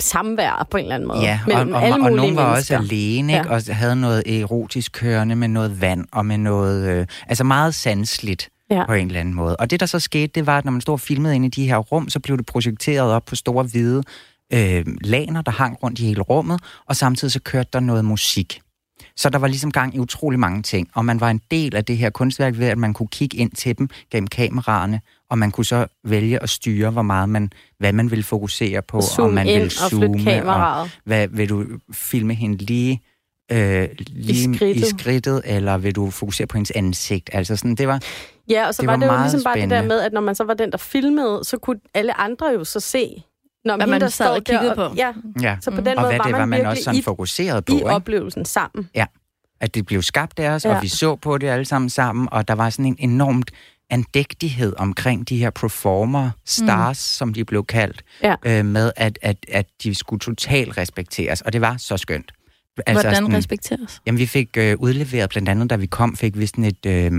samvær 0.00 0.66
på 0.70 0.76
en 0.76 0.82
eller 0.84 0.94
anden 0.94 1.08
måde. 1.08 1.20
ja, 1.20 1.40
og, 1.46 1.52
og, 1.52 1.82
alle 1.84 1.94
og 1.94 2.12
nogen 2.12 2.16
var 2.16 2.24
mennesker. 2.24 2.42
også 2.42 2.74
alene, 2.76 3.32
ikke? 3.32 3.48
Ja. 3.48 3.54
og 3.54 3.62
havde 3.76 3.96
noget 3.96 4.40
erotisk 4.40 4.92
kørende 4.92 5.36
med 5.36 5.48
noget 5.48 5.80
vand 5.80 6.04
og 6.12 6.26
med 6.26 6.38
noget... 6.38 6.88
Øh, 6.88 7.06
altså 7.28 7.44
meget 7.44 7.74
sansligt 7.74 8.48
Ja. 8.70 8.86
på 8.86 8.92
en 8.92 9.06
eller 9.06 9.20
anden 9.20 9.34
måde. 9.34 9.56
Og 9.56 9.70
det, 9.70 9.80
der 9.80 9.86
så 9.86 9.98
skete, 10.00 10.26
det 10.26 10.46
var, 10.46 10.58
at 10.58 10.64
når 10.64 10.72
man 10.72 10.80
stod 10.80 10.92
og 10.92 11.00
filmede 11.00 11.34
inde 11.34 11.46
i 11.46 11.50
de 11.50 11.66
her 11.68 11.76
rum, 11.76 12.08
så 12.08 12.20
blev 12.20 12.36
det 12.38 12.46
projekteret 12.46 13.10
op 13.12 13.24
på 13.24 13.36
store 13.36 13.64
hvide 13.64 14.02
øh, 14.52 14.84
laner, 15.00 15.42
der 15.42 15.50
hang 15.52 15.76
rundt 15.82 15.98
i 15.98 16.04
hele 16.06 16.20
rummet, 16.22 16.60
og 16.88 16.96
samtidig 16.96 17.32
så 17.32 17.40
kørte 17.40 17.68
der 17.72 17.80
noget 17.80 18.04
musik. 18.04 18.60
Så 19.16 19.28
der 19.28 19.38
var 19.38 19.46
ligesom 19.46 19.70
gang 19.70 19.94
i 19.94 19.98
utrolig 19.98 20.38
mange 20.40 20.62
ting, 20.62 20.88
og 20.94 21.04
man 21.04 21.20
var 21.20 21.30
en 21.30 21.40
del 21.50 21.76
af 21.76 21.84
det 21.84 21.96
her 21.96 22.10
kunstværk 22.10 22.58
ved, 22.58 22.66
at 22.68 22.78
man 22.78 22.92
kunne 22.94 23.08
kigge 23.08 23.36
ind 23.36 23.50
til 23.50 23.78
dem 23.78 23.88
gennem 24.12 24.26
kameraerne, 24.26 25.00
og 25.32 25.38
man 25.38 25.50
kunne 25.50 25.64
så 25.64 25.86
vælge 26.04 26.42
at 26.42 26.50
styre, 26.50 26.90
hvor 26.90 27.02
meget 27.02 27.28
man, 27.28 27.50
hvad 27.78 27.92
man 27.92 28.10
ville 28.10 28.22
fokusere 28.22 28.82
på, 28.82 29.00
Zoom 29.00 29.28
om 29.28 29.34
man 29.34 29.46
ind 29.46 29.62
og 29.62 29.70
zoome, 29.90 30.24
kameraet. 30.24 30.90
hvad 31.04 31.28
vil 31.28 31.48
du 31.48 31.64
filme 31.92 32.34
hende 32.34 32.56
lige, 32.64 33.02
øh, 33.52 33.88
lige 33.98 34.52
I 34.52 34.56
skridtet. 34.56 34.82
i 34.86 34.90
skridtet, 34.90 35.42
eller 35.44 35.78
vil 35.78 35.94
du 35.94 36.10
fokusere 36.10 36.46
på 36.46 36.56
hendes 36.56 36.70
ansigt? 36.70 37.30
Altså 37.32 37.56
sådan, 37.56 37.74
det 37.74 37.88
var, 37.88 38.00
Ja, 38.48 38.66
og 38.66 38.74
så 38.74 38.82
Det 38.82 38.86
var 38.86 38.92
var 38.92 39.00
det 39.00 39.06
jo 39.06 39.12
meget 39.12 39.24
ligesom 39.32 39.44
bare 39.44 39.54
det 39.54 39.60
der 39.62 39.66
spændende. 39.68 39.88
med, 39.94 40.00
at 40.00 40.12
når 40.12 40.20
man 40.20 40.34
så 40.34 40.44
var 40.44 40.54
den, 40.54 40.72
der 40.72 40.78
filmede, 40.78 41.40
så 41.44 41.56
kunne 41.58 41.80
alle 41.94 42.20
andre 42.20 42.46
jo 42.46 42.64
så 42.64 42.80
se, 42.80 43.22
når 43.64 43.76
Hvad 43.76 43.86
man 43.86 44.00
der 44.00 44.08
sad 44.08 44.30
og 44.30 44.44
kiggede 44.44 44.68
der, 44.68 44.74
på. 44.74 44.94
Ja, 44.96 45.12
ja. 45.42 45.56
så 45.60 45.70
på 45.70 45.76
Mm. 45.76 45.84
den 45.84 45.96
Og 45.98 46.02
måde 46.02 46.08
hvad 46.10 46.18
var 46.18 46.24
det 46.24 46.32
man, 46.32 46.40
var, 46.40 46.46
man 46.46 46.50
virkelig 46.56 46.70
også 46.70 46.82
sådan 46.82 46.98
i, 46.98 47.02
fokuseret 47.02 47.64
på, 47.64 47.72
i 47.72 47.76
ikke? 47.76 47.86
oplevelsen 47.90 48.44
sammen. 48.44 48.88
at 49.60 49.74
det 49.74 49.86
blev 49.86 50.02
skabt 50.02 50.38
af 50.38 50.50
os, 50.50 50.64
ja. 50.64 50.70
Ja. 50.70 50.76
og 50.76 50.82
vi 50.82 50.88
så 50.88 51.16
på 51.16 51.38
det 51.38 51.46
alle 51.46 51.64
sammen 51.64 51.90
sammen, 51.90 52.28
og 52.32 52.48
der 52.48 52.54
var 52.54 52.70
sådan 52.70 52.84
en 52.86 52.96
enormt 52.98 53.50
andægtighed 53.92 54.72
omkring 54.78 55.28
de 55.28 55.36
her 55.38 55.50
performer 55.50 56.30
stars, 56.46 56.96
mm. 56.98 57.16
som 57.18 57.34
de 57.34 57.44
blev 57.44 57.64
kaldt, 57.64 58.02
Ja. 58.22 58.34
øh, 58.44 58.64
med 58.64 58.92
at, 58.96 59.18
at, 59.22 59.36
at 59.48 59.66
de 59.82 59.94
skulle 59.94 60.20
totalt 60.20 60.78
respekteres, 60.78 61.40
og 61.40 61.52
det 61.52 61.60
var 61.60 61.76
så 61.76 61.96
skønt. 61.96 62.32
Altså, 62.86 63.02
Hvordan 63.02 63.14
sådan, 63.22 63.36
respekteres? 63.36 64.00
Jamen, 64.06 64.18
vi 64.18 64.26
fik 64.26 64.48
øh, 64.56 64.76
udleveret, 64.78 65.30
blandt 65.30 65.48
andet, 65.48 65.70
da 65.70 65.76
vi 65.76 65.86
kom, 65.86 66.16
fik 66.16 66.38
vi 66.38 66.46
sådan 66.46 66.64
et, 66.64 66.86
øh, 66.86 67.12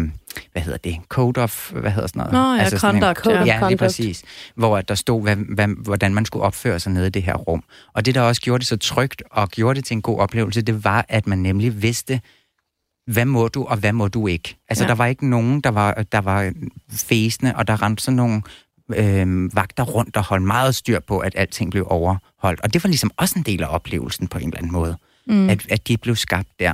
hvad 0.51 0.61
hedder 0.61 0.77
det, 0.77 0.97
code 1.09 1.41
of, 1.41 1.71
hvad 1.71 1.91
hedder 1.91 2.07
sådan 2.07 2.19
noget? 2.19 2.33
Nå 2.33 2.63
ja, 2.63 2.69
en- 2.69 2.77
conduct. 2.79 3.17
Code 3.19 3.39
ja. 3.39 3.45
Ja, 3.61 3.67
lige 3.67 3.77
præcis. 3.77 4.23
Hvor 4.55 4.77
at 4.77 4.87
der 4.89 4.95
stod, 4.95 5.21
hvad, 5.21 5.35
hvad, 5.35 5.67
hvordan 5.83 6.13
man 6.13 6.25
skulle 6.25 6.43
opføre 6.45 6.79
sig 6.79 6.91
nede 6.91 7.07
i 7.07 7.09
det 7.09 7.23
her 7.23 7.35
rum. 7.35 7.63
Og 7.93 8.05
det, 8.05 8.15
der 8.15 8.21
også 8.21 8.41
gjorde 8.41 8.59
det 8.59 8.67
så 8.67 8.77
trygt 8.77 9.23
og 9.31 9.49
gjorde 9.49 9.75
det 9.75 9.85
til 9.85 9.95
en 9.95 10.01
god 10.01 10.19
oplevelse, 10.19 10.61
det 10.61 10.83
var, 10.83 11.05
at 11.09 11.27
man 11.27 11.37
nemlig 11.39 11.81
vidste, 11.81 12.21
hvad 13.07 13.25
må 13.25 13.47
du, 13.47 13.63
og 13.63 13.77
hvad 13.77 13.93
må 13.93 14.07
du 14.07 14.27
ikke. 14.27 14.57
Altså, 14.69 14.83
ja. 14.83 14.87
Der 14.87 14.95
var 14.95 15.05
ikke 15.05 15.29
nogen, 15.29 15.61
der 15.61 15.69
var, 15.69 15.93
der 15.93 16.21
var 16.21 16.53
fæsende, 16.91 17.55
og 17.55 17.67
der 17.67 17.81
rendte 17.81 18.03
sådan 18.03 18.15
nogle 18.15 18.41
øh, 18.95 19.55
vagter 19.55 19.83
rundt 19.83 20.17
og 20.17 20.23
holdt 20.23 20.45
meget 20.45 20.75
styr 20.75 20.99
på, 20.99 21.19
at 21.19 21.33
alting 21.35 21.71
blev 21.71 21.85
overholdt. 21.89 22.61
Og 22.61 22.73
det 22.73 22.83
var 22.83 22.87
ligesom 22.87 23.11
også 23.17 23.33
en 23.39 23.43
del 23.43 23.63
af 23.63 23.67
oplevelsen 23.75 24.27
på 24.27 24.37
en 24.37 24.47
eller 24.47 24.57
anden 24.57 24.71
måde, 24.71 24.97
mm. 25.27 25.49
at, 25.49 25.71
at 25.71 25.87
de 25.87 25.97
blev 25.97 26.15
skabt 26.15 26.49
der. 26.59 26.73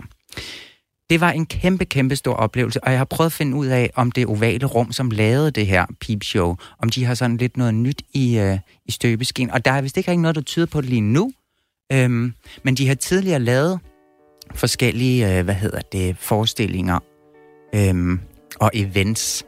Det 1.09 1.21
var 1.21 1.31
en 1.31 1.45
kæmpe, 1.45 1.85
kæmpe 1.85 2.15
stor 2.15 2.33
oplevelse, 2.33 2.83
og 2.83 2.91
jeg 2.91 2.99
har 2.99 3.05
prøvet 3.05 3.29
at 3.29 3.33
finde 3.33 3.57
ud 3.57 3.67
af, 3.67 3.91
om 3.95 4.11
det 4.11 4.25
ovale 4.25 4.65
rum, 4.65 4.91
som 4.91 5.11
lavede 5.11 5.51
det 5.51 5.67
her 5.67 5.85
peep 6.01 6.23
show, 6.23 6.55
om 6.79 6.89
de 6.89 7.05
har 7.05 7.13
sådan 7.13 7.37
lidt 7.37 7.57
noget 7.57 7.73
nyt 7.73 8.01
i, 8.13 8.39
øh, 8.39 8.57
i 8.85 8.91
støbeskeen. 8.91 9.51
Og 9.51 9.65
der 9.65 9.71
er 9.71 9.81
vist 9.81 9.97
ikke 9.97 10.15
noget, 10.15 10.35
der 10.35 10.41
tyder 10.41 10.65
på 10.65 10.81
det 10.81 10.89
lige 10.89 11.01
nu, 11.01 11.31
øhm, 11.91 12.33
men 12.63 12.75
de 12.75 12.87
har 12.87 12.95
tidligere 12.95 13.39
lavet 13.39 13.79
forskellige, 14.55 15.37
øh, 15.37 15.43
hvad 15.43 15.55
hedder 15.55 15.79
det, 15.91 16.17
forestillinger 16.17 16.99
øhm, 17.75 18.19
og 18.59 18.71
events 18.73 19.45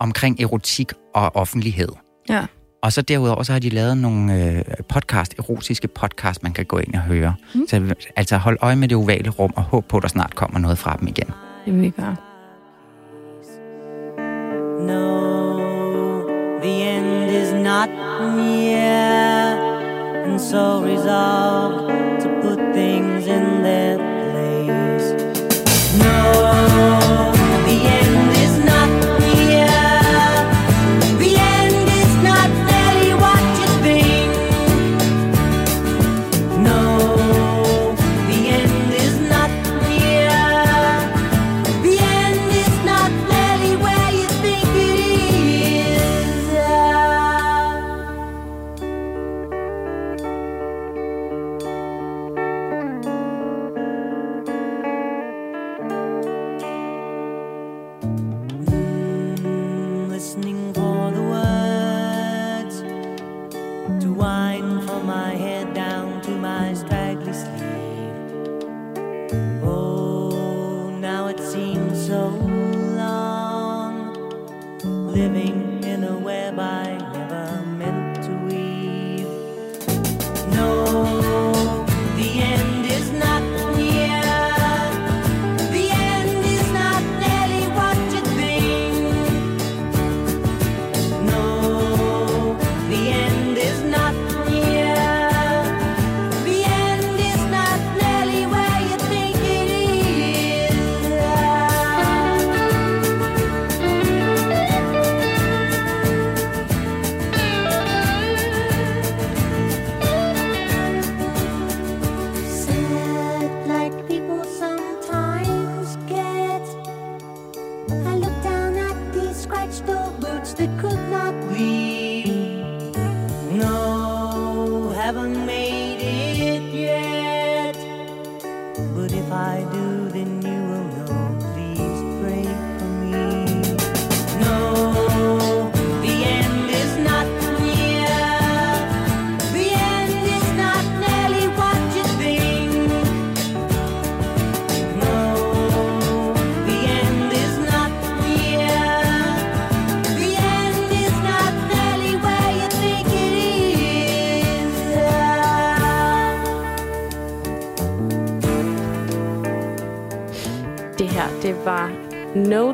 omkring 0.00 0.40
erotik 0.40 0.92
og 1.14 1.36
offentlighed. 1.36 1.88
Ja. 2.28 2.46
Og 2.82 2.92
så 2.92 3.02
derudover, 3.02 3.42
så 3.42 3.52
har 3.52 3.60
de 3.60 3.68
lavet 3.68 3.96
nogle 3.96 4.34
øh, 4.34 4.62
podcast, 4.88 5.34
erotiske 5.38 5.88
podcast, 5.88 6.42
man 6.42 6.52
kan 6.52 6.64
gå 6.64 6.78
ind 6.78 6.94
og 6.94 7.00
høre. 7.00 7.34
Mm. 7.54 7.66
Så 7.68 7.94
altså 8.16 8.36
hold 8.36 8.58
øje 8.60 8.76
med 8.76 8.88
det 8.88 8.96
ovale 8.96 9.30
rum, 9.30 9.52
og 9.56 9.62
håb 9.62 9.84
på, 9.88 9.96
at 9.96 10.02
der 10.02 10.08
snart 10.08 10.34
kommer 10.34 10.58
noget 10.58 10.78
fra 10.78 10.96
dem 11.00 11.08
igen. 11.08 11.30
Det 11.66 11.74
vil 11.74 11.82
vi 11.82 11.90
gøre. 11.90 12.16
No, 14.86 15.42
the 16.62 16.96
end 16.96 17.30
is 17.30 17.52
not 17.52 17.88
near, 18.36 19.56
and 20.24 20.40
so 20.40 20.84
resolved 20.84 22.11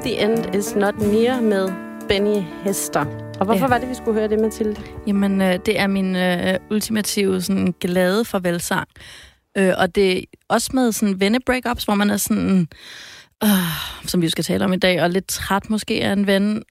The 0.09 0.25
End 0.25 0.55
Is 0.55 0.75
Not 0.75 0.99
Near 0.99 1.41
med 1.41 1.69
Benny 2.09 2.43
Hester. 2.65 3.05
Og 3.41 3.45
hvorfor 3.45 3.65
Ja. 3.65 3.69
var 3.69 3.79
det, 3.79 3.89
vi 3.89 3.95
skulle 3.95 4.21
høre 4.21 4.29
det, 4.29 4.41
Mathilde? 4.41 4.81
Jamen, 5.07 5.41
øh, 5.43 5.59
det 5.67 5.81
er 5.81 5.87
min 5.87 6.17
øh, 6.17 6.59
ultimative 6.71 7.43
sådan, 7.43 7.75
glade 7.81 8.25
farvelsang. 8.25 8.89
Øh, 9.59 9.73
og 9.79 9.95
det 9.95 10.19
er 10.19 10.23
også 10.49 10.71
med 10.75 10.93
sådan 10.93 11.21
venne-breakups, 11.21 11.85
hvor 11.85 11.95
man 11.95 12.11
er 12.11 12.17
sådan, 12.17 12.69
øh, 13.45 13.49
som 14.07 14.21
vi 14.21 14.27
jo 14.27 14.31
skal 14.31 14.45
tale 14.45 14.65
om 14.65 14.73
i 14.73 14.77
dag, 14.77 15.03
og 15.03 15.11
lidt 15.11 15.29
træt 15.29 15.71
måske 15.71 16.05
af 16.05 16.13
en 16.13 16.27
ven, 16.27 16.63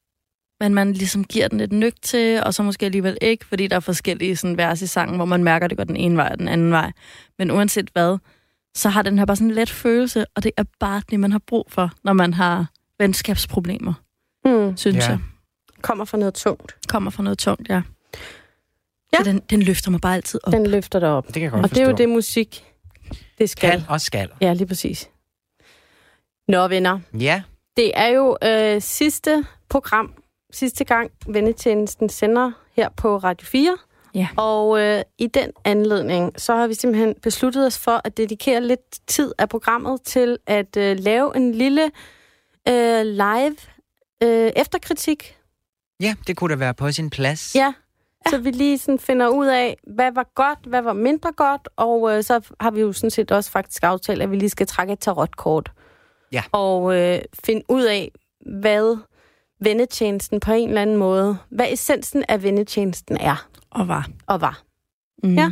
men 0.60 0.73
man 0.73 0.93
ligesom 0.93 1.23
giver 1.23 1.47
den 1.47 1.60
et 1.60 1.71
nyk 1.71 1.93
til, 2.02 2.43
og 2.43 2.54
så 2.54 2.63
måske 2.63 2.86
alligevel 2.86 3.17
ikke, 3.21 3.45
fordi 3.45 3.67
der 3.67 3.76
er 3.76 3.80
forskellige 3.80 4.36
sådan, 4.36 4.58
vers 4.58 4.82
i 4.82 4.88
sangen, 4.88 5.15
hvor 5.15 5.26
man 5.26 5.43
mærker, 5.43 5.63
at 5.65 5.69
det 5.69 5.78
går 5.78 5.84
den 5.86 5.95
ene 5.97 6.17
vej 6.17 6.30
og 6.32 6.39
den 6.39 6.47
anden 6.47 6.71
vej. 6.71 6.91
Men 7.39 7.52
uanset 7.52 7.89
hvad, 7.93 8.17
så 8.76 8.89
har 8.89 9.02
den 9.02 9.17
her 9.17 9.26
bare 9.26 9.36
sådan 9.36 9.47
en 9.47 9.54
let 9.56 9.69
følelse, 9.69 10.26
og 10.36 10.43
det 10.43 10.52
er 10.58 10.63
bare 10.80 11.02
det, 11.12 11.19
man 11.19 11.32
har 11.32 11.41
brug 11.47 11.67
for, 11.69 11.91
når 12.04 12.13
man 12.13 12.34
har 12.34 12.65
venskabsproblemer, 13.00 13.94
Hmm. 14.46 14.78
synes 14.78 15.06
Ja. 15.06 15.10
jeg. 15.10 15.20
Kommer 15.82 16.06
fra 16.06 16.18
noget 16.18 16.34
tungt. 16.34 16.76
Kommer 16.88 17.12
fra 17.12 17.24
noget 17.24 17.38
tungt, 17.40 17.70
ja. 17.70 17.82
Ja. 19.14 19.18
Så 19.18 19.24
den, 19.24 19.40
den 19.40 19.62
løfter 19.62 19.92
mig 19.92 20.02
bare 20.02 20.16
altid 20.16 20.40
op. 20.44 20.54
Den 20.54 20.68
løfter 20.68 21.00
dig 21.00 21.10
op. 21.10 21.26
Det 21.26 21.34
kan 21.34 21.42
jeg 21.42 21.52
godt 21.52 21.64
Og 21.64 21.70
det 21.70 21.78
er 21.78 21.82
jo 21.82 21.88
forstå. 21.90 21.98
det 21.98 22.10
musik, 22.10 22.66
det 23.38 23.50
skal. 23.50 23.72
Kan 23.72 23.82
og 23.90 24.02
skal. 24.02 24.30
Ja, 24.42 24.54
lige 24.54 24.68
præcis. 24.68 25.10
Nå, 26.48 26.68
venner. 26.68 27.00
Ja, 27.20 27.42
Det 27.78 27.92
er 27.96 28.08
jo 28.08 28.38
øh, 28.44 28.82
sidste 28.82 29.46
program, 29.70 30.14
sidste 30.52 30.84
gang 30.84 31.12
Vennetjenesten 31.28 32.10
sender 32.10 32.52
her 32.76 32.90
på 32.90 33.18
Radio 33.18 33.46
4. 33.48 33.78
Ja. 34.16 34.28
Og 34.38 34.80
øh, 34.82 35.02
i 35.18 35.28
den 35.28 35.52
anledning, 35.66 36.42
så 36.42 36.56
har 36.56 36.68
vi 36.68 36.74
simpelthen 36.74 37.16
besluttet 37.22 37.66
os 37.68 37.80
for 37.80 38.02
at 38.04 38.18
dedikere 38.18 38.62
lidt 38.62 39.08
tid 39.08 39.32
af 39.38 39.50
programmet 39.50 40.02
til 40.02 40.38
at 40.48 40.78
øh, 40.78 41.00
lave 41.00 41.36
en 41.36 41.52
lille 41.56 41.92
øh, 42.68 43.06
live 43.06 43.56
øh, 44.24 44.52
efterkritik. 44.56 45.38
ja, 46.00 46.16
det 46.28 46.38
kunne 46.38 46.52
da 46.54 46.60
være 46.60 46.74
på 46.74 46.92
sin 46.92 47.10
plads. 47.10 47.56
Ja. 47.56 47.74
Så 48.30 48.38
vi 48.38 48.52
lige 48.52 48.78
sådan 48.78 49.00
finder 49.00 49.28
ud 49.28 49.48
af, 49.48 49.78
hvad 49.96 50.12
var 50.12 50.28
godt, 50.36 50.60
hvad 50.66 50.82
var 50.82 50.94
mindre 50.94 51.32
godt, 51.32 51.70
og 51.76 52.18
øh, 52.18 52.24
så 52.24 52.42
har 52.60 52.72
vi 52.72 52.82
jo 52.82 52.94
sådan 52.94 53.10
set 53.12 53.32
også 53.32 53.52
faktisk 53.52 53.84
aftalt, 53.84 54.22
at 54.22 54.32
vi 54.32 54.36
lige 54.36 54.50
skal 54.50 54.68
trække 54.68 54.94
et 54.94 55.00
tarotkort. 55.00 55.72
Ja. 56.32 56.44
Og 56.52 56.96
øh, 56.96 57.20
finde 57.46 57.62
ud 57.70 57.84
af, 57.84 58.12
hvad 58.60 58.98
vennetjenesten 59.62 60.40
på 60.40 60.52
en 60.52 60.68
eller 60.70 60.82
anden 60.82 60.98
måde, 60.98 61.38
hvad 61.50 61.66
essensen 61.72 62.24
af 62.30 62.44
vennetjenesten 62.44 63.18
er 63.18 63.48
Og 63.70 63.88
var. 63.88 64.08
og 64.28 64.42
var. 64.42 64.62
Mm. 65.24 65.36
Ja. 65.36 65.52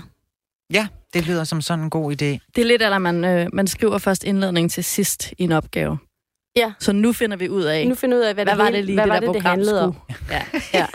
Ja, 0.73 0.87
det 1.13 1.27
lyder 1.27 1.43
som 1.43 1.61
sådan 1.61 1.83
en 1.83 1.89
god 1.89 2.11
idé. 2.11 2.15
Det 2.55 2.57
er 2.57 2.65
lidt, 2.65 2.81
at 2.81 3.01
man, 3.01 3.25
øh, 3.25 3.47
man 3.53 3.67
skriver 3.67 3.97
først 3.97 4.23
indledning 4.23 4.71
til 4.71 4.83
sidst 4.83 5.31
i 5.37 5.43
en 5.43 5.51
opgave. 5.51 5.97
Ja. 6.55 6.73
Så 6.79 6.91
nu 6.91 7.13
finder 7.13 7.37
vi 7.37 7.49
ud 7.49 7.63
af, 7.63 7.87
Nu 7.87 7.95
finder 7.95 8.17
vi 8.17 8.19
ud 8.21 8.25
af, 8.25 8.33
hvad, 8.33 8.45
hvad 8.45 8.53
det, 8.53 8.59
var 8.59 8.65
hele- 8.65 8.77
det 8.77 8.85
lige, 8.85 8.95
hvad 8.95 9.03
det 9.03 9.09
var 9.13 9.19
der 9.19 9.27
det, 9.27 9.33
det 9.35 9.41
handlede 9.43 9.83
om. 9.83 9.93
skulle. 9.93 10.17
Ja. 10.31 10.41
Ja. 10.73 10.85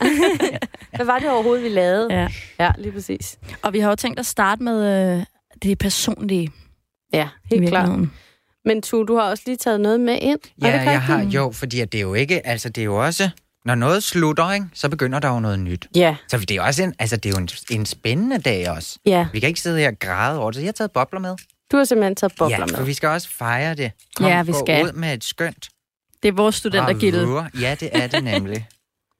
hvad 0.96 1.07
var 1.07 1.18
det 1.18 1.31
overhovedet, 1.31 1.64
vi 1.64 1.68
lavede? 1.68 2.09
ja. 2.14 2.29
Ja, 2.61 2.70
lige 2.79 2.92
præcis. 2.92 3.38
Og 3.62 3.73
vi 3.73 3.81
har 3.81 3.88
jo 3.90 3.96
tænkt 3.96 4.18
at 4.20 4.27
starte 4.27 4.62
med 4.62 5.16
øh, 5.18 5.25
det 5.62 5.79
personlige. 5.79 6.51
Ja, 7.12 7.29
helt 7.51 7.68
klart. 7.68 7.99
Men 8.64 8.83
Tu, 8.83 9.05
du 9.05 9.16
har 9.16 9.23
også 9.31 9.42
lige 9.46 9.57
taget 9.57 9.81
noget 9.81 10.01
med 10.01 10.18
ind. 10.20 10.38
Ja, 10.62 10.66
det 10.66 10.85
jeg 10.85 11.03
har, 11.03 11.23
jo, 11.23 11.51
fordi 11.53 11.81
at 11.81 11.92
det 11.92 11.99
er 11.99 12.03
jo 12.03 12.14
ikke, 12.14 12.46
altså 12.46 12.68
det 12.68 12.81
er 12.81 12.85
jo 12.85 13.05
også, 13.05 13.31
når 13.64 13.75
noget 13.75 14.03
slutter, 14.03 14.53
ikke, 14.53 14.66
så 14.75 14.88
begynder 14.88 15.18
der 15.18 15.29
jo 15.29 15.40
noget 15.40 15.59
nyt. 15.59 15.88
Ja, 15.94 16.16
Så 16.29 16.38
det 16.38 16.51
er 16.51 16.55
jo 16.55 16.62
også 16.64 16.83
en, 16.83 16.94
altså 16.99 17.16
det 17.16 17.27
er 17.27 17.31
jo 17.38 17.42
en, 17.42 17.49
en 17.81 17.87
spændende 17.87 18.38
dag 18.38 18.70
også. 18.70 18.99
ja. 19.07 19.27
Vi 19.33 19.40
kan 19.40 19.49
ikke 19.49 19.61
sidde 19.61 19.79
her 19.79 19.88
og 19.90 19.99
græde 19.99 20.38
over 20.38 20.51
det, 20.51 20.55
så 20.55 20.61
jeg 20.61 20.66
har 20.68 20.73
taget 20.73 20.90
bobler 20.90 21.20
med. 21.20 21.35
Du 21.73 21.77
har 21.77 21.85
simpelthen 21.85 22.17
taget 22.17 22.33
bobler 22.39 22.57
ja, 22.59 22.67
med. 22.67 22.75
for 22.77 22.83
vi 22.85 22.93
skal 22.95 23.09
også 23.09 23.29
fejre 23.29 23.75
det. 23.75 23.93
Kom, 24.17 24.27
Ja, 24.27 24.43
vi 24.43 24.53
skal. 24.53 24.85
ud 24.85 24.93
med 24.93 25.15
et 25.15 25.25
skønt 25.25 25.69
Det 26.23 26.29
er 26.29 26.33
vores 26.33 26.55
studentergilde. 26.55 27.45
Ja, 27.61 27.77
det 27.81 27.89
er 27.93 28.07
det 28.07 28.25
nemlig. 28.25 28.67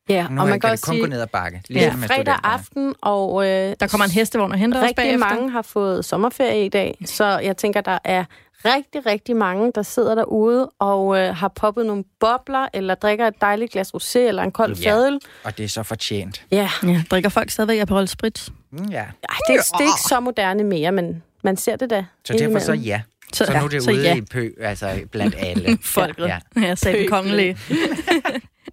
Ja, 0.09 0.23
Nu 0.23 0.29
og 0.29 0.35
man 0.35 0.47
kan, 0.47 0.61
kan 0.61 0.61
det 0.61 0.71
også 0.73 0.85
kun 0.87 0.93
sige, 0.95 1.03
gå 1.03 1.07
ned 1.07 1.21
ad 1.21 1.27
bakke. 1.27 1.59
det 1.59 1.71
Ligesom 1.71 1.99
med 1.99 2.09
fredag 2.09 2.35
aften, 2.43 2.95
og 3.03 3.47
øh, 3.47 3.77
Der 3.81 3.87
kommer 3.87 4.05
en 4.05 4.11
hestevogn 4.11 4.53
og 4.53 4.59
henter 4.59 4.79
os 4.79 4.83
rigtig 4.83 4.97
bagefter. 4.97 5.19
mange 5.29 5.51
har 5.51 5.63
fået 5.63 6.05
sommerferie 6.05 6.65
i 6.67 6.69
dag, 6.69 6.99
så 7.05 7.25
jeg 7.39 7.57
tænker, 7.57 7.81
der 7.81 7.99
er 8.05 8.25
rigtig, 8.65 9.07
rigtig 9.07 9.37
mange, 9.37 9.73
der 9.75 9.83
sidder 9.83 10.15
derude 10.15 10.71
og 10.79 11.19
øh, 11.19 11.37
har 11.37 11.49
poppet 11.49 11.87
nogle 11.87 12.05
bobler, 12.21 12.69
eller 12.75 12.95
drikker 12.95 13.27
et 13.27 13.41
dejligt 13.41 13.73
glas 13.73 13.91
rosé, 13.95 14.19
eller 14.19 14.43
en 14.43 14.53
kold 14.53 14.77
Ja. 14.77 14.93
fadøl. 14.93 15.19
Og 15.45 15.59
det 15.59 15.65
er 15.65 15.69
så 15.69 15.83
fortjent. 15.83 16.47
Ja, 16.51 16.71
Ja, 16.83 17.03
drikker 17.11 17.29
folk 17.29 17.51
stadigvæk 17.51 17.81
Aperol 17.81 18.09
Spritz? 18.09 18.49
Mm, 18.71 18.85
ja. 18.85 18.97
Ej, 18.99 19.05
det, 19.05 19.15
er, 19.49 19.53
ikke- 19.53 19.63
det 19.73 19.81
er 19.81 19.81
ikke 19.81 20.09
så 20.09 20.21
moderne 20.21 20.65
mere, 20.65 20.93
men 20.93 21.23
man 21.43 21.57
ser 21.57 21.77
det 21.77 21.91
da. 21.91 22.05
Så 22.25 22.33
derfor 22.33 22.59
så 22.59 22.73
indimellem. 22.73 22.85
ja. 22.87 23.01
Så, 23.35 23.45
så 23.45 23.53
nu 23.53 23.65
er 23.65 23.69
det 23.69 23.83
så 23.83 23.91
ude 23.91 24.03
ja. 24.03 24.17
i 24.17 24.21
pø, 24.21 24.49
altså 24.61 25.01
blandt 25.13 25.35
alle. 25.39 25.79
Folket. 25.83 26.27
Ja, 26.27 26.39
Ja, 26.57 26.61
jeg 26.67 26.79
sagde 26.79 26.99
den 26.99 27.09
kongelige. 27.09 27.57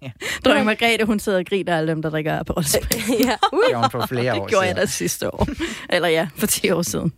Dronning 0.44 0.66
Margrethe, 0.66 1.04
hun 1.04 1.18
sidder 1.20 1.38
og 1.38 1.44
griner 1.46 1.72
af 1.74 1.78
alle 1.78 1.90
dem, 1.92 2.02
der 2.02 2.10
drikker 2.10 2.38
Aperol 2.38 2.64
Spritz. 2.64 3.08
ja. 3.08 3.14
Ui. 3.14 3.24
det 3.24 3.68
gjorde 3.68 3.76
hun 3.82 3.90
for 3.90 4.06
flere 4.06 4.34
år 4.34 4.40
Det 4.40 4.48
gjorde 4.50 4.66
jeg 4.66 4.74
siden. 4.74 4.86
da 4.86 4.92
sidste 4.92 5.34
år. 5.34 5.48
Eller 5.90 6.08
ja, 6.08 6.28
for 6.36 6.46
10 6.46 6.70
år 6.70 6.82
siden. 6.82 7.12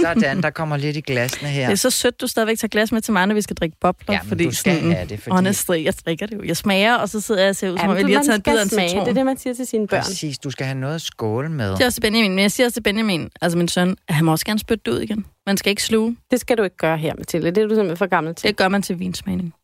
Sådan, 0.00 0.42
der 0.42 0.50
kommer 0.50 0.76
lidt 0.76 0.96
i 0.96 1.00
glasene 1.00 1.48
her. 1.48 1.66
Det 1.66 1.72
er 1.72 1.76
så 1.76 1.90
sødt, 1.90 2.20
du 2.20 2.26
stadigvæk 2.26 2.58
tager 2.58 2.68
glas 2.68 2.92
med 2.92 3.00
til 3.00 3.12
mig, 3.12 3.26
når 3.26 3.34
vi 3.34 3.42
skal 3.42 3.56
drikke 3.56 3.76
bobler. 3.80 4.14
Ja, 4.14 4.20
men 4.22 4.28
fordi 4.28 4.44
du 4.44 4.50
skal 4.54 4.74
sådan, 4.76 4.92
have 4.92 5.08
det, 5.08 5.20
fordi- 5.20 5.34
Honestly, 5.34 5.84
jeg 5.84 5.94
drikker 6.06 6.26
det 6.26 6.36
jo. 6.36 6.42
Jeg 6.44 6.56
smager, 6.56 6.94
og 6.94 7.08
så 7.08 7.20
sidder 7.20 7.40
jeg 7.40 7.50
og 7.50 7.56
ser 7.56 7.70
ud, 7.70 7.78
som 7.78 7.88
om 7.88 7.96
jeg 7.96 8.04
lige 8.04 8.16
har 8.16 8.22
taget 8.24 8.36
en 8.36 8.42
bid 8.42 8.58
af 8.58 8.62
en 8.62 8.68
citron. 8.68 9.04
Det 9.04 9.10
er 9.10 9.14
det, 9.14 9.26
man 9.26 9.38
siger 9.38 9.54
til 9.54 9.66
sine 9.66 9.86
børn. 9.86 10.02
Præcis, 10.02 10.38
du 10.38 10.50
skal 10.50 10.66
have 10.66 10.78
noget 10.78 10.94
at 10.94 11.00
skåle 11.02 11.48
med. 11.48 11.72
Det 11.72 11.80
er 11.80 11.86
også 11.86 12.00
Benjamin, 12.00 12.30
men 12.30 12.38
jeg 12.42 12.52
siger 12.52 12.66
også 12.66 12.74
til 12.74 12.82
Benjamin, 12.82 13.30
altså 13.40 13.58
min 13.58 13.68
søn, 13.68 13.96
at 14.08 14.14
han 14.14 14.24
må 14.24 14.30
også 14.32 14.44
gerne 14.44 14.58
spytte 14.60 14.82
det 14.86 14.90
ud 14.90 15.00
igen. 15.00 15.24
Man 15.46 15.56
skal 15.56 15.70
ikke 15.70 15.82
sluge. 15.82 16.16
Det 16.30 16.40
skal 16.40 16.58
du 16.58 16.62
ikke 16.62 16.76
gøre 16.76 16.98
her, 16.98 17.12
Mathilde. 17.18 17.46
Det 17.50 17.58
er 17.58 17.62
du 17.62 17.68
simpelthen 17.74 17.96
for 17.96 18.06
gammel 18.06 18.34
til. 18.34 18.48
Det 18.48 18.56
gør 18.56 18.68
man 18.68 18.82
til 18.82 18.98
vinsmagning. 18.98 19.54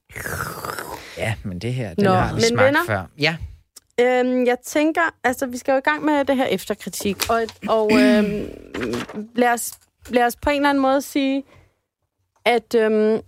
Ja, 1.19 1.35
men 1.45 1.59
det 1.59 1.75
her, 1.75 1.89
det 1.95 2.05
Nå, 2.05 2.11
har 2.13 2.29
vi 2.29 2.35
men 2.35 2.43
smagt 2.43 2.65
venner? 2.67 2.81
før. 2.87 3.03
Ja, 3.19 3.37
Øhm, 4.01 4.47
jeg 4.47 4.57
tænker, 4.67 5.01
altså 5.25 5.47
vi 5.47 5.57
skal 5.59 5.73
jo 5.73 5.79
i 5.79 5.81
gang 5.81 6.05
med 6.05 6.25
det 6.25 6.37
her 6.37 6.45
efterkritik, 6.45 7.17
og, 7.31 7.43
og 7.69 7.91
øhm, 7.93 8.47
lad, 9.37 9.49
os, 9.49 9.71
lad 10.09 10.25
os 10.27 10.37
på 10.37 10.51
en 10.51 10.57
eller 10.57 10.69
anden 10.71 10.83
måde 10.83 11.03
sige, 11.03 11.45
at 12.45 12.75
øhm, 12.75 13.21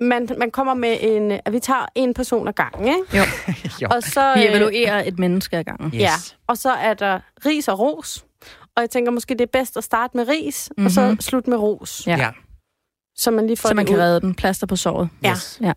man, 0.00 0.28
man 0.38 0.50
kommer 0.50 0.74
med 0.74 0.96
en, 1.00 1.30
at 1.44 1.52
vi 1.52 1.58
tager 1.60 1.86
en 1.94 2.14
person 2.14 2.48
ad 2.48 2.52
gangen, 2.52 2.88
ikke? 2.88 3.28
jo. 3.82 3.88
Og 3.90 4.02
så, 4.02 4.34
Vi 4.36 4.42
øh, 4.44 4.50
evaluerer 4.50 5.02
et 5.06 5.18
menneske 5.18 5.56
ad 5.56 5.64
gangen. 5.64 5.86
Yes. 5.94 6.00
ja, 6.00 6.12
og 6.46 6.58
så 6.58 6.70
er 6.72 6.94
der 6.94 7.20
ris 7.46 7.68
og 7.68 7.78
ros, 7.78 8.24
og 8.76 8.80
jeg 8.82 8.90
tænker 8.90 9.12
måske, 9.12 9.34
det 9.34 9.40
er 9.40 9.46
bedst 9.52 9.76
at 9.76 9.84
starte 9.84 10.16
med 10.16 10.28
ris, 10.28 10.70
mm-hmm. 10.70 10.86
og 10.86 10.90
så 10.90 11.08
Mhm. 11.08 11.20
slutte 11.20 11.50
med 11.50 11.58
ros, 11.58 12.06
Ja. 12.06 12.16
ja. 12.18 12.30
så 13.16 13.30
man 13.30 13.46
lige 13.46 13.56
får 13.56 13.68
Så 13.68 13.74
man 13.74 13.86
kan 13.86 13.94
ud. 13.96 14.00
redde 14.00 14.20
den 14.20 14.34
plaster 14.34 14.66
på 14.66 14.76
såret. 14.76 15.08
Ja. 15.22 15.30
Yes. 15.30 15.58
Ja. 15.62 15.72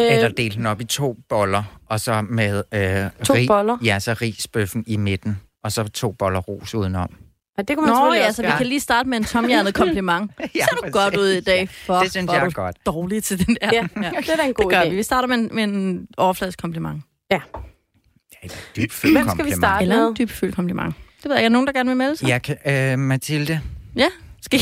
Øh, 0.00 0.12
Eller 0.14 0.28
dele 0.28 0.54
den 0.54 0.66
op 0.66 0.80
i 0.80 0.84
to 0.84 1.16
boller, 1.28 1.62
og 1.86 2.00
så 2.00 2.22
med 2.22 2.62
øh, 2.74 3.24
To 3.26 3.34
boller? 3.46 3.78
Ja, 3.84 3.98
så 3.98 4.12
risbøffen 4.20 4.84
i 4.86 4.96
midten, 4.96 5.40
og 5.64 5.72
så 5.72 5.88
to 5.88 6.12
boller 6.12 6.40
ros 6.40 6.74
udenom. 6.74 7.14
Ja, 7.58 7.62
det 7.62 7.76
kunne 7.76 7.86
man 7.90 7.96
Nå, 8.04 8.12
ja, 8.14 8.26
også 8.26 8.36
så 8.36 8.42
vi 8.42 8.48
kan 8.58 8.66
lige 8.66 8.80
starte 8.80 9.08
med 9.08 9.18
en 9.18 9.24
tomhjernet 9.24 9.74
kompliment. 9.82 10.30
Ja, 10.40 10.46
Ser 10.64 10.76
du 10.84 10.90
godt 10.90 11.16
ud 11.16 11.26
i 11.28 11.40
dag? 11.40 11.68
For, 11.68 11.94
Det 11.94 12.10
synes 12.10 12.30
jeg 12.32 12.40
er 12.40 12.44
du 12.44 12.50
godt. 12.50 12.76
dårlig 12.86 13.24
til 13.24 13.46
den 13.46 13.56
der. 13.62 13.70
Ja, 13.72 13.82
det 14.20 14.28
er 14.30 14.36
da 14.36 14.42
en 14.42 14.54
god 14.54 14.64
det 14.64 14.72
gør 14.72 14.82
idé. 14.82 14.88
vi. 14.88 14.96
Vi 14.96 15.02
starter 15.02 15.28
med 15.28 15.36
en, 15.36 15.48
med 15.52 15.64
en 15.64 16.06
overfladisk 16.16 16.60
kompliment. 16.60 17.02
Ja, 17.30 17.40
et 18.42 18.68
dybfølt 18.76 19.12
Hvem 19.14 19.22
skal 19.24 19.24
vi 19.24 19.28
kompliment. 19.28 19.56
starte 19.56 19.82
Eller 19.82 20.06
en 20.08 20.16
dybfølt 20.18 20.54
kompliment. 20.54 20.94
Det 21.22 21.24
ved 21.24 21.32
jeg 21.32 21.38
ikke. 21.40 21.44
Er 21.44 21.48
der 21.48 21.52
nogen, 21.52 21.66
der 21.66 21.72
gerne 21.72 21.88
vil 21.90 21.96
melde 21.96 22.16
sig? 22.16 22.26
Ja, 22.28 22.38
kan, 22.38 22.56
øh, 22.66 22.98
Mathilde, 22.98 23.60
Ja. 23.96 24.08
Skal, 24.42 24.60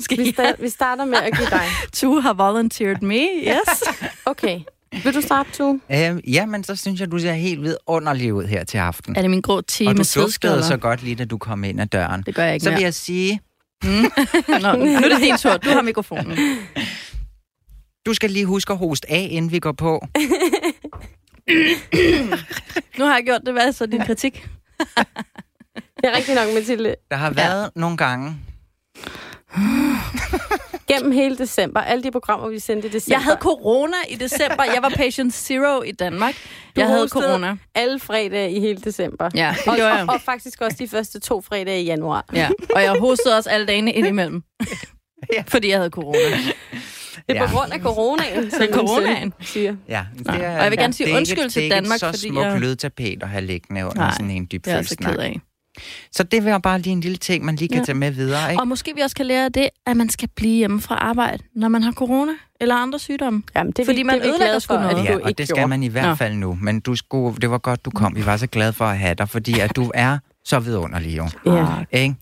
skal 0.00 0.18
Vi, 0.18 0.34
sta- 0.38 0.62
vi 0.62 0.68
starter 0.68 1.04
med 1.04 1.18
at 1.18 1.36
give 1.36 1.48
dig. 1.50 1.62
to 1.92 2.20
have 2.20 2.36
volunteered 2.36 3.00
me? 3.02 3.26
Yes. 3.42 3.82
Okay. 4.24 4.60
Vil 5.04 5.14
du 5.14 5.20
starte, 5.20 5.50
Tue? 5.52 5.80
øh, 5.90 6.34
ja, 6.34 6.46
men 6.46 6.64
så 6.64 6.76
synes 6.76 7.00
jeg, 7.00 7.10
du 7.10 7.18
ser 7.18 7.32
helt 7.32 7.62
vidunderlig 7.62 8.34
ud 8.34 8.44
her 8.44 8.64
til 8.64 8.78
aften. 8.78 9.16
er 9.16 9.20
det 9.22 9.30
min 9.30 9.40
grå 9.40 9.60
tige 9.60 9.88
og 9.88 9.94
du 9.94 9.98
med 9.98 10.22
duftede 10.22 10.62
så 10.64 10.76
godt 10.76 11.02
lige, 11.02 11.14
da 11.16 11.24
du 11.24 11.38
kom 11.38 11.64
ind 11.64 11.80
ad 11.80 11.86
døren. 11.86 12.22
Det 12.26 12.34
gør 12.34 12.44
jeg 12.44 12.54
ikke 12.54 12.64
Så 12.64 12.70
vil 12.70 12.76
mere. 12.76 12.84
jeg 12.84 12.94
sige, 12.94 13.40
Nå, 13.84 14.72
nu 14.76 14.84
er 14.84 15.08
det 15.08 15.20
din 15.22 15.36
tur. 15.38 15.56
Du 15.56 15.70
har 15.70 15.82
mikrofonen. 15.82 16.38
du 18.06 18.14
skal 18.14 18.30
lige 18.30 18.46
huske 18.46 18.72
at 18.72 18.78
hoste 18.78 19.10
af, 19.10 19.28
inden 19.30 19.52
vi 19.52 19.58
går 19.58 19.72
på. 19.72 20.06
Nu 22.98 23.04
har 23.04 23.14
jeg 23.14 23.22
gjort 23.24 23.40
det. 23.46 23.52
Hvad 23.54 23.66
er 23.66 23.70
så 23.70 23.86
din 23.86 24.00
kritik? 24.00 24.48
Det 25.96 26.04
er 26.04 26.16
rigtigt 26.16 26.34
nok, 26.38 26.54
Mathilde. 26.54 26.94
Der 27.10 27.16
har 27.16 27.30
været 27.30 27.62
ja. 27.62 27.68
nogle 27.80 27.96
gange, 27.96 28.36
Gennem 30.94 31.12
hele 31.12 31.38
december, 31.38 31.80
alle 31.80 32.02
de 32.04 32.10
programmer, 32.10 32.48
vi 32.48 32.58
sendte 32.58 32.88
i 32.88 32.90
december. 32.90 33.14
Jeg 33.16 33.24
havde 33.24 33.36
corona 33.40 33.96
i 34.08 34.14
december. 34.14 34.64
Jeg 34.64 34.78
var 34.82 34.88
patient 34.96 35.34
zero 35.34 35.82
i 35.82 35.92
Danmark. 35.92 36.34
Jeg 36.76 36.86
havde 36.86 37.08
corona. 37.08 37.56
alle 37.74 38.00
fredage 38.00 38.52
i 38.52 38.60
hele 38.60 38.80
december. 38.84 39.30
Ja, 39.34 39.54
det 39.58 39.68
og, 39.68 39.76
gjorde 39.76 39.92
jeg. 39.94 40.06
og, 40.08 40.14
og 40.14 40.20
faktisk 40.20 40.60
også 40.60 40.76
de 40.80 40.88
første 40.88 41.20
to 41.20 41.40
fredage 41.40 41.82
i 41.82 41.84
januar. 41.84 42.24
Ja, 42.34 42.48
og 42.74 42.82
jeg 42.82 42.96
hostede 43.00 43.36
også 43.36 43.50
alle 43.50 43.66
dagene 43.66 43.92
indimellem. 43.92 44.42
Ja. 45.32 45.42
Fordi 45.48 45.68
jeg 45.68 45.76
havde 45.78 45.90
corona. 45.90 46.18
Det 46.18 46.56
er 47.28 47.34
Ja. 47.34 47.46
på 47.46 47.52
grund 47.56 47.72
af 47.72 47.80
coronaen, 47.80 48.50
som 48.50 48.62
er 48.62 48.66
coronaen. 48.72 49.32
siger. 49.40 49.76
Ja, 49.88 50.04
det 50.18 50.26
Nej. 50.26 50.36
Og 50.36 50.62
jeg 50.62 50.70
vil 50.70 50.78
gerne 50.78 50.92
sige 50.92 51.10
er 51.12 51.16
undskyld 51.16 51.38
ikke, 51.38 51.50
til 51.52 51.62
det 51.62 51.72
er 51.72 51.74
Danmark, 51.74 51.96
ikke 51.96 51.98
så 51.98 52.06
fordi 52.06 52.28
smuk 52.28 52.44
jeg- 52.44 52.60
lydtapet 52.60 53.22
at 53.22 53.28
have 53.28 53.44
liggende 53.44 53.84
under 53.84 53.96
Nej, 53.96 54.10
sådan 54.12 54.30
en 54.30 54.46
Det 54.46 54.66
er 54.66 54.74
jeg 54.74 54.86
så 54.86 54.96
ked 54.96 55.16
af. 55.18 55.40
Så 56.12 56.22
det 56.22 56.44
var 56.44 56.58
bare 56.58 56.78
lige 56.80 56.92
en 56.92 57.00
lille 57.00 57.16
ting, 57.16 57.44
man 57.44 57.56
lige 57.56 57.68
kan 57.68 57.78
Ja. 57.78 57.84
tage 57.84 57.96
med 57.96 58.10
videre, 58.10 58.50
ikke? 58.50 58.62
Og 58.62 58.68
måske 58.68 58.92
vi 58.94 59.00
også 59.00 59.16
kan 59.16 59.26
lære 59.26 59.48
det, 59.48 59.68
at 59.86 59.96
man 59.96 60.08
skal 60.08 60.28
blive 60.36 60.54
hjemme 60.56 60.80
fra 60.80 60.94
arbejde, 60.94 61.42
når 61.54 61.68
man 61.68 61.82
har 61.82 61.92
corona 61.92 62.32
eller 62.60 62.74
andre 62.74 62.98
sygdomme. 62.98 63.42
Jamen, 63.56 63.72
det 63.72 63.78
er 63.82 63.86
Fordi 63.86 63.98
vi, 63.98 64.02
man 64.02 64.14
det 64.20 64.26
er 64.26 64.30
ødelægger 64.32 64.58
sgu 64.58 64.74
for, 64.74 64.80
noget. 64.80 65.04
Ja, 65.04 65.14
og 65.14 65.28
ikke 65.28 65.38
det 65.38 65.46
skal 65.48 65.56
gjorde. 65.56 65.68
man 65.68 65.82
i 65.82 65.88
hvert 65.88 66.18
fald 66.18 66.34
nu. 66.34 66.58
Men 66.62 66.80
du 66.80 66.96
skulle, 66.96 67.36
det 67.36 67.50
var 67.50 67.58
godt, 67.58 67.84
du 67.84 67.90
kom. 67.90 68.16
Vi 68.16 68.26
var 68.26 68.36
så 68.36 68.46
glade 68.46 68.72
for 68.72 68.84
at 68.84 68.98
have 68.98 69.14
dig, 69.14 69.28
fordi 69.28 69.60
at 69.60 69.76
du 69.76 69.90
er 69.94 70.18
så 70.44 70.60
vidunderlig, 70.60 71.16
jo. 71.16 71.28
Ja. 71.46 71.66
Ikke? 71.92 72.14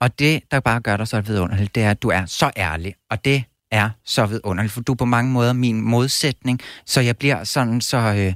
Og 0.00 0.18
det, 0.18 0.40
der 0.50 0.60
bare 0.60 0.80
gør 0.80 0.96
dig 0.96 1.08
så 1.08 1.20
vidunderligt, 1.20 1.74
det 1.74 1.82
er, 1.82 1.90
at 1.90 2.02
du 2.02 2.08
er 2.08 2.26
så 2.26 2.50
ærlig. 2.56 2.94
Og 3.10 3.24
det 3.24 3.44
er 3.70 3.90
så 4.04 4.26
vidunderligt, 4.26 4.72
for 4.72 4.80
du 4.80 4.92
er 4.92 4.96
på 4.96 5.04
mange 5.04 5.30
måder 5.30 5.52
min 5.52 5.80
modsætning. 5.80 6.60
Så 6.86 7.00
jeg 7.00 7.16
bliver 7.16 7.44
sådan, 7.44 7.80
så, 7.80 7.96
øh, 7.96 8.32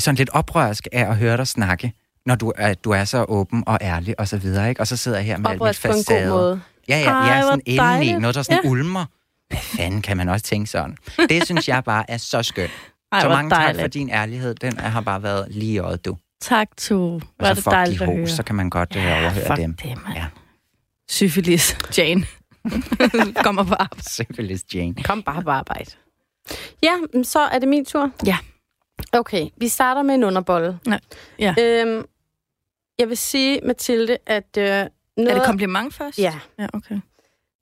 sådan 0.00 0.16
lidt 0.16 0.30
oprørsk 0.32 0.86
af 0.92 1.10
at 1.10 1.16
høre 1.16 1.36
dig 1.36 1.46
snakke, 1.46 1.92
når 2.26 2.34
du 2.34 2.52
er, 2.56 2.74
du 2.74 2.90
er 2.90 3.04
så 3.04 3.24
åben 3.28 3.64
og 3.66 3.78
ærlig 3.80 4.20
og 4.20 4.28
så 4.28 4.36
videre. 4.38 4.68
Ikke? 4.68 4.80
Og 4.80 4.86
så 4.86 4.96
sidder 4.96 5.18
jeg 5.18 5.26
her 5.26 5.38
med 5.38 5.50
alt 5.50 5.54
mit 5.56 5.60
Oprørsk 5.62 5.82
på 5.82 5.88
en 5.88 5.94
god 5.94 6.04
facade. 6.04 6.30
måde. 6.30 6.60
Ja, 6.88 6.98
ja, 6.98 7.10
Ej, 7.10 7.16
jeg 7.16 7.38
er 7.38 7.42
hvor 7.42 7.50
sådan 7.50 7.62
indeni, 8.02 8.20
noget 8.20 8.34
der 8.34 8.42
sådan 8.42 8.60
Ja. 8.64 8.70
ulmer. 8.70 9.04
Hvad 9.48 9.58
fanden 9.62 10.02
kan 10.02 10.16
man 10.16 10.28
også 10.28 10.46
tænke 10.46 10.70
sådan? 10.70 10.96
Det 11.28 11.44
synes 11.44 11.68
jeg 11.68 11.84
bare 11.84 12.10
er 12.10 12.16
så 12.16 12.42
skønt. 12.42 12.70
Ej, 13.12 13.20
så 13.20 13.28
mange 13.28 13.50
tak 13.50 13.60
dejligt. 13.60 13.80
for 13.82 13.88
din 13.88 14.10
ærlighed. 14.10 14.54
Den 14.54 14.78
har 14.78 15.00
bare 15.00 15.22
været 15.22 15.46
lige 15.50 15.72
i 15.72 15.78
øjet, 15.78 16.04
du. 16.04 16.16
Tak, 16.42 16.68
to. 16.76 17.16
Er 17.16 17.20
Og 17.38 17.46
det 17.48 17.56
så 17.56 17.62
fuck 17.62 17.72
dejligt 17.74 17.98
de 17.98 18.04
at 18.04 18.10
høre. 18.10 18.20
hos, 18.20 18.30
så 18.30 18.42
kan 18.42 18.54
man 18.54 18.70
godt 18.70 18.96
ja, 18.96 19.20
overhøre 19.22 19.46
fuck 19.46 19.56
dem. 19.58 19.74
det. 19.74 19.98
Ja. 20.14 20.26
Syfilis, 21.10 21.76
Jane. 21.98 22.24
Kommer 23.44 23.64
på 23.64 23.74
arbejde. 23.74 24.10
Selvfølgelig, 24.10 24.58
Jane. 24.74 24.94
Kom 25.04 25.22
bare 25.22 25.42
på 25.42 25.50
arbejde. 25.50 25.90
Ja, 26.82 26.92
så 27.22 27.38
er 27.40 27.58
det 27.58 27.68
min 27.68 27.84
tur. 27.84 28.10
Ja. 28.26 28.36
Okay, 29.12 29.48
vi 29.56 29.68
starter 29.68 30.02
med 30.02 30.14
en 30.14 30.24
underbolle. 30.24 30.78
Nej. 30.86 31.00
Ja. 31.38 31.54
Øhm, 31.60 32.04
jeg 32.98 33.08
vil 33.08 33.16
sige, 33.16 33.60
Mathilde, 33.64 34.18
at 34.26 34.56
øh, 34.58 34.64
noget, 34.64 34.90
Er 35.18 35.34
det 35.34 35.42
kompliment 35.46 35.94
først? 35.94 36.18
Ja. 36.18 36.34
Ja, 36.58 36.66
okay. 36.72 37.00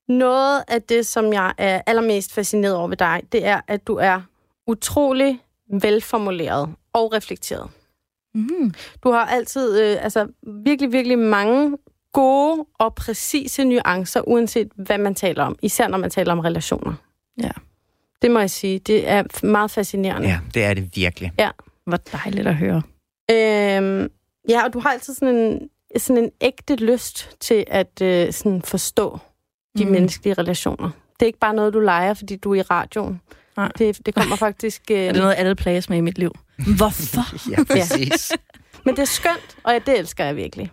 noget 0.08 0.64
af 0.68 0.82
det, 0.82 1.06
som 1.06 1.32
jeg 1.32 1.54
er 1.58 1.82
allermest 1.86 2.32
fascineret 2.32 2.76
over 2.76 2.88
ved 2.88 2.96
dig, 2.96 3.22
det 3.32 3.46
er, 3.46 3.60
at 3.68 3.86
du 3.86 3.94
er 3.94 4.20
utrolig 4.66 5.40
velformuleret 5.82 6.74
og 6.92 7.12
reflekteret. 7.12 7.70
Mm. 8.34 8.74
Du 9.04 9.10
har 9.10 9.26
altid 9.26 9.80
øh, 9.82 10.04
altså, 10.04 10.28
virkelig, 10.64 10.92
virkelig 10.92 11.18
mange 11.18 11.76
gode 12.12 12.64
og 12.78 12.94
præcise 12.94 13.64
nuancer, 13.64 14.20
uanset 14.28 14.68
hvad 14.76 14.98
man 14.98 15.14
taler 15.14 15.44
om. 15.44 15.56
Især 15.62 15.88
når 15.88 15.98
man 15.98 16.10
taler 16.10 16.32
om 16.32 16.38
relationer. 16.38 16.94
Ja. 17.42 17.50
Det 18.22 18.30
må 18.30 18.38
jeg 18.38 18.50
sige. 18.50 18.78
Det 18.78 19.08
er 19.08 19.46
meget 19.46 19.70
fascinerende. 19.70 20.28
Ja, 20.28 20.38
det 20.54 20.64
er 20.64 20.74
det 20.74 20.96
virkelig. 20.96 21.32
Hvor 21.86 21.96
dejligt 21.96 22.46
at 22.46 22.54
høre. 22.56 22.82
Øhm, 23.30 24.08
ja, 24.48 24.64
og 24.64 24.72
du 24.72 24.78
har 24.80 24.90
altid 24.90 25.14
sådan 25.14 25.34
en, 25.34 25.68
sådan 25.96 26.24
en 26.24 26.30
ægte 26.40 26.76
lyst 26.76 27.36
til 27.40 27.64
at 27.68 28.02
øh, 28.02 28.32
sådan 28.32 28.62
forstå 28.62 29.18
de 29.78 29.84
mm. 29.84 29.90
Menneskelige 29.90 30.34
relationer. 30.34 30.90
Det 31.20 31.22
er 31.22 31.26
ikke 31.26 31.38
bare 31.38 31.54
noget, 31.54 31.74
du 31.74 31.80
leger, 31.80 32.14
fordi 32.14 32.36
du 32.36 32.54
er 32.54 32.58
i 32.58 32.62
radioen. 32.62 33.20
Nej. 33.56 33.68
Det, 33.78 34.06
det 34.06 34.14
kommer 34.14 34.36
faktisk... 34.46 34.82
Øh, 34.90 34.98
Er 34.98 35.12
det 35.12 35.22
noget, 35.22 35.34
alle 35.38 35.54
plages 35.54 35.88
med 35.88 35.98
i 35.98 36.00
mit 36.00 36.18
liv? 36.18 36.32
Hvorfor? 36.76 37.50
Ja, 37.52 37.64
præcis. 37.64 38.32
Men 38.84 38.96
det 38.96 39.02
er 39.02 39.06
skønt, 39.06 39.56
og 39.64 39.72
ja, 39.72 39.78
det 39.78 39.98
elsker 39.98 40.24
jeg 40.24 40.36
virkelig. 40.36 40.70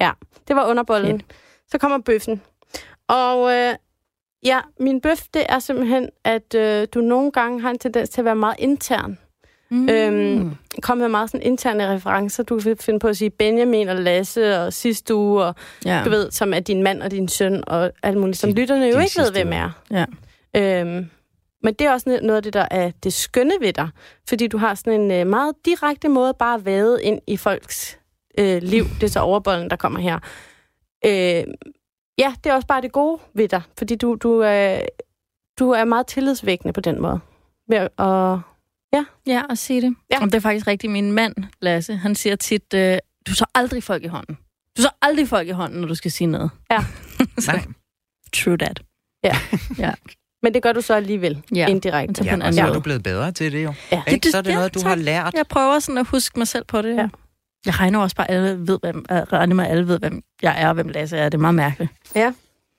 ja. 0.00 0.10
Det 0.48 0.56
var 0.56 0.66
underbollen. 0.66 1.22
Så 1.68 1.78
kommer 1.78 1.98
bøffen. 1.98 2.42
Og 3.08 3.52
øh, 3.52 3.74
ja, 4.44 4.60
min 4.80 5.00
bøf, 5.00 5.22
det 5.34 5.46
er 5.48 5.58
simpelthen, 5.58 6.08
at 6.24 6.54
øh, 6.54 6.88
du 6.94 7.00
nogle 7.00 7.32
gange 7.32 7.60
har 7.60 7.70
en 7.70 7.78
tendens 7.78 8.10
til 8.10 8.20
at 8.20 8.24
være 8.24 8.36
meget 8.36 8.56
intern. 8.58 9.18
Mm. 9.70 9.88
Øhm, 9.88 10.54
Kom 10.82 10.98
med 10.98 11.08
meget 11.08 11.30
sådan 11.30 11.46
interne 11.46 11.94
referencer. 11.94 12.42
Du 12.42 12.58
vil 12.58 12.76
finde 12.76 12.98
på 12.98 13.08
at 13.08 13.16
sige 13.16 13.30
Benjamin 13.30 13.88
og 13.88 13.96
Lasse 13.96 14.60
og 14.60 14.72
sidste 14.72 15.14
uge, 15.14 15.44
og 15.44 15.54
ja. 15.84 16.02
du 16.04 16.10
ved, 16.10 16.30
som 16.30 16.54
er 16.54 16.60
din 16.60 16.82
mand 16.82 17.02
og 17.02 17.10
din 17.10 17.28
søn 17.28 17.64
og 17.66 17.92
alt 18.02 18.16
muligt, 18.16 18.38
som 18.38 18.50
lytterne 18.50 18.86
jo 18.86 18.98
ikke 18.98 19.18
ved, 19.18 19.32
hvem 19.32 19.52
er. 19.52 19.70
Ja. 19.90 20.04
Øhm, 20.56 21.10
men 21.62 21.74
det 21.74 21.86
er 21.86 21.92
også 21.92 22.18
noget 22.22 22.36
af 22.36 22.42
det, 22.42 22.52
der 22.52 22.66
er 22.70 22.90
det 23.02 23.12
skønne 23.12 23.52
ved 23.60 23.72
dig. 23.72 23.88
Fordi 24.28 24.46
du 24.46 24.58
har 24.58 24.74
sådan 24.74 25.00
en 25.00 25.10
øh, 25.10 25.26
meget 25.26 25.54
direkte 25.64 26.08
måde 26.08 26.34
bare 26.38 26.54
at 26.54 26.64
vade 26.64 27.02
ind 27.02 27.20
i 27.26 27.36
folks 27.36 27.98
øh, 28.38 28.62
liv. 28.62 28.84
Det 28.84 29.02
er 29.02 29.10
så 29.10 29.20
overbollen, 29.20 29.70
der 29.70 29.76
kommer 29.76 30.00
her. 30.00 30.18
Øh, 31.06 31.54
ja, 32.18 32.34
det 32.44 32.50
er 32.50 32.54
også 32.54 32.66
bare 32.66 32.80
det 32.80 32.92
gode 32.92 33.20
ved 33.34 33.48
dig. 33.48 33.62
Fordi 33.78 33.94
du, 33.96 34.14
du, 34.22 34.42
øh, 34.44 34.80
du 35.58 35.70
er 35.70 35.84
meget 35.84 36.06
tillidsvækkende 36.06 36.72
på 36.72 36.80
den 36.80 37.00
måde. 37.02 37.20
Ved 37.68 37.76
at, 37.78 37.88
og, 37.96 38.40
Ja, 39.26 39.42
at 39.50 39.58
sige 39.58 39.80
det. 39.82 39.94
Ja. 40.10 40.16
Ja. 40.16 40.20
Og 40.22 40.26
det 40.26 40.34
er 40.34 40.40
faktisk 40.40 40.66
rigtigt. 40.66 40.92
Min 40.92 41.12
mand, 41.12 41.34
Lasse, 41.60 41.96
han 41.96 42.14
siger 42.14 42.36
tit, 42.36 42.74
øh, 42.74 42.98
du 43.26 43.34
så 43.34 43.44
aldrig 43.54 43.82
folk 43.82 44.04
i 44.04 44.06
hånden. 44.06 44.38
Du 44.76 44.82
så 44.82 44.88
aldrig 45.02 45.28
folk 45.28 45.48
i 45.48 45.50
hånden, 45.50 45.80
når 45.80 45.88
du 45.88 45.94
skal 45.94 46.10
sige 46.10 46.26
noget. 46.26 46.50
Ja. 46.70 46.78
så, 47.38 47.52
Nej. 47.52 47.64
true 48.32 48.56
that. 48.58 48.82
men 50.42 50.54
det 50.54 50.62
gør 50.62 50.72
du 50.72 50.80
så 50.80 50.94
alligevel, 50.94 51.42
Ja. 51.54 51.66
indirekte. 51.66 52.24
Ja, 52.24 52.46
og 52.46 52.54
så 52.54 52.62
er 52.66 52.72
du 52.72 52.80
blevet 52.80 53.02
bedre 53.02 53.32
til 53.32 53.52
det 53.52 53.64
jo. 53.64 53.74
Ja. 53.92 54.02
Ikke? 54.06 54.24
det- 54.24 54.30
Så 54.32 54.38
er 54.38 54.42
det 54.42 54.50
ja, 54.50 54.54
noget, 54.54 54.74
du 54.74 54.80
har 54.80 54.94
lært. 54.94 55.34
Jeg 55.34 55.46
prøver 55.46 55.78
sådan 55.78 55.98
at 55.98 56.06
huske 56.06 56.38
mig 56.38 56.48
selv 56.48 56.64
på 56.64 56.82
det. 56.82 56.96
Ja. 56.96 57.08
Ja. 57.66 57.70
Jeg 57.70 57.80
regner 57.80 57.98
også 57.98 58.16
bare, 58.16 58.30
alle 58.30 58.66
ved, 58.68 58.78
hvem, 58.82 59.04
regner 59.10 59.54
med, 59.54 59.64
at 59.64 59.70
alle 59.70 59.88
ved, 59.88 59.98
hvem 59.98 60.22
jeg 60.42 60.62
er, 60.62 60.68
og 60.68 60.74
hvem 60.74 60.88
Lasse 60.88 61.16
er. 61.16 61.28
Det 61.28 61.34
er 61.38 61.40
meget 61.40 61.54
mærkeligt. 61.54 61.90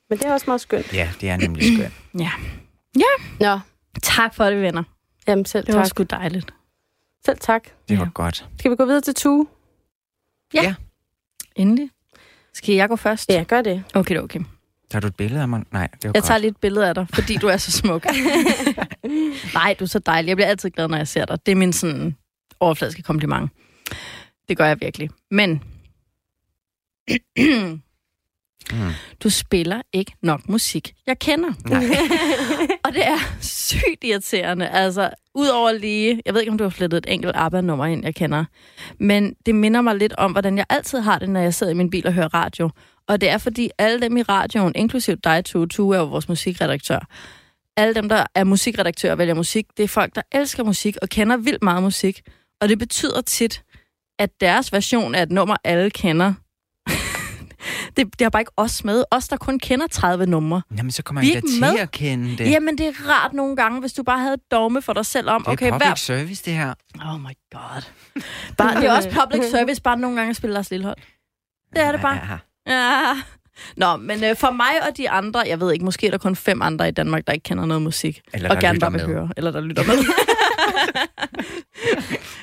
Men 0.09 0.17
det 0.17 0.25
er 0.25 0.33
også 0.33 0.45
meget 0.47 0.61
skønt. 0.61 0.93
Ja, 0.93 1.09
det 1.21 1.29
er 1.29 1.37
nemlig 1.37 1.77
skønt. 1.77 1.93
Nå, 3.39 3.59
Tak 4.03 4.35
for 4.35 4.45
det, 4.45 4.61
venner. 4.61 4.83
jamen 5.27 5.45
selv 5.45 5.65
Det 5.65 5.75
var 5.75 5.81
tak. 5.81 5.87
sgu 5.89 6.03
dejligt. 6.03 6.53
Selv 7.25 7.37
tak. 7.41 7.63
Det 7.89 7.97
var 7.99 8.03
Ja. 8.05 8.09
godt. 8.13 8.45
Skal 8.59 8.71
vi 8.71 8.75
gå 8.75 8.85
videre 8.85 9.01
til 9.01 9.15
Tue? 9.15 9.47
Endelig. 11.55 11.89
Skal 12.53 12.75
jeg 12.75 12.89
gå 12.89 12.95
først? 12.95 13.29
Ja, 13.29 13.43
gør 13.47 13.61
det. 13.61 13.83
Okay, 13.93 14.17
okay. 14.17 14.39
Tager 14.91 15.01
du 15.01 15.07
et 15.07 15.15
billede 15.15 15.41
af 15.41 15.47
mig? 15.47 15.63
Nej, 15.71 15.87
det 15.93 16.03
var 16.03 16.07
Jeg 16.07 16.13
godt. 16.13 16.23
tager 16.25 16.37
lige 16.37 16.49
et 16.49 16.57
billede 16.57 16.87
af 16.89 16.95
dig, 16.95 17.07
fordi 17.13 17.35
du 17.37 17.47
er 17.47 17.57
så 17.57 17.71
smuk. 17.71 18.05
Nej, 19.53 19.75
du 19.79 19.83
er 19.83 19.87
så 19.87 19.99
dejlig. 19.99 20.29
Jeg 20.29 20.37
bliver 20.37 20.47
altid 20.47 20.69
glad, 20.69 20.87
når 20.87 20.97
jeg 20.97 21.07
ser 21.07 21.25
dig. 21.25 21.45
Det 21.45 21.51
er 21.51 21.55
min 21.55 21.73
sådan 21.73 22.15
overfladiske 22.59 23.01
kompliment. 23.01 23.51
Det 24.49 24.57
gør 24.57 24.65
jeg 24.65 24.81
virkelig. 24.81 25.09
Men 25.31 25.61
Mm. 28.71 28.91
du 29.23 29.29
spiller 29.29 29.81
ikke 29.93 30.11
nok 30.21 30.49
musik, 30.49 30.93
jeg 31.07 31.19
kender. 31.19 31.53
Nej. 31.69 31.83
Og 32.85 32.93
det 32.93 33.05
er 33.07 33.17
sygt 33.41 34.03
irriterende. 34.03 34.69
Altså, 34.69 35.09
udover 35.35 35.71
lige... 35.71 36.21
Jeg 36.25 36.33
ved 36.33 36.41
ikke, 36.41 36.51
om 36.51 36.57
du 36.57 36.63
har 36.63 36.69
flettet 36.69 36.97
et 36.97 37.13
enkelt 37.13 37.35
ABBA-nummer 37.35 37.85
ind, 37.85 38.03
jeg 38.03 38.15
kender. 38.15 38.45
Men 38.99 39.35
det 39.45 39.55
minder 39.55 39.81
mig 39.81 39.95
lidt 39.95 40.13
om, 40.13 40.31
hvordan 40.31 40.57
jeg 40.57 40.65
altid 40.69 40.99
har 40.99 41.19
det, 41.19 41.29
når 41.29 41.39
jeg 41.39 41.53
sidder 41.53 41.71
i 41.73 41.75
min 41.75 41.89
bil 41.89 42.07
og 42.07 42.13
hører 42.13 42.33
radio. 42.33 42.69
Og 43.07 43.21
det 43.21 43.29
er, 43.29 43.37
fordi 43.37 43.69
alle 43.77 44.01
dem 44.01 44.17
i 44.17 44.21
radioen, 44.21 44.73
inklusive 44.75 45.17
dig, 45.23 45.45
Tue, 45.45 45.67
Tue 45.67 45.95
er 45.95 45.99
jo 45.99 46.05
vores 46.05 46.29
musikredaktør, 46.29 47.07
alle 47.77 47.95
dem, 47.95 48.09
der 48.09 48.25
er 48.35 48.43
musikredaktører 48.43 49.11
og 49.11 49.17
vælger 49.17 49.33
musik, 49.33 49.65
det 49.77 49.83
er 49.83 49.87
folk, 49.87 50.15
der 50.15 50.21
elsker 50.31 50.63
musik 50.63 50.97
og 51.01 51.09
kender 51.09 51.37
vildt 51.37 51.63
meget 51.63 51.83
musik. 51.83 52.21
Og 52.61 52.69
det 52.69 52.79
betyder 52.79 53.21
tit, 53.21 53.63
at 54.19 54.29
deres 54.41 54.73
version 54.73 55.15
af 55.15 55.23
et 55.23 55.31
nummer, 55.31 55.55
alle 55.63 55.89
kender, 55.89 56.33
det, 57.97 58.19
det 58.19 58.21
har 58.21 58.29
bare 58.29 58.41
ikke 58.41 58.51
os 58.57 58.83
med. 58.83 59.03
Os, 59.11 59.27
der 59.27 59.37
kun 59.37 59.59
kender 59.59 59.87
30 59.87 60.25
numre. 60.25 60.61
Jamen, 60.77 60.91
så 60.91 61.03
kommer 61.03 61.21
Vi 61.21 61.27
jeg 61.27 61.33
da 61.33 61.37
ikke 61.37 61.49
til 61.49 61.59
med. 61.61 61.79
at 61.79 61.91
kende 61.91 62.29
det. 62.29 62.37
Det. 62.37 62.49
Jamen, 62.51 62.77
det 62.77 62.87
er 62.87 63.09
rart 63.09 63.33
nogle 63.33 63.55
gange, 63.55 63.79
hvis 63.79 63.93
du 63.93 64.03
bare 64.03 64.19
havde 64.19 64.33
et 64.33 64.51
dogme 64.51 64.81
for 64.81 64.93
dig 64.93 65.05
selv 65.05 65.29
om, 65.29 65.41
det 65.41 65.47
er 65.47 65.51
okay, 65.51 65.69
public 65.71 65.87
hver... 65.87 65.95
service, 65.95 66.43
det 66.45 66.53
her. 66.53 66.73
Oh 67.05 67.19
my 67.21 67.33
god. 67.51 67.81
Bare, 68.57 68.75
det 68.81 68.85
er 68.85 68.95
også 68.95 69.09
public 69.09 69.49
service, 69.55 69.81
bare 69.81 69.97
nogle 69.97 70.17
gange 70.17 70.29
at 70.29 70.35
spille 70.35 70.53
Lars 70.53 70.71
Lillehold. 70.71 70.97
Det 71.75 71.83
er 71.83 71.91
det 71.91 72.01
bare. 72.01 72.39
Ja. 72.67 73.15
Ja. 73.77 73.85
Nå, 73.85 73.95
men 73.97 74.23
øh, 74.23 74.35
for 74.35 74.51
mig 74.51 74.89
og 74.89 74.97
de 74.97 75.09
andre, 75.09 75.43
jeg 75.47 75.59
ved 75.59 75.73
ikke, 75.73 75.85
måske 75.85 76.07
er 76.07 76.11
der 76.11 76.17
kun 76.17 76.35
fem 76.35 76.61
andre 76.61 76.87
i 76.87 76.91
Danmark, 76.91 77.27
der 77.27 77.33
ikke 77.33 77.43
kender 77.43 77.65
noget 77.65 77.81
musik. 77.83 78.21
Eller 78.33 78.49
og 78.49 78.57
gerne 78.59 78.79
bare 78.79 78.91
vil 78.91 79.05
høre. 79.05 79.29
Eller 79.37 79.51
der 79.51 79.61
lytter 79.61 79.83
med. 79.83 79.93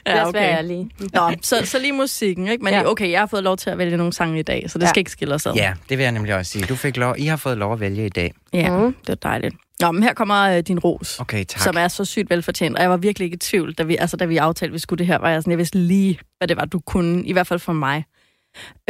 Lad 0.07 0.23
os 0.23 0.35
være 0.35 0.53
ærlige. 0.59 0.91
Nå, 1.13 1.31
så, 1.43 1.57
så 1.67 1.79
lige 1.79 1.93
musikken, 1.93 2.49
ikke? 2.49 2.65
Men 2.65 2.73
Ja. 2.75 2.81
ja. 2.81 2.87
okay, 2.91 3.11
jeg 3.11 3.21
har 3.21 3.27
fået 3.27 3.43
lov 3.45 3.57
til 3.57 3.71
at 3.71 3.79
vælge 3.79 3.97
nogle 3.97 4.13
sange 4.13 4.39
i 4.39 4.43
dag, 4.43 4.71
så 4.71 4.79
det 4.79 4.85
Ja. 4.85 4.89
skal 4.89 5.01
ikke 5.01 5.11
skille 5.11 5.35
os 5.35 5.47
ad. 5.47 5.53
Ja, 5.55 5.75
det 5.89 5.99
vil 5.99 6.03
jeg 6.05 6.13
nemlig 6.13 6.35
også 6.35 6.53
sige. 6.53 6.65
Du 6.67 6.75
fik 6.77 6.97
lov, 6.97 7.15
I 7.19 7.27
har 7.27 7.37
fået 7.37 7.59
lov 7.59 7.73
at 7.73 7.81
vælge 7.81 8.07
i 8.07 8.09
dag. 8.09 8.33
ja 8.53 8.71
Mm. 8.79 8.95
det 9.01 9.09
er 9.09 9.15
dejligt. 9.15 9.55
Nå, 9.81 9.93
men 9.93 10.03
her 10.03 10.15
kommer 10.15 10.43
øh, 10.43 10.61
din 10.63 10.79
ros. 10.79 11.21
Okay, 11.21 11.45
tak. 11.45 11.61
som 11.63 11.77
er 11.79 11.89
så 11.89 12.05
sygt 12.05 12.31
velfortjent. 12.31 12.77
Og 12.77 12.83
jeg 12.83 12.91
var 12.91 12.97
virkelig 12.97 13.25
ikke 13.27 13.35
i 13.35 13.39
tvivl, 13.39 13.73
da 13.75 13.83
vi, 13.83 13.97
altså, 13.97 14.17
da 14.17 14.25
vi 14.25 14.37
aftalte, 14.37 14.71
at 14.71 14.75
vi 14.75 14.79
skulle 14.79 14.99
det 14.99 15.07
her, 15.07 15.19
var 15.19 15.31
jeg 15.31 15.43
sådan, 15.43 15.51
jeg 15.51 15.59
vidste 15.59 15.79
lige, 15.79 16.19
hvad 16.39 16.49
det 16.49 16.57
var, 16.57 16.65
du 16.65 16.81
kunne, 16.81 17.25
i 17.27 17.33
hvert 17.33 17.47
fald 17.47 17.59
for 17.61 17.73
mig. 17.73 18.05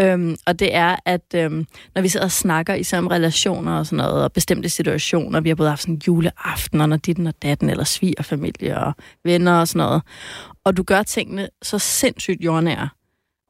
Øhm, 0.01 0.37
og 0.47 0.59
det 0.59 0.75
er, 0.75 0.97
at 1.05 1.35
øhm, 1.35 1.67
når 1.95 2.03
vi 2.03 2.09
sidder 2.09 2.27
og 2.27 2.33
snakker 2.33 2.75
i 2.75 2.97
om 2.99 3.07
relationer 3.07 3.79
og 3.79 3.87
sådan 3.87 3.97
noget, 3.97 4.25
og 4.25 4.33
bestemte 4.33 4.69
situationer, 4.69 5.41
vi 5.41 5.49
har 5.49 5.57
både 5.57 5.69
haft 5.69 5.83
sådan 5.83 6.01
juleaften, 6.07 6.81
og 6.81 6.89
når 6.89 6.97
ditten 6.97 7.27
og 7.27 7.35
datten, 7.43 7.71
eller 7.71 7.85
svigerfamilie 7.85 8.79
og 8.79 8.93
venner 9.25 9.61
og 9.61 9.69
sådan 9.69 9.87
noget, 9.87 10.03
og 10.65 10.77
du 10.77 10.83
gør 10.83 11.03
tingene 11.03 11.49
så 11.63 11.79
sindssygt 11.79 12.41
jordnære. 12.41 12.89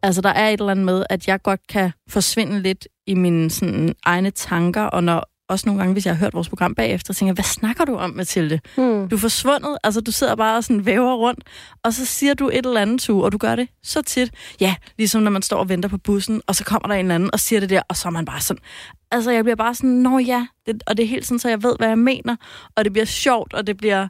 Altså, 0.03 0.21
der 0.21 0.29
er 0.29 0.49
et 0.49 0.61
eller 0.61 0.71
andet 0.71 0.87
med, 0.87 1.05
at 1.11 1.29
jeg 1.29 1.43
godt 1.43 1.61
kan 1.69 1.93
forsvinde 2.09 2.63
lidt 2.63 2.89
i 3.07 3.15
mine 3.15 3.51
sådan, 3.51 3.95
egne 4.05 4.31
tanker, 4.31 4.83
og 4.83 5.05
når 5.05 5.32
også 5.49 5.67
nogle 5.67 5.81
gange, 5.81 5.93
hvis 5.93 6.07
jeg 6.07 6.15
har 6.15 6.19
hørt 6.19 6.35
vores 6.35 6.49
program 6.49 6.75
bagefter, 6.75 7.15
tænker 7.15 7.35
hvad 7.35 7.45
snakker 7.45 7.85
du 7.85 7.97
om, 7.97 8.11
Mathilde? 8.11 8.61
Hmm. 8.77 9.09
Du 9.09 9.17
er 9.17 9.21
forsvundet, 9.21 9.79
altså 9.85 10.01
du 10.01 10.13
sidder 10.13 10.37
bare 10.37 10.57
og 10.57 10.65
sådan 10.65 10.87
væver 10.87 11.15
rundt, 11.15 11.45
og 11.85 11.93
så 11.93 12.05
siger 12.05 12.35
du 12.35 12.49
et 12.49 12.67
eller 12.67 12.81
andet 12.81 13.01
tur, 13.01 13.25
og 13.25 13.33
du 13.33 13.39
gør 13.39 13.57
det 13.57 13.69
så 13.83 14.03
tit. 14.03 14.31
Ja, 14.61 14.75
ligesom 14.99 15.23
når 15.23 15.31
man 15.31 15.43
står 15.43 15.59
og 15.59 15.69
venter 15.69 15.89
på 15.89 15.99
bussen, 15.99 16.43
og 16.47 16.55
så 16.55 16.65
kommer 16.65 16.89
der 16.89 16.95
en 16.95 17.07
eller 17.07 17.15
anden 17.15 17.31
og 17.33 17.41
siger 17.41 17.61
det 17.61 17.71
der, 17.71 17.83
og 17.89 17.97
så 17.97 18.09
er 18.09 18.13
man 18.13 18.25
bare 18.25 18.41
sådan, 18.41 18.63
altså 19.11 19.31
jeg 19.31 19.45
bliver 19.45 19.57
bare 19.57 19.75
sådan, 19.75 19.91
nå 19.91 20.19
ja, 20.19 20.47
det, 20.67 20.83
og 20.87 20.97
det 20.97 21.03
er 21.03 21.09
helt 21.09 21.27
sådan, 21.27 21.39
så 21.39 21.49
jeg 21.49 21.63
ved, 21.63 21.75
hvad 21.79 21.89
jeg 21.89 21.99
mener, 21.99 22.37
og 22.77 22.85
det 22.85 22.93
bliver 22.93 23.07
sjovt, 23.07 23.55
og 23.55 23.67
det 23.67 23.77
bliver, 23.77 24.09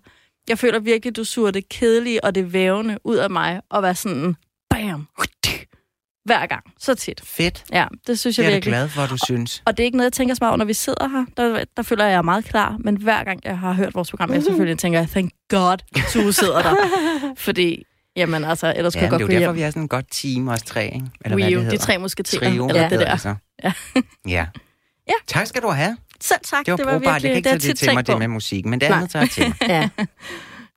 jeg 0.48 0.58
føler 0.58 0.78
virkelig, 0.78 1.16
du 1.16 1.24
suger 1.24 1.50
det 1.50 1.68
kedelige 1.68 2.24
og 2.24 2.34
det 2.34 2.52
vævende 2.52 2.98
ud 3.04 3.16
af 3.16 3.30
mig, 3.30 3.60
og 3.70 3.82
være 3.82 3.94
sådan, 3.94 4.36
bam, 4.70 5.06
hver 6.24 6.46
gang, 6.46 6.62
så 6.78 6.94
tit. 6.94 7.20
Fedt. 7.24 7.64
Ja, 7.72 7.86
det 8.06 8.18
synes 8.18 8.38
Jeg 8.38 8.42
jeg 8.44 8.48
er 8.48 8.50
da 8.50 8.56
virkelig. 8.56 8.70
glad 8.72 8.88
for, 8.88 9.02
at 9.02 9.10
du 9.10 9.16
synes. 9.26 9.62
Og 9.66 9.76
det 9.76 9.82
er 9.82 9.84
ikke 9.84 9.96
noget, 9.96 10.06
jeg 10.06 10.12
tænker 10.12 10.34
så 10.34 10.38
meget 10.40 10.50
over, 10.50 10.56
når 10.58 10.64
vi 10.64 10.74
sidder 10.74 11.08
her. 11.08 11.24
Der, 11.36 11.64
der 11.76 11.82
føler 11.82 12.04
jeg, 12.04 12.10
jeg 12.10 12.18
er 12.18 12.22
meget 12.22 12.44
klar. 12.44 12.76
Men 12.80 12.96
hver 12.96 13.24
gang 13.24 13.40
jeg 13.44 13.58
har 13.58 13.72
hørt 13.72 13.94
vores 13.94 14.10
program 14.10 14.32
efterfølgende, 14.32 14.82
tænker 14.82 14.98
jeg, 14.98 15.08
thank 15.08 15.32
God, 15.48 15.76
du 16.14 16.32
sidder 16.32 16.62
der. 16.62 16.74
Fordi, 17.36 17.84
jamen 18.16 18.44
altså, 18.44 18.72
ellers 18.76 18.94
Ja, 18.96 19.00
kunne 19.00 19.04
jeg 19.04 19.10
godt 19.10 19.20
det 19.20 19.28
er 19.28 19.34
jo 19.34 19.40
derfor, 19.40 19.52
hjem. 19.52 19.56
vi 19.56 19.62
er 19.62 19.70
sådan 19.70 19.82
en 19.82 19.88
godt 19.88 20.06
team, 20.10 20.48
os 20.48 20.62
tre, 20.62 20.84
ikke? 20.84 20.96
Eller 20.96 21.36
hvad 21.36 21.44
Wii 21.44 21.50
det 21.50 21.56
U, 21.56 21.58
de 21.60 21.64
hedder. 21.64 21.78
tre 21.78 21.98
musketerer. 21.98 22.50
Trio, 22.50 22.68
eller 22.68 22.82
det 22.82 22.90
hedder 22.90 23.04
der. 23.06 23.16
så. 23.16 23.34
Ja. 23.64 23.72
ja. 24.36 24.46
Ja. 25.08 25.12
Tak 25.26 25.46
skal 25.46 25.62
du 25.62 25.68
have. 25.68 25.96
Selv 26.20 26.38
tak, 26.44 26.66
Det 26.66 26.72
var, 26.72 26.76
det 26.76 26.86
var 26.86 26.92
brugbart. 26.92 27.22
Jeg 27.22 27.28
virkelig, 27.34 27.44
kan 27.44 27.52
ikke 27.54 27.54
det 27.54 27.62
tage 27.62 27.72
det 27.72 27.78
til 27.78 27.94
mig, 27.94 28.06
det 28.06 28.18
med 28.18 28.28
musikken, 28.28 28.70
men 28.70 28.80
det 28.80 28.86
andet 28.86 29.10
tager 29.10 29.22
jeg 29.22 29.30
til 29.30 29.48
mig. 29.48 29.68
Ja. 29.68 29.88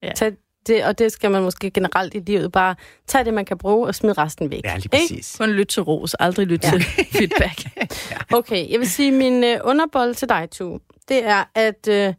Ja. 0.03 0.11
Tag 0.15 0.31
det, 0.67 0.85
og 0.85 0.99
det 0.99 1.11
skal 1.11 1.31
man 1.31 1.43
måske 1.43 1.71
generelt 1.71 2.13
i 2.13 2.19
livet 2.19 2.51
bare 2.51 2.75
tage 3.07 3.23
det, 3.25 3.33
man 3.33 3.45
kan 3.45 3.57
bruge, 3.57 3.87
og 3.87 3.95
smide 3.95 4.13
resten 4.13 4.51
væk. 4.51 4.61
Ja, 4.65 4.75
lige 4.75 4.89
Ikke? 4.93 4.97
præcis. 4.97 5.35
Kun 5.39 5.49
lyt 5.49 5.67
til 5.67 5.83
ros, 5.83 6.13
aldrig 6.13 6.47
lyt 6.47 6.63
Ja. 6.63 6.69
til 6.69 6.83
feedback. 7.17 7.61
Okay, 8.37 8.71
jeg 8.71 8.79
vil 8.79 8.89
sige, 8.89 9.11
min 9.11 9.43
øh, 9.43 9.59
underbold 9.63 10.15
til 10.15 10.29
dig, 10.29 10.47
Tu, 10.51 10.79
det 11.09 11.25
er, 11.25 11.43
at 11.55 11.87
øh, 11.87 12.13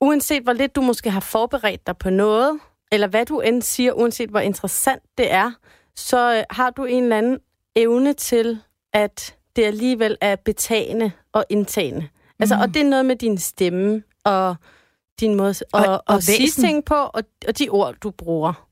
uanset 0.00 0.42
hvor 0.42 0.52
lidt 0.52 0.76
du 0.76 0.80
måske 0.80 1.10
har 1.10 1.20
forberedt 1.20 1.86
dig 1.86 1.96
på 1.96 2.10
noget, 2.10 2.60
eller 2.92 3.06
hvad 3.06 3.26
du 3.26 3.40
end 3.40 3.62
siger, 3.62 3.92
uanset 3.92 4.30
hvor 4.30 4.40
interessant 4.40 5.02
det 5.18 5.32
er, 5.32 5.50
så 5.96 6.34
øh, 6.36 6.42
har 6.50 6.70
du 6.70 6.84
en 6.84 7.02
eller 7.02 7.18
anden 7.18 7.38
evne 7.76 8.12
til, 8.12 8.58
at 8.92 9.34
det 9.56 9.64
alligevel 9.64 10.16
er 10.20 10.36
betagende 10.36 11.10
og 11.32 11.44
indtagende. 11.48 12.08
Altså, 12.40 12.54
Mm. 12.56 12.60
og 12.62 12.68
det 12.68 12.76
er 12.82 12.84
noget 12.88 13.06
med 13.06 13.16
din 13.16 13.38
stemme 13.38 14.02
og 14.24 14.56
din 15.20 15.34
måde 15.34 15.50
at, 15.50 15.62
Og- 15.72 15.86
og, 15.86 16.02
og 16.06 16.14
at 16.14 16.22
sige 16.24 16.50
ting 16.50 16.84
på, 16.84 16.94
og, 16.94 17.22
og 17.48 17.58
de 17.58 17.68
ord, 17.68 17.94
du 18.02 18.10
bruger. 18.10 18.66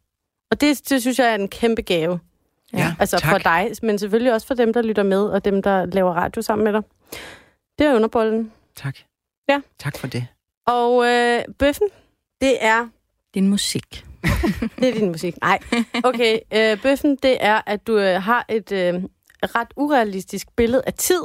Og 0.50 0.61
det, 0.61 0.88
det 0.88 1.00
synes 1.00 1.18
jeg 1.18 1.30
er 1.30 1.35
en 1.35 1.48
kæmpe 1.48 1.82
gave. 1.82 2.20
Ja, 2.72 2.94
Altså 3.00 3.18
tak. 3.18 3.30
for 3.30 3.38
dig, 3.38 3.70
men 3.82 3.98
selvfølgelig 3.98 4.32
også 4.32 4.46
for 4.46 4.54
dem, 4.54 4.72
der 4.72 4.82
lytter 4.82 5.02
med, 5.02 5.22
og 5.24 5.44
dem, 5.44 5.62
der 5.62 5.85
laver 5.87 6.12
radio 6.12 6.42
sammen 6.42 6.64
med 6.64 6.72
dig. 6.72 6.82
Det 7.78 7.87
er 7.87 7.94
underbollen. 7.94 8.52
Tak. 8.76 8.96
Ja. 9.48 9.61
Tak 9.78 9.98
for 9.98 10.06
det. 10.06 10.26
Og 10.66 11.06
øh, 11.06 11.42
bøffen, 11.59 11.88
det 12.40 12.64
er... 12.64 12.88
Din 13.35 13.48
musik. 13.48 14.04
Det 14.80 14.88
er 14.88 14.92
din 14.94 15.09
musik. 15.09 15.35
Nej. 15.40 15.59
Okay, 16.04 16.38
øh, 16.54 16.82
bøffen, 16.82 17.16
det 17.16 17.37
er, 17.40 17.61
at 17.66 17.87
du 17.87 17.98
øh, 17.98 18.22
har 18.22 18.44
et 18.48 18.72
øh, 18.72 18.94
ret 19.42 19.68
urealistisk 19.76 20.46
billede 20.56 20.82
af 20.87 20.94
tid. 20.94 21.22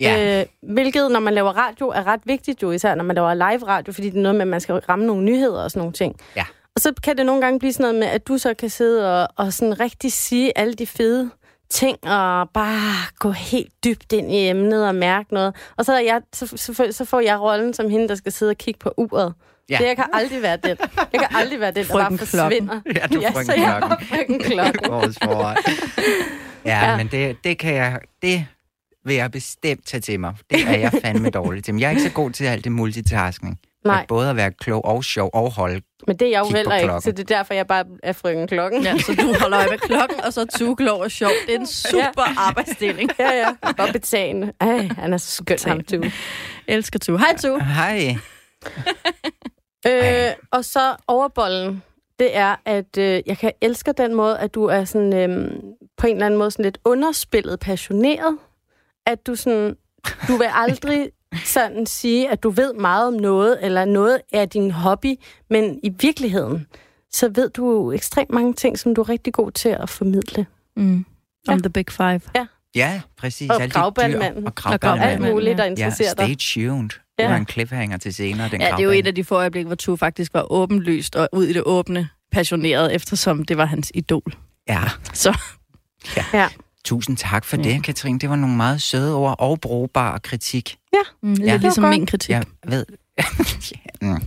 Ja. 0.00 0.40
Øh, 0.40 0.46
hvilket, 0.72 1.10
når 1.10 1.20
man 1.20 1.34
laver 1.34 1.50
radio, 1.50 1.88
er 1.88 2.06
ret 2.06 2.20
vigtigt 2.24 2.62
jo, 2.62 2.70
især 2.70 2.94
når 2.94 3.04
man 3.04 3.16
laver 3.16 3.34
live 3.34 3.66
radio, 3.68 3.92
fordi 3.92 4.10
det 4.10 4.16
er 4.18 4.22
noget 4.22 4.34
med, 4.34 4.42
at 4.42 4.48
man 4.48 4.60
skal 4.60 4.74
ramme 4.74 5.06
nogle 5.06 5.24
nyheder 5.24 5.62
og 5.62 5.70
sådan 5.70 5.80
nogle 5.80 5.92
ting. 5.92 6.16
Ja. 6.36 6.44
Og 6.74 6.80
så 6.80 6.92
kan 7.02 7.16
det 7.16 7.26
nogle 7.26 7.42
gange 7.42 7.58
blive 7.58 7.72
sådan 7.72 7.84
noget 7.84 7.98
med, 7.98 8.06
at 8.08 8.28
du 8.28 8.38
så 8.38 8.54
kan 8.54 8.70
sidde 8.70 9.22
og, 9.22 9.28
og 9.36 9.52
sådan 9.52 9.80
rigtig 9.80 10.12
sige 10.12 10.58
alle 10.58 10.74
de 10.74 10.86
fede 10.86 11.30
ting, 11.70 11.98
og 12.02 12.50
bare 12.54 12.94
gå 13.18 13.30
helt 13.30 13.72
dybt 13.84 14.12
ind 14.12 14.32
i 14.32 14.48
emnet 14.48 14.88
og 14.88 14.94
mærke 14.94 15.34
noget. 15.34 15.54
Og 15.76 15.84
så, 15.84 15.92
er 15.92 16.00
jeg, 16.00 16.20
så, 16.32 16.46
så, 16.46 16.86
så 16.90 17.04
får 17.04 17.20
jeg 17.20 17.40
rollen 17.40 17.74
som 17.74 17.90
hende, 17.90 18.08
der 18.08 18.14
skal 18.14 18.32
sidde 18.32 18.50
og 18.50 18.56
kigge 18.56 18.78
på 18.78 18.94
uret. 18.96 19.34
Ja. 19.70 19.78
Det, 19.78 19.86
jeg 19.86 19.96
kan 19.96 20.04
aldrig 20.12 20.42
være 20.42 20.56
den. 20.56 20.76
Jeg 21.12 21.20
kan 21.20 21.28
aldrig 21.36 21.60
være 21.60 21.70
den, 21.70 21.86
der 21.86 21.94
bare 21.94 22.18
forsvinder. 22.18 22.80
Ja, 22.96 23.06
du 23.06 23.20
er 23.20 23.32
frøken 23.32 23.46
så 23.46 23.52
jeg 23.52 23.76
er 23.78 24.38
klokken. 24.40 24.40
Ja, 26.64 26.74
Ja. 26.80 26.90
ja, 26.90 26.96
men 26.96 27.06
det, 27.06 27.36
det 27.44 27.58
kan 27.58 27.74
jeg... 27.74 27.98
Det 28.22 28.46
vil 29.04 29.16
jeg 29.16 29.30
bestemt 29.30 29.86
tage 29.86 30.00
til 30.00 30.20
mig. 30.20 30.34
Det 30.50 30.60
er 30.68 30.78
jeg 30.78 30.92
fandme 31.04 31.30
dårlig 31.40 31.64
til. 31.64 31.74
Men 31.74 31.80
jeg 31.80 31.86
er 31.86 31.90
ikke 31.90 32.02
så 32.02 32.12
god 32.12 32.30
til 32.30 32.44
alt 32.44 32.64
det 32.64 32.72
multitasking. 32.72 33.58
Nej. 33.84 34.00
At 34.00 34.08
både 34.08 34.30
at 34.30 34.36
være 34.36 34.52
klog 34.52 34.84
og 34.84 35.04
sjov 35.04 35.30
og 35.34 35.52
holde. 35.52 35.80
Men 36.06 36.16
det 36.16 36.26
er 36.26 36.30
jeg 36.30 36.40
jo 36.40 36.56
heller 36.56 36.74
ikke, 36.74 36.86
klokken. 36.86 37.02
så 37.02 37.10
det 37.12 37.30
er 37.30 37.36
derfor, 37.36 37.54
jeg 37.54 37.66
bare 37.66 37.84
er 38.02 38.12
frøken 38.12 38.48
klokken. 38.48 38.82
Ja, 38.82 38.98
så 38.98 39.14
du 39.14 39.34
holder 39.40 39.58
øje 39.58 39.66
med 39.70 39.78
klokken, 39.78 40.20
og 40.24 40.32
så 40.32 40.40
er 40.40 40.44
du 40.58 40.74
klog 40.74 41.00
og 41.00 41.10
sjov. 41.10 41.30
Det 41.46 41.54
er 41.54 41.58
en 41.58 41.66
super 41.66 42.38
arbejdsdeling. 42.38 43.10
ja, 43.18 43.30
ja. 43.30 43.48
Og 43.62 43.88
betagende. 43.92 44.52
Ej, 44.60 44.88
han 44.98 45.12
er 45.12 45.16
så 45.16 45.36
skøn, 45.36 45.58
ham, 45.66 45.80
du. 45.80 46.02
Elsker 46.68 46.98
du. 46.98 47.16
Hej, 47.16 47.36
du. 47.42 47.58
Hej. 47.58 48.16
Øh, 49.86 50.32
og 50.52 50.64
så 50.64 50.96
overbollen, 51.08 51.82
det 52.18 52.36
er, 52.36 52.56
at 52.64 52.98
øh, 52.98 53.22
jeg 53.26 53.38
kan 53.38 53.52
elske 53.60 53.92
den 53.92 54.14
måde, 54.14 54.38
at 54.38 54.54
du 54.54 54.64
er 54.64 54.84
sådan, 54.84 55.14
øh, 55.14 55.52
på 55.96 56.06
en 56.06 56.12
eller 56.14 56.26
anden 56.26 56.38
måde 56.38 56.50
sådan 56.50 56.64
lidt 56.64 56.78
underspillet 56.84 57.60
passioneret. 57.60 58.38
At 59.06 59.26
du 59.26 59.34
sådan, 59.34 59.76
du 60.28 60.36
vil 60.36 60.46
aldrig 60.54 61.10
sådan 61.44 61.86
sige, 61.86 62.30
at 62.30 62.42
du 62.42 62.50
ved 62.50 62.74
meget 62.74 63.06
om 63.06 63.12
noget, 63.14 63.58
eller 63.64 63.84
noget 63.84 64.20
er 64.32 64.44
din 64.44 64.70
hobby, 64.70 65.14
men 65.50 65.80
i 65.82 65.90
virkeligheden, 66.00 66.66
så 67.12 67.28
ved 67.34 67.50
du 67.50 67.92
ekstremt 67.92 68.30
mange 68.30 68.52
ting, 68.54 68.78
som 68.78 68.94
du 68.94 69.00
er 69.00 69.08
rigtig 69.08 69.32
god 69.32 69.50
til 69.52 69.68
at 69.68 69.88
formidle. 69.90 70.46
Mm. 70.76 71.04
Ja. 71.48 71.52
Om 71.52 71.60
the 71.60 71.70
big 71.70 71.84
five. 71.90 72.20
Ja, 72.74 73.00
præcis. 73.18 73.50
Og 73.50 73.60
gravbandmanden. 73.70 74.46
Og 74.46 74.46
Og 74.46 74.54
gravbandmanden. 74.54 75.24
Alt 75.24 75.34
muligt, 75.34 75.58
der 75.58 75.64
Ja, 75.64 75.70
interesserer 75.70 76.10
stay 76.10 76.26
dig. 76.28 76.38
tuned. 76.38 76.88
Det 76.88 77.00
Ja. 77.18 77.28
var 77.28 77.36
en 77.36 77.46
cliffhanger 77.48 77.96
til 77.96 78.14
senere, 78.14 78.48
den 78.48 78.60
Ja, 78.60 78.66
det 78.66 78.78
er 78.80 78.84
jo 78.84 78.90
et 78.90 79.06
af 79.06 79.14
de 79.14 79.24
få 79.24 79.34
øjeblikke, 79.34 79.66
hvor 79.66 79.74
Tue 79.76 79.98
faktisk 79.98 80.34
var 80.34 80.52
åbenlyst 80.52 81.16
og 81.16 81.28
ud 81.32 81.44
i 81.44 81.52
det 81.52 81.62
åbne 81.66 82.08
passioneret, 82.32 82.94
eftersom 82.94 83.44
det 83.44 83.56
var 83.56 83.64
hans 83.64 83.92
idol. 83.94 84.32
Ja. 84.68 84.80
Så 85.12 85.38
Ja. 86.32 86.48
Tusind 86.84 87.16
tak 87.16 87.44
for 87.44 87.56
Ja. 87.56 87.62
det, 87.62 87.84
Katrine. 87.84 88.18
Det 88.18 88.30
var 88.30 88.36
nogle 88.36 88.56
meget 88.56 88.82
søde 88.82 89.14
ord 89.14 89.36
og 89.38 89.60
brugbare 89.60 90.18
kritik. 90.20 90.76
mm, 91.22 91.32
lidt 91.34 91.46
Ja. 91.46 91.56
ligesom 91.56 91.82
var 91.84 91.90
min 91.90 92.06
kritik. 92.06 92.30
Jeg 92.30 92.44
ved, 92.66 92.86
Ja, 94.02 94.16
mm. 94.16 94.20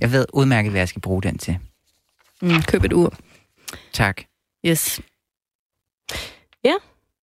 jeg 0.00 0.12
ved 0.12 0.26
udmærket, 0.32 0.70
hvad 0.70 0.80
jeg 0.80 0.88
skal 0.88 1.02
bruge 1.02 1.22
den 1.22 1.38
til. 1.38 1.58
Mm, 2.42 2.62
køb 2.62 2.84
et 2.84 2.92
ur. 2.92 3.14
Tak. 3.92 4.22
Yes. 4.66 5.00
Ja. 6.64 6.74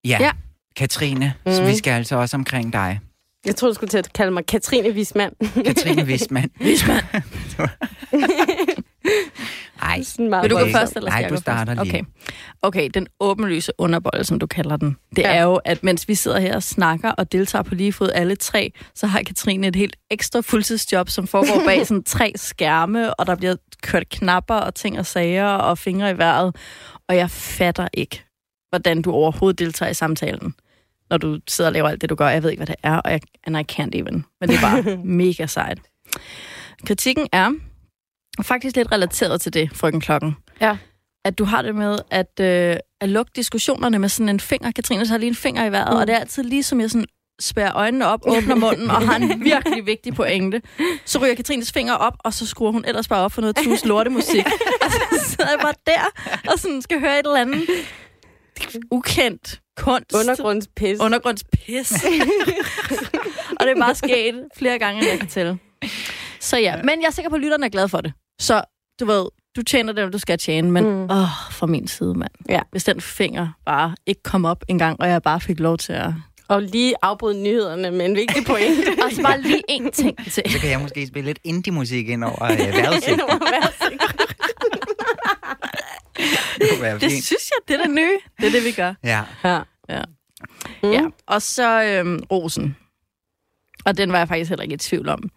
Ja. 0.03 0.31
Katrine, 0.75 1.33
mm. 1.45 1.51
Mhm. 1.51 1.67
vi 1.67 1.75
skal 1.77 1.91
altså 1.91 2.15
også 2.15 2.37
omkring 2.37 2.73
dig. 2.73 2.99
Jeg 3.45 3.55
tror 3.55 3.67
du 3.67 3.73
skulle 3.73 3.89
til 3.89 3.97
at 3.97 4.13
kalde 4.13 4.31
mig 4.31 4.45
Katrine 4.45 4.89
Wismand. 4.89 5.33
Katrine 5.65 6.03
Wisman. 6.03 6.51
Wisman. 6.61 7.03
Ej, 9.85 10.01
Sådan 10.03 10.29
meget 10.29 10.43
Vil 10.43 10.51
du 10.51 10.57
gå 10.57 10.65
først, 10.71 10.95
eller 10.95 11.11
skal 11.11 11.17
Nej, 11.17 11.21
jeg 11.21 11.29
du 11.29 11.35
gå 11.35 11.41
starter 11.41 11.75
først? 11.75 11.91
lige. 11.91 12.01
Okay. 12.01 12.31
okay, 12.61 12.89
den 12.93 13.07
åbenlyse 13.19 13.71
underbold, 13.77 14.23
som 14.23 14.39
du 14.39 14.47
kalder 14.47 14.77
den, 14.77 14.97
det 15.15 15.21
ja. 15.21 15.33
er 15.35 15.43
jo, 15.43 15.55
at 15.55 15.83
mens 15.83 16.07
vi 16.07 16.15
sidder 16.15 16.39
her 16.39 16.55
og 16.55 16.63
snakker 16.63 17.11
og 17.11 17.31
deltager 17.31 17.63
på 17.63 17.75
lige 17.75 17.93
fod 17.93 18.09
alle 18.13 18.35
tre, 18.35 18.71
så 18.95 19.07
har 19.07 19.21
Katrine 19.25 19.67
et 19.67 19.75
helt 19.75 19.95
ekstra 20.11 20.41
fuldtidsjob, 20.41 21.09
som 21.09 21.27
foregår 21.27 21.65
bag 21.65 21.85
sådan 21.87 22.03
tre 22.03 22.31
skærme, 22.35 23.13
og 23.13 23.27
der 23.27 23.35
bliver 23.35 23.55
kørt 23.83 24.09
knapper 24.09 24.55
og 24.55 24.75
ting 24.75 24.99
og 24.99 25.05
sager 25.05 25.47
og 25.47 25.77
fingre 25.77 26.11
i 26.11 26.17
vejret. 26.17 26.55
Og 27.09 27.15
jeg 27.15 27.29
fatter 27.29 27.87
ikke, 27.93 28.23
hvordan 28.69 29.01
du 29.01 29.11
overhovedet 29.11 29.59
deltager 29.59 29.89
i 29.89 29.93
samtalen, 29.93 30.53
når 31.09 31.17
du 31.17 31.39
sidder 31.47 31.69
og 31.69 31.73
laver 31.73 31.89
alt 31.89 32.01
det, 32.01 32.09
du 32.09 32.15
gør. 32.15 32.29
Jeg 32.29 32.43
ved 32.43 32.49
ikke, 32.49 32.59
hvad 32.59 32.67
det 32.67 32.75
er, 32.83 32.97
og 32.97 33.11
jeg, 33.11 33.21
and 33.43 33.57
I 33.57 33.63
can't 33.71 33.99
even. 33.99 34.25
Men 34.41 34.49
det 34.49 34.57
er 34.57 34.61
bare 34.61 34.97
mega 35.23 35.45
sejt. 35.45 35.79
Kritikken 36.85 37.27
er 37.31 37.51
faktisk 38.43 38.75
lidt 38.75 38.91
relateret 38.91 39.41
til 39.41 39.53
det, 39.53 39.69
frøken 39.73 40.01
Klokken 40.01 40.35
Ja. 40.61 40.77
at 41.25 41.37
du 41.37 41.43
har 41.45 41.61
det 41.61 41.75
med 41.75 41.99
at, 42.11 42.39
øh, 42.41 42.77
at 43.01 43.09
lukke 43.09 43.31
diskussionerne 43.35 43.99
med 43.99 44.09
sådan 44.09 44.29
en 44.29 44.39
finger. 44.39 44.71
Katrine 44.71 45.05
tager 45.05 45.17
lige 45.19 45.27
en 45.27 45.35
finger 45.35 45.65
i 45.65 45.71
vejret, 45.71 45.93
mm. 45.93 45.99
og 45.99 46.07
det 46.07 46.15
er 46.15 46.19
altid 46.19 46.43
lige 46.43 46.63
som 46.63 46.81
jeg 46.81 46.91
sådan 46.91 47.05
spærrer 47.41 47.75
øjnene 47.75 48.07
op, 48.07 48.19
åbner 48.27 48.55
munden 48.55 48.89
og 48.91 49.01
har 49.07 49.15
en 49.15 49.43
virkelig 49.51 49.85
vigtig 49.85 50.13
pointe. 50.15 50.61
Så 51.05 51.19
ryger 51.19 51.35
Katrines 51.35 51.71
finger 51.71 51.93
op, 51.93 52.13
og 52.19 52.33
så 52.33 52.47
skruer 52.47 52.71
hun 52.71 52.85
ellers 52.87 53.07
bare 53.07 53.23
op 53.25 53.31
for 53.31 53.41
noget 53.41 53.55
tus 53.55 53.85
lortemusik. 53.85 54.45
og 54.83 54.91
så 54.91 54.99
sidder 55.29 55.49
jeg 55.49 55.59
bare 55.61 55.73
der, 55.85 56.31
og 56.51 56.59
sådan 56.59 56.81
skal 56.81 56.99
høre 56.99 57.19
et 57.19 57.25
eller 57.25 57.41
andet 57.41 57.61
ukendt 58.91 59.61
kunst. 59.77 60.13
Undergrundspis. 60.15 60.99
Undergrundspis. 60.99 61.91
og 63.59 63.65
det 63.65 63.71
er 63.75 63.79
bare 63.79 63.95
sket 63.95 64.35
flere 64.57 64.79
gange, 64.79 65.01
end 65.01 65.09
jeg 65.09 65.19
kan 65.19 65.27
tælle. 65.27 65.57
Så 66.39 66.57
ja, 66.57 66.75
men 66.83 67.01
jeg 67.01 67.07
er 67.07 67.11
sikker 67.11 67.29
på, 67.29 67.35
at 67.35 67.41
lytterne 67.41 67.65
er 67.65 67.69
glade 67.69 67.89
for 67.89 68.01
det. 68.01 68.13
Så 68.39 68.61
du 68.99 69.05
ved, 69.05 69.25
du 69.55 69.61
tjener 69.63 69.93
det, 69.93 70.13
du 70.13 70.17
skal 70.19 70.37
tjene, 70.37 70.71
men 70.71 70.83
Mm. 70.83 71.03
åh, 71.09 71.27
fra 71.51 71.65
min 71.67 71.87
side, 71.87 72.13
mand. 72.13 72.31
Ja. 72.49 72.61
Hvis 72.71 72.83
den 72.83 73.01
finger 73.01 73.47
bare 73.65 73.95
ikke 74.05 74.23
kom 74.23 74.45
op 74.45 74.63
en 74.67 74.79
gang, 74.79 74.99
og 75.01 75.09
jeg 75.09 75.21
bare 75.21 75.41
fik 75.41 75.59
lov 75.59 75.77
til 75.77 75.93
at... 75.93 76.13
Og 76.47 76.61
lige 76.61 76.93
afbryde 77.01 77.43
nyhederne 77.43 77.91
med 77.91 78.05
en 78.05 78.15
vigtig 78.15 78.45
pointe. 78.45 78.87
Og 79.05 79.11
så 79.11 79.21
bare 79.21 79.41
lige 79.41 79.61
én 79.71 79.89
ting 79.91 80.17
til. 80.31 80.43
Så 80.51 80.57
kan 80.61 80.69
jeg 80.69 80.79
måske 80.81 81.07
spille 81.07 81.25
lidt 81.25 81.39
indie-musik 81.43 82.09
ind 82.09 82.23
over 82.23 82.43
øh, 82.43 82.57
vejrudsigten. 82.59 83.13
Ind 83.13 83.21
over 83.21 83.37
vejrudsigten. 83.39 83.99
Det 86.59 87.01
Det 87.01 87.11
synes 87.11 87.31
jeg, 87.31 87.67
det 87.67 87.79
er 87.79 87.83
det 87.85 87.95
nye. 87.95 88.17
Det 88.39 88.47
er 88.47 88.51
det, 88.51 88.63
vi 88.63 88.71
gør. 88.71 88.93
Ja. 89.03 89.23
Ja. 89.43 89.59
Ja. 89.89 90.01
Mm. 90.83 90.91
Ja, 90.91 91.01
og 91.27 91.41
så 91.41 91.83
øhm, 91.83 92.19
rosen. 92.31 92.75
Og 93.85 93.97
den 93.97 94.11
var 94.11 94.17
jeg 94.17 94.27
faktisk 94.27 94.49
heller 94.49 94.63
ikke 94.63 94.73
i 94.73 94.77
tvivl 94.77 95.09
om. 95.09 95.29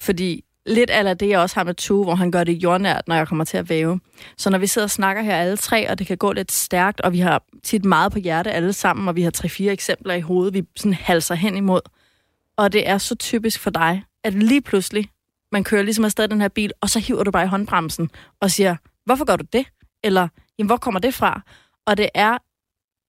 Fordi 0.00 0.44
lidt 0.66 0.90
af 0.90 1.18
det, 1.18 1.28
jeg 1.28 1.38
også 1.38 1.56
har 1.56 1.64
med 1.64 1.74
Tue, 1.74 2.04
hvor 2.04 2.14
han 2.14 2.30
gør 2.30 2.44
det 2.44 2.52
jordnært, 2.52 3.08
når 3.08 3.14
jeg 3.14 3.28
kommer 3.28 3.44
til 3.44 3.56
at 3.56 3.68
væve. 3.68 4.00
Så 4.36 4.50
når 4.50 4.58
vi 4.58 4.66
sidder 4.66 4.86
og 4.86 4.90
snakker 4.90 5.22
her 5.22 5.36
alle 5.36 5.56
tre, 5.56 5.90
og 5.90 5.98
det 5.98 6.06
kan 6.06 6.16
gå 6.16 6.32
lidt 6.32 6.52
stærkt, 6.52 7.00
og 7.00 7.12
vi 7.12 7.18
har 7.18 7.44
tit 7.62 7.84
meget 7.84 8.12
på 8.12 8.18
hjerte 8.18 8.52
alle 8.52 8.72
sammen, 8.72 9.08
og 9.08 9.16
vi 9.16 9.22
har 9.22 9.30
tre-fire 9.30 9.72
eksempler 9.72 10.14
i 10.14 10.20
hovedet, 10.20 10.54
vi 10.54 10.62
sådan 10.76 10.94
halser 10.94 11.34
hen 11.34 11.56
imod. 11.56 11.80
Og 12.56 12.72
det 12.72 12.88
er 12.88 12.98
så 12.98 13.14
typisk 13.14 13.60
for 13.60 13.70
dig, 13.70 14.04
at 14.24 14.34
lige 14.34 14.62
pludselig, 14.62 15.08
man 15.52 15.64
kører 15.64 15.82
ligesom 15.82 16.04
afsted 16.04 16.28
den 16.28 16.40
her 16.40 16.48
bil, 16.48 16.72
og 16.80 16.90
så 16.90 16.98
hiver 16.98 17.24
du 17.24 17.30
bare 17.30 17.44
i 17.44 17.48
håndbremsen 17.48 18.10
og 18.40 18.50
siger, 18.50 18.76
hvorfor 19.04 19.24
gør 19.24 19.36
du 19.36 19.44
det? 19.52 19.66
Eller, 20.04 20.28
jamen, 20.58 20.68
hvor 20.68 20.76
kommer 20.76 21.00
det 21.00 21.14
fra? 21.14 21.40
Og 21.86 21.96
det 21.96 22.08
er, 22.14 22.38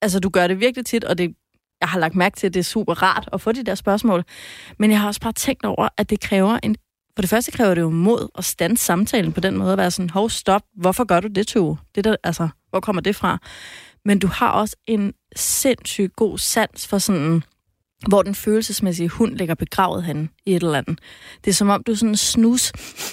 altså 0.02 0.20
du 0.20 0.30
gør 0.30 0.48
det 0.48 0.60
virkelig 0.60 0.86
tit, 0.86 1.04
og 1.04 1.18
det, 1.18 1.36
jeg 1.82 1.90
har 1.90 2.00
lagt 2.00 2.16
mærke 2.16 2.38
til, 2.38 2.48
at 2.48 2.54
det 2.54 2.60
er 2.60 2.64
super 2.64 3.04
rart 3.04 3.30
at 3.34 3.42
få 3.42 3.52
de 3.52 3.64
der 3.64 3.76
spørgsmål. 3.76 4.24
Men 4.80 4.92
jeg 4.92 5.00
har 5.00 5.08
også 5.08 5.22
bare 5.22 5.34
tænkt 5.34 5.66
over, 5.66 5.88
at 5.98 6.10
det 6.10 6.20
kræver 6.20 6.60
en... 6.64 6.76
For 7.16 7.22
det 7.22 7.30
første 7.30 7.52
kræver 7.52 7.74
det 7.76 7.82
jo 7.82 7.90
mod 7.90 8.28
at 8.38 8.46
stande 8.46 8.78
samtalen 8.78 9.34
på 9.34 9.40
den 9.40 9.58
måde, 9.58 9.72
at 9.72 9.78
være 9.78 9.92
sådan, 9.92 10.10
hov, 10.10 10.30
stop, 10.30 10.62
hvorfor 10.78 11.04
gør 11.04 11.20
du 11.20 11.28
det, 11.28 11.48
Tue? 11.48 11.78
Det 11.96 12.04
der, 12.04 12.16
altså, 12.24 12.48
hvor 12.70 12.80
kommer 12.80 13.02
det 13.02 13.16
fra? 13.16 13.38
Men 14.06 14.20
du 14.20 14.28
har 14.28 14.50
også 14.52 14.76
en 14.88 15.14
sindssygt 15.36 16.16
god 16.16 16.38
sans 16.38 16.88
for 16.88 16.98
sådan, 16.98 17.44
hvor 18.08 18.22
den 18.22 18.36
følelsesmæssige 18.36 19.10
hund 19.10 19.36
ligger 19.36 19.56
begravet 19.56 20.04
hen 20.04 20.30
i 20.46 20.56
et 20.56 20.64
eller 20.64 20.78
andet. 20.78 21.00
Det 21.46 21.52
er 21.52 21.56
som 21.56 21.70
om, 21.70 21.84
du 21.84 21.96
sådan 21.96 22.16
snus, 22.16 22.72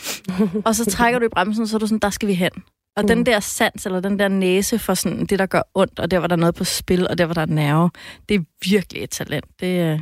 og 0.67 0.75
så 0.75 0.85
trækker 0.91 1.19
du 1.19 1.25
i 1.27 1.29
bremsen, 1.29 1.67
så 1.67 1.77
er 1.77 1.79
du 1.79 1.87
sådan, 1.87 1.99
der 1.99 2.11
skal 2.11 2.29
vi 2.29 2.35
hen. 2.35 2.51
Og 2.97 3.03
mm. 3.03 3.07
den 3.09 3.27
der 3.27 3.41
sans, 3.41 3.87
eller 3.87 4.01
den 4.01 4.19
der 4.19 4.29
næse 4.29 4.79
for 4.79 4.95
sådan 4.95 5.27
det, 5.27 5.39
der 5.39 5.47
gør 5.47 5.63
ondt, 5.75 5.99
og 5.99 6.11
der, 6.11 6.19
hvor 6.19 6.27
der 6.29 6.37
er 6.37 6.41
noget 6.41 6.55
på 6.55 6.65
spil, 6.65 7.09
og 7.09 7.19
der, 7.19 7.25
hvor 7.25 7.35
der 7.35 7.43
er 7.43 7.47
nerve, 7.47 7.91
det 8.29 8.35
er 8.35 8.41
virkelig 8.71 9.03
et 9.03 9.11
talent. 9.11 9.45
Det, 9.61 9.81
er- 9.81 9.99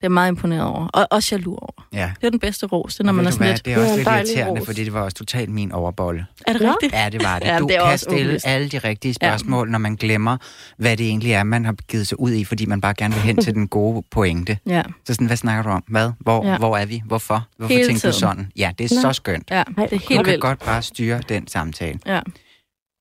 det 0.00 0.04
er 0.06 0.08
meget 0.08 0.28
imponeret 0.28 0.62
over. 0.64 0.86
Og 0.86 1.06
også 1.10 1.34
jaloux 1.34 1.58
over. 1.60 1.86
ja. 1.92 2.12
Det 2.20 2.26
er 2.26 2.30
den 2.30 2.38
bedste 2.40 2.66
ros, 2.66 2.96
det 2.96 3.06
når 3.06 3.10
Og 3.10 3.14
man 3.16 3.26
er 3.26 3.30
du 3.30 3.32
sådan 3.32 3.46
hvad, 3.46 3.54
lidt... 3.54 3.64
Det 3.64 3.72
er 3.72 3.78
også 3.78 3.90
Det 3.90 3.96
lidt 3.98 4.08
irriterende, 4.08 4.60
ros. 4.60 4.66
fordi 4.66 4.84
det 4.84 4.92
var 4.92 5.00
også 5.00 5.16
totalt 5.16 5.50
min 5.50 5.72
overbolle. 5.72 6.26
Er 6.46 6.52
det 6.52 6.62
rigtigt? 6.62 6.92
Ja, 6.92 7.08
det 7.08 7.24
var 7.24 7.38
det. 7.38 7.46
Ja, 7.46 7.58
du 7.58 7.66
det 7.66 7.76
er 7.76 7.88
kan 7.88 7.98
stille 7.98 8.20
åbenlyst. 8.20 8.46
alle 8.46 8.68
de 8.68 8.78
rigtige 8.78 9.14
spørgsmål, 9.14 9.70
når 9.70 9.78
man 9.78 9.94
glemmer, 9.96 10.36
hvad 10.76 10.96
det 10.96 11.06
egentlig 11.06 11.32
er, 11.32 11.42
man 11.42 11.64
har 11.64 11.72
givet 11.72 12.06
sig 12.06 12.20
ud 12.20 12.32
i, 12.32 12.44
fordi 12.44 12.66
man 12.66 12.80
bare 12.80 12.94
gerne 12.94 13.14
vil 13.14 13.22
hen 13.22 13.36
til 13.36 13.54
den 13.54 13.68
gode 13.68 14.02
pointe. 14.10 14.58
Ja. 14.66 14.82
Så 15.06 15.14
sådan, 15.14 15.26
hvad 15.26 15.36
snakker 15.36 15.62
du 15.62 15.68
om? 15.68 15.84
Hvad? 15.88 16.10
Hvor, 16.20 16.44
Ja. 16.44 16.50
ja. 16.52 16.58
hvor 16.58 16.76
er 16.76 16.86
vi? 16.86 17.02
Hvorfor? 17.06 17.46
Hvorfor 17.56 17.74
Hele 17.74 17.86
tænkte 17.88 18.08
du 18.08 18.12
tiden. 18.12 18.20
sådan? 18.20 18.52
Ja, 18.56 18.72
det 18.78 18.92
er 18.92 18.94
Nå. 18.94 19.00
så 19.00 19.12
skønt. 19.12 19.50
ja, 19.50 19.62
det 19.76 19.78
er 19.78 19.86
Du 19.88 19.96
helt 19.96 20.06
kan 20.08 20.24
vildt. 20.26 20.40
godt 20.40 20.64
bare 20.64 20.82
styre 20.82 21.20
den 21.28 21.48
samtale. 21.48 21.98
Ja. 22.06 22.20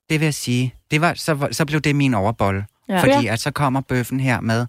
Det 0.09 0.19
vil 0.19 0.25
jeg 0.25 0.33
sige, 0.33 0.73
det 0.91 1.01
var, 1.01 1.13
så, 1.13 1.47
så 1.51 1.65
blev 1.65 1.81
det 1.81 1.95
min 1.95 2.13
overbolle. 2.13 2.65
Ja. 2.89 2.93
Ja. 2.93 3.01
Fordi 3.15 3.27
at 3.27 3.39
så 3.39 3.51
kommer 3.51 3.81
bøffen 3.81 4.19
her 4.19 4.41
med, 4.41 4.65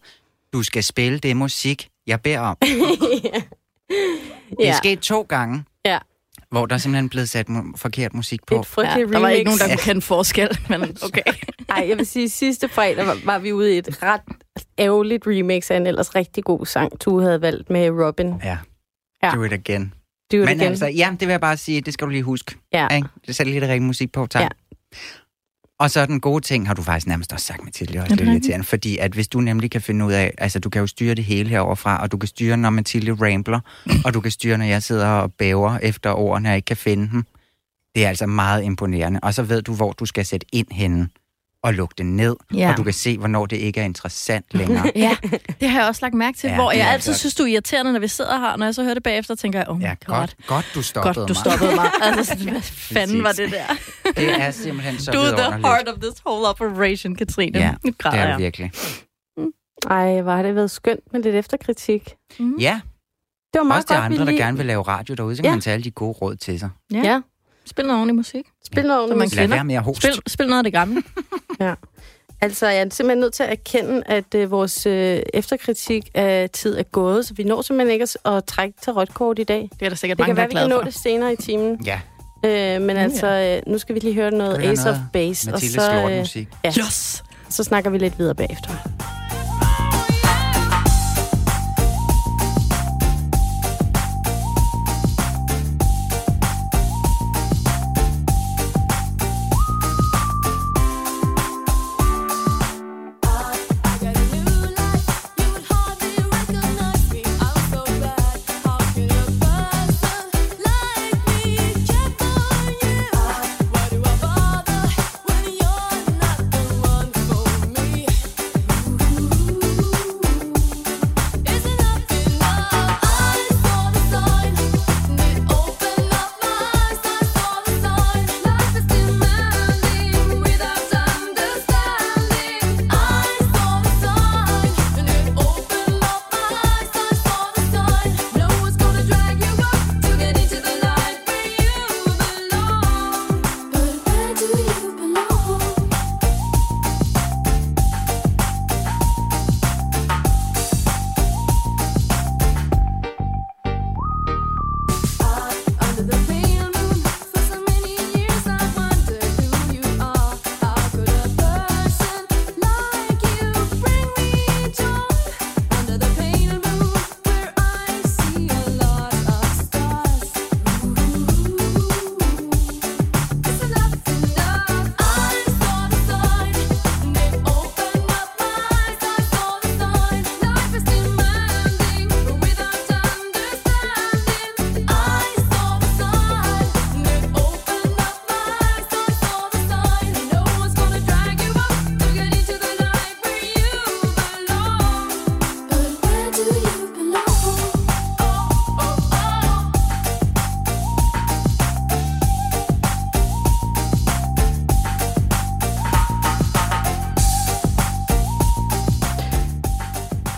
du 0.52 0.62
skal 0.62 0.84
spille 0.84 1.18
det 1.18 1.36
musik, 1.36 1.88
jeg 2.06 2.20
beder 2.20 2.40
om. 2.40 2.56
Det 4.50 4.66
er 4.66 4.66
ja. 4.66 4.76
sket 4.76 5.00
to 5.00 5.22
gange, 5.22 5.64
Ja. 5.84 5.98
hvor 6.50 6.66
der 6.66 6.74
er 6.74 6.78
simpelthen 6.78 7.08
blevet 7.08 7.28
sat 7.28 7.48
mu- 7.48 7.76
forkert 7.76 8.14
musik 8.14 8.40
på. 8.46 8.54
Et 8.60 8.66
Ja, 8.78 8.82
der 8.82 9.18
var 9.18 9.28
ikke 9.28 9.44
nogen, 9.44 9.58
der 9.60 9.68
kunne 9.68 9.76
kende 9.76 10.00
forskel, 10.02 10.58
men 10.70 10.82
okay. 11.02 11.22
Ej, 11.68 11.86
jeg 11.88 11.98
vil 11.98 12.06
sige, 12.06 12.28
sidste 12.28 12.68
fredag 12.68 13.06
var, 13.06 13.16
var 13.24 13.38
vi 13.38 13.52
ude 13.52 13.74
i 13.74 13.78
et 13.78 14.02
ret 14.02 14.20
ærgerligt 14.78 15.26
remix 15.26 15.70
af 15.70 15.76
en 15.76 15.86
ellers 15.86 16.14
rigtig 16.14 16.44
god 16.44 16.66
sang, 16.66 16.92
du 17.04 17.20
havde 17.20 17.40
valgt 17.42 17.70
med 17.70 17.90
Robin. 17.90 18.34
Ja. 18.44 18.58
Ja. 19.22 19.30
Do 19.34 19.42
it 19.44 19.52
again. 19.52 19.94
Do 20.32 20.36
it 20.36 20.40
Men 20.40 20.48
again. 20.48 20.60
altså, 20.62 20.86
ja, 20.86 21.10
det 21.10 21.20
vil 21.28 21.32
jeg 21.32 21.40
bare 21.40 21.56
sige, 21.56 21.80
det 21.80 21.94
skal 21.94 22.04
du 22.04 22.10
lige 22.10 22.22
huske. 22.22 22.54
ja. 22.72 22.88
Ikke? 22.96 23.08
Det 23.26 23.36
sætter 23.36 23.50
lige 23.52 23.60
det 23.60 23.68
rigtige 23.68 23.86
musik 23.86 24.12
på, 24.12 24.26
tak. 24.26 24.42
Ja. 24.42 24.48
Og 25.80 25.90
så 25.90 26.06
den 26.06 26.20
gode 26.20 26.44
ting, 26.44 26.66
har 26.66 26.74
du 26.74 26.82
faktisk 26.82 27.06
nærmest 27.06 27.32
også 27.32 27.46
sagt, 27.46 27.64
Mathilde, 27.64 27.98
også 27.98 28.12
Er 28.12 28.16
det 28.16 28.20
rigtigt? 28.20 28.30
irriterende, 28.30 28.66
fordi 28.66 28.98
at 28.98 29.12
hvis 29.12 29.28
du 29.28 29.40
nemlig 29.40 29.70
kan 29.70 29.80
finde 29.80 30.04
ud 30.04 30.12
af, 30.12 30.34
altså 30.38 30.58
du 30.58 30.70
kan 30.70 30.80
jo 30.80 30.86
styre 30.86 31.14
det 31.14 31.24
hele 31.24 31.48
heroverfra, 31.50 32.02
og 32.02 32.12
du 32.12 32.16
kan 32.18 32.26
styre, 32.26 32.56
når 32.56 32.70
Mathilde 32.70 33.12
rambler, 33.12 33.60
og 34.04 34.14
du 34.14 34.20
kan 34.20 34.30
styre, 34.30 34.58
når 34.58 34.64
jeg 34.64 34.82
sidder 34.82 35.06
og 35.08 35.32
bæver 35.32 35.78
efter 35.82 36.10
ordene, 36.10 36.48
og 36.48 36.50
jeg 36.50 36.56
ikke 36.56 36.66
kan 36.66 36.76
finde 36.76 37.10
dem. 37.12 37.24
Det 37.94 38.04
er 38.04 38.08
altså 38.08 38.26
meget 38.26 38.62
imponerende. 38.64 39.20
Og 39.22 39.34
så 39.34 39.42
ved 39.42 39.62
du, 39.62 39.74
hvor 39.74 39.92
du 39.92 40.06
skal 40.06 40.26
sætte 40.26 40.46
ind 40.52 40.66
henne 40.70 41.08
og 41.62 41.74
lukke 41.74 41.94
det 41.98 42.06
ned, 42.06 42.36
Ja. 42.54 42.70
og 42.70 42.76
du 42.76 42.82
kan 42.82 42.92
se, 42.92 43.18
hvornår 43.18 43.46
det 43.46 43.56
ikke 43.56 43.80
er 43.80 43.84
interessant 43.84 44.46
længere. 44.50 44.90
Ja, 44.96 45.16
det 45.60 45.68
har 45.68 45.78
jeg 45.80 45.88
også 45.88 45.98
lagt 46.02 46.14
mærke 46.14 46.38
til, 46.38 46.48
Ja, 46.48 46.54
hvor 46.54 46.70
det 46.70 46.78
jeg 46.78 46.90
altid 46.90 47.12
godt. 47.12 47.18
synes, 47.18 47.34
du 47.34 47.42
er 47.42 47.46
irriterende, 47.46 47.92
når 47.92 48.00
vi 48.00 48.08
sidder 48.08 48.38
her, 48.38 48.56
når 48.56 48.66
jeg 48.66 48.74
så 48.74 48.82
hører 48.82 48.94
det 48.94 49.02
bagefter, 49.02 49.34
tænker 49.34 49.58
jeg, 49.58 49.68
oh 49.68 49.78
my 49.78 49.82
Ja, 49.82 49.88
god, 50.06 50.14
godt, 50.16 50.36
godt 50.46 50.66
du 50.74 50.82
stoppede 50.82 51.14
godt 51.14 51.28
du 51.28 51.34
mig. 51.34 51.36
stoppede 51.58 51.74
mig. 51.74 51.90
Altså, 52.02 52.24
sådan, 52.38 52.52
hvad 52.52 52.62
fanden 52.62 53.22
var 53.24 53.32
det 53.32 53.50
der? 53.52 53.66
Det 54.20 54.40
er 54.42 54.50
simpelthen 54.50 54.98
så 54.98 55.12
Du 55.12 55.18
er 55.18 55.36
the 55.36 55.58
heart 55.60 55.88
of 55.88 55.94
this 56.02 56.14
whole 56.26 56.48
operation, 56.48 57.14
Katrine. 57.16 57.58
Ja, 57.58 57.70
nu 57.70 57.76
det 57.90 57.98
græder 57.98 58.16
er 58.16 58.20
jeg. 58.28 58.38
det 58.38 58.44
virkelig. 58.44 58.70
Ej, 59.90 60.20
hvor 60.20 60.32
har 60.32 60.42
det 60.42 60.54
været 60.54 60.70
skønt 60.70 61.00
med 61.12 61.22
lidt 61.22 61.34
efterkritik. 61.34 62.14
Ja, 62.58 62.80
Det 63.52 63.58
var 63.58 63.62
meget 63.62 63.84
også 63.84 63.94
de 63.94 64.00
godt, 64.00 64.12
andre, 64.20 64.32
der 64.32 64.38
gerne 64.38 64.56
vil 64.56 64.66
lave 64.66 64.82
radio 64.82 65.14
derude, 65.14 65.36
så 65.36 65.42
kan 65.42 65.48
Ja. 65.50 65.54
man 65.54 65.60
tage 65.60 65.74
alle 65.74 65.84
de 65.84 65.90
gode 65.90 66.12
råd 66.12 66.36
til 66.36 66.58
sig. 66.58 66.70
Ja. 66.92 66.98
Ja, 67.04 67.20
Spil 67.66 67.84
noget 67.86 67.98
ordentlig 67.98 68.14
musik. 68.16 68.44
spil 68.66 68.86
noget 68.86 69.08
Så 69.08 69.14
man 69.14 69.20
ordentligt 69.20 69.38
kan- 69.40 69.48
Lad 69.50 69.56
være 69.56 69.64
med 69.64 69.74
at 69.74 69.82
hoste. 69.82 70.00
Spil, 70.12 70.22
spil 70.26 70.46
noget 70.46 70.58
af 70.58 70.64
det 70.64 70.72
gamle. 70.72 71.02
Altså, 72.42 72.66
jeg 72.68 72.76
er 72.80 72.86
simpelthen 72.90 73.18
nødt 73.20 73.32
til 73.34 73.42
at 73.42 73.50
erkende, 73.50 74.02
at 74.06 74.34
øh, 74.34 74.50
vores 74.50 74.86
øh, 74.86 75.20
efterkritik 75.34 76.10
af 76.14 76.50
tid 76.52 76.78
er 76.78 76.82
gået, 76.82 77.26
så 77.26 77.34
vi 77.34 77.44
når 77.44 77.62
simpelthen 77.62 77.92
ikke 77.92 78.02
at, 78.24 78.32
at 78.32 78.44
trække 78.44 78.74
til 78.82 78.92
rødt 78.92 79.14
kort 79.14 79.38
i 79.38 79.44
dag. 79.44 79.68
Det 79.80 79.86
er 79.86 79.88
der 79.88 79.96
sikkert 79.96 80.18
Det 80.18 80.22
mange, 80.26 80.34
kan 80.34 80.36
der 80.36 80.40
være, 80.40 80.44
er 80.44 80.48
vi 80.48 80.52
glade 80.52 80.64
kan 80.68 80.70
nå 80.70 80.76
for. 80.80 80.84
det 80.84 80.94
senere 80.94 81.32
i 81.32 81.36
timen. 81.36 81.80
Ja, 81.86 82.00
Øh, 82.44 82.82
men 82.82 82.96
altså, 82.96 83.26
øh, 83.26 83.72
nu 83.72 83.78
skal 83.78 83.94
vi 83.94 84.00
lige 84.00 84.14
høre 84.14 84.30
noget 84.30 84.58
Ace 84.64 84.90
of 84.90 84.96
Base, 85.12 85.48
og 85.48 85.52
Mathildes 85.52 85.82
så, 85.82 85.92
øh, 85.92 86.02
lortmusik. 86.02 86.48
ja, 86.64 86.68
Yes! 86.78 87.22
så 87.48 87.64
snakker 87.64 87.90
vi 87.90 87.98
lidt 87.98 88.18
videre 88.18 88.34
bagefter. 88.34 88.70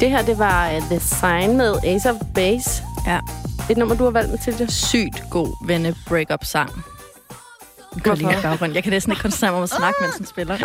Det 0.03 0.11
her, 0.11 0.23
det 0.23 0.39
var 0.39 0.71
uh, 0.77 0.83
The 0.83 1.01
Sign 1.01 1.57
med 1.57 1.75
Ace 1.85 2.11
of 2.11 2.17
Base. 2.35 2.83
Ja. 3.07 3.19
Et 3.71 3.77
nummer, 3.77 3.95
du 3.95 4.05
har 4.05 4.11
valgt, 4.11 4.31
Mathilde. 4.31 4.73
Sygt 4.73 5.23
god 5.31 5.67
venne 5.67 5.95
breakup 6.09 6.45
sang. 6.45 6.71
Baggrunden. 8.05 8.75
Jeg 8.75 8.83
kan 8.83 8.93
næsten 8.93 9.13
ikke 9.13 9.23
koncentrere 9.23 9.51
mig 9.51 9.57
om 9.59 9.63
at 9.63 9.71
snakke, 9.71 9.99
mens 10.01 10.15
den 10.15 10.27
spiller. 10.27 10.57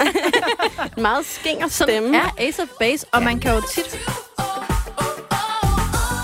En 0.98 1.02
meget 1.10 1.26
Som 1.26 1.70
stemme. 1.70 2.18
er 2.18 2.30
Ace 2.40 2.62
of 2.62 2.68
Base, 2.80 3.06
og 3.12 3.24
man 3.24 3.40
kan 3.40 3.54
jo 3.56 3.62
tit 3.74 4.00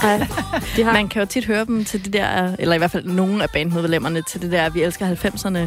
Ja. 0.03 0.28
De 0.76 0.84
har 0.84 0.93
Man 0.93 1.07
kan 1.07 1.22
jo 1.22 1.26
tit 1.26 1.45
høre 1.45 1.66
dem 1.66 1.86
til 1.86 2.05
det 2.05 2.14
der, 2.14 2.55
eller 2.59 2.76
i 2.76 2.78
hvert 2.78 2.91
fald 2.91 3.05
nogle 3.05 3.43
af 3.43 3.49
bandmedlemmerne 3.53 4.22
til 4.22 4.41
det 4.41 4.51
der, 4.51 4.70
vi 4.70 4.82
elsker 4.84 5.16
90'erne 5.16 5.59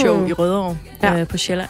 show 0.00 0.20
Mm. 0.20 0.26
i 0.26 0.32
Rødovre 0.32 0.76
Ja. 1.02 1.12
ja. 1.12 1.20
øh, 1.20 1.28
på 1.28 1.36
Sjælland. 1.36 1.68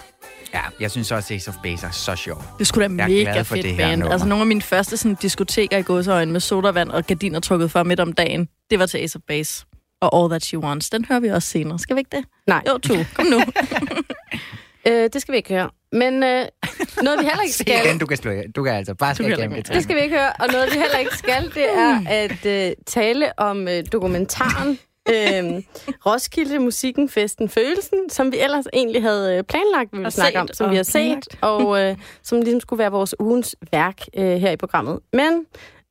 Ja, 0.54 0.60
jeg 0.80 0.90
synes 0.90 1.12
også, 1.12 1.34
Ace 1.34 1.48
of 1.50 1.54
Base 1.62 1.86
er 1.86 1.90
så 1.90 2.16
sjov. 2.16 2.44
Det 2.58 2.66
skulle 2.66 2.88
da 2.88 3.02
Jeg 3.02 3.10
mega 3.10 3.32
glad 3.32 3.44
for 3.44 3.54
fedt 3.54 3.64
det 3.64 3.74
her 3.74 3.86
band. 3.88 4.00
nummer. 4.00 4.12
Altså 4.12 4.28
nogle 4.28 4.40
af 4.42 4.46
mine 4.46 4.62
første 4.62 4.96
sådan, 4.96 5.16
diskoteker 5.22 5.78
i 5.78 5.82
gåseøjne 5.82 6.32
med 6.32 6.40
sodavand 6.40 6.90
og 6.90 7.06
gardiner 7.06 7.40
trukket 7.40 7.70
for 7.70 7.82
midt 7.82 8.00
om 8.00 8.12
dagen, 8.12 8.48
det 8.70 8.78
var 8.78 8.86
til 8.86 8.98
Ace 8.98 9.16
of 9.16 9.22
Base. 9.28 9.64
Og 10.00 10.18
All 10.22 10.30
That 10.30 10.44
She 10.44 10.58
Wants. 10.58 10.90
Den 10.90 11.04
hører 11.04 11.20
vi 11.20 11.28
også 11.28 11.48
senere. 11.48 11.78
Skal 11.78 11.96
vi 11.96 12.00
ikke 12.00 12.16
det? 12.16 12.24
Nej. 12.46 12.62
Jo, 12.68 12.78
to. 12.78 12.94
Kom 13.14 13.26
nu. 13.26 13.40
Øh, 14.86 15.10
det 15.12 15.22
skal 15.22 15.32
vi 15.32 15.36
ikke 15.36 15.48
høre. 15.54 15.70
Men 15.92 16.14
øh, 16.22 16.46
noget, 17.02 17.18
vi 17.20 17.24
heller 17.24 17.42
ikke 17.46 17.54
Se 17.54 17.58
skal... 17.58 17.88
den, 17.88 17.98
du 17.98 18.06
kan 18.06 18.16
slå. 18.16 18.32
Du 18.56 18.62
kan 18.64 18.72
altså 18.72 18.94
bare 18.94 19.14
skal 19.14 19.50
det. 19.50 19.68
Det 19.68 19.82
skal 19.82 19.96
vi 19.96 20.00
ikke 20.00 20.16
høre. 20.16 20.32
Og 20.32 20.48
noget, 20.52 20.66
vi 20.72 20.78
heller 20.78 20.98
ikke 20.98 21.16
skal, 21.16 21.44
det 21.54 21.78
er 21.78 22.00
at 22.22 22.46
øh, 22.46 22.72
tale 22.86 23.38
om 23.38 23.68
øh, 23.68 23.84
dokumentaren 23.92 24.78
øh, 25.08 25.62
Roskilde 26.06 26.58
Musikken 26.58 27.08
Festen 27.08 27.48
Følelsen, 27.48 28.10
som 28.10 28.32
vi 28.32 28.38
ellers 28.38 28.64
egentlig 28.72 29.02
havde 29.02 29.36
øh, 29.36 29.44
planlagt, 29.44 29.92
vi 29.92 29.96
ville 29.98 30.10
snakke 30.10 30.32
set 30.32 30.40
om, 30.40 30.48
som 30.52 30.70
vi 30.70 30.76
har 30.76 30.82
set, 30.82 30.92
planlagt. 30.92 31.36
og 31.50 31.80
øh, 31.82 31.96
som 32.22 32.40
ligesom 32.40 32.60
skulle 32.60 32.78
være 32.78 32.90
vores 32.90 33.14
ugens 33.20 33.56
værk 33.72 34.00
øh, 34.16 34.24
her 34.36 34.50
i 34.50 34.56
programmet. 34.56 34.98
Men 35.12 35.46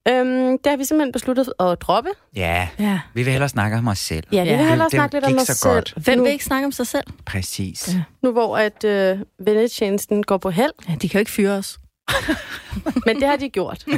øh, 0.07 0.51
det 0.51 0.65
har 0.67 0.77
vi 0.77 0.83
simpelthen 0.85 1.11
besluttet 1.11 1.53
at 1.59 1.81
droppe. 1.81 2.09
Ja, 2.35 2.67
Ja. 2.79 2.99
vi 3.13 3.23
vil 3.23 3.31
hellere 3.31 3.49
snakke 3.49 3.77
om 3.77 3.87
os 3.87 3.99
selv. 3.99 4.23
Ja, 4.31 4.43
vi 4.43 4.49
Ja. 4.49 4.57
vil 4.57 4.65
hellere 4.65 4.85
Det- 4.85 4.91
det 4.91 4.97
snakke 4.97 5.15
lidt 5.15 5.25
om 5.25 5.35
os 5.35 5.47
så 5.47 5.53
selv. 5.53 5.73
godt. 5.73 5.93
Hvem 5.97 6.17
nu, 6.17 6.23
vil 6.23 6.31
ikke 6.31 6.45
snakke 6.45 6.65
om 6.65 6.71
sig 6.71 6.87
selv? 6.87 7.03
Præcis. 7.25 7.87
Ja. 7.93 8.01
nu 8.21 8.31
hvor 8.31 8.57
at 8.57 8.83
øh, 8.83 9.19
vennetjenesten 9.39 10.23
går 10.23 10.37
på 10.37 10.49
held, 10.49 10.71
Ja, 10.89 10.93
de 11.01 11.09
kan 11.09 11.17
jo 11.17 11.19
ikke 11.19 11.31
fyre 11.31 11.51
os. 11.51 11.77
men 13.05 13.15
det 13.15 13.27
har 13.27 13.35
de 13.35 13.49
gjort. 13.49 13.83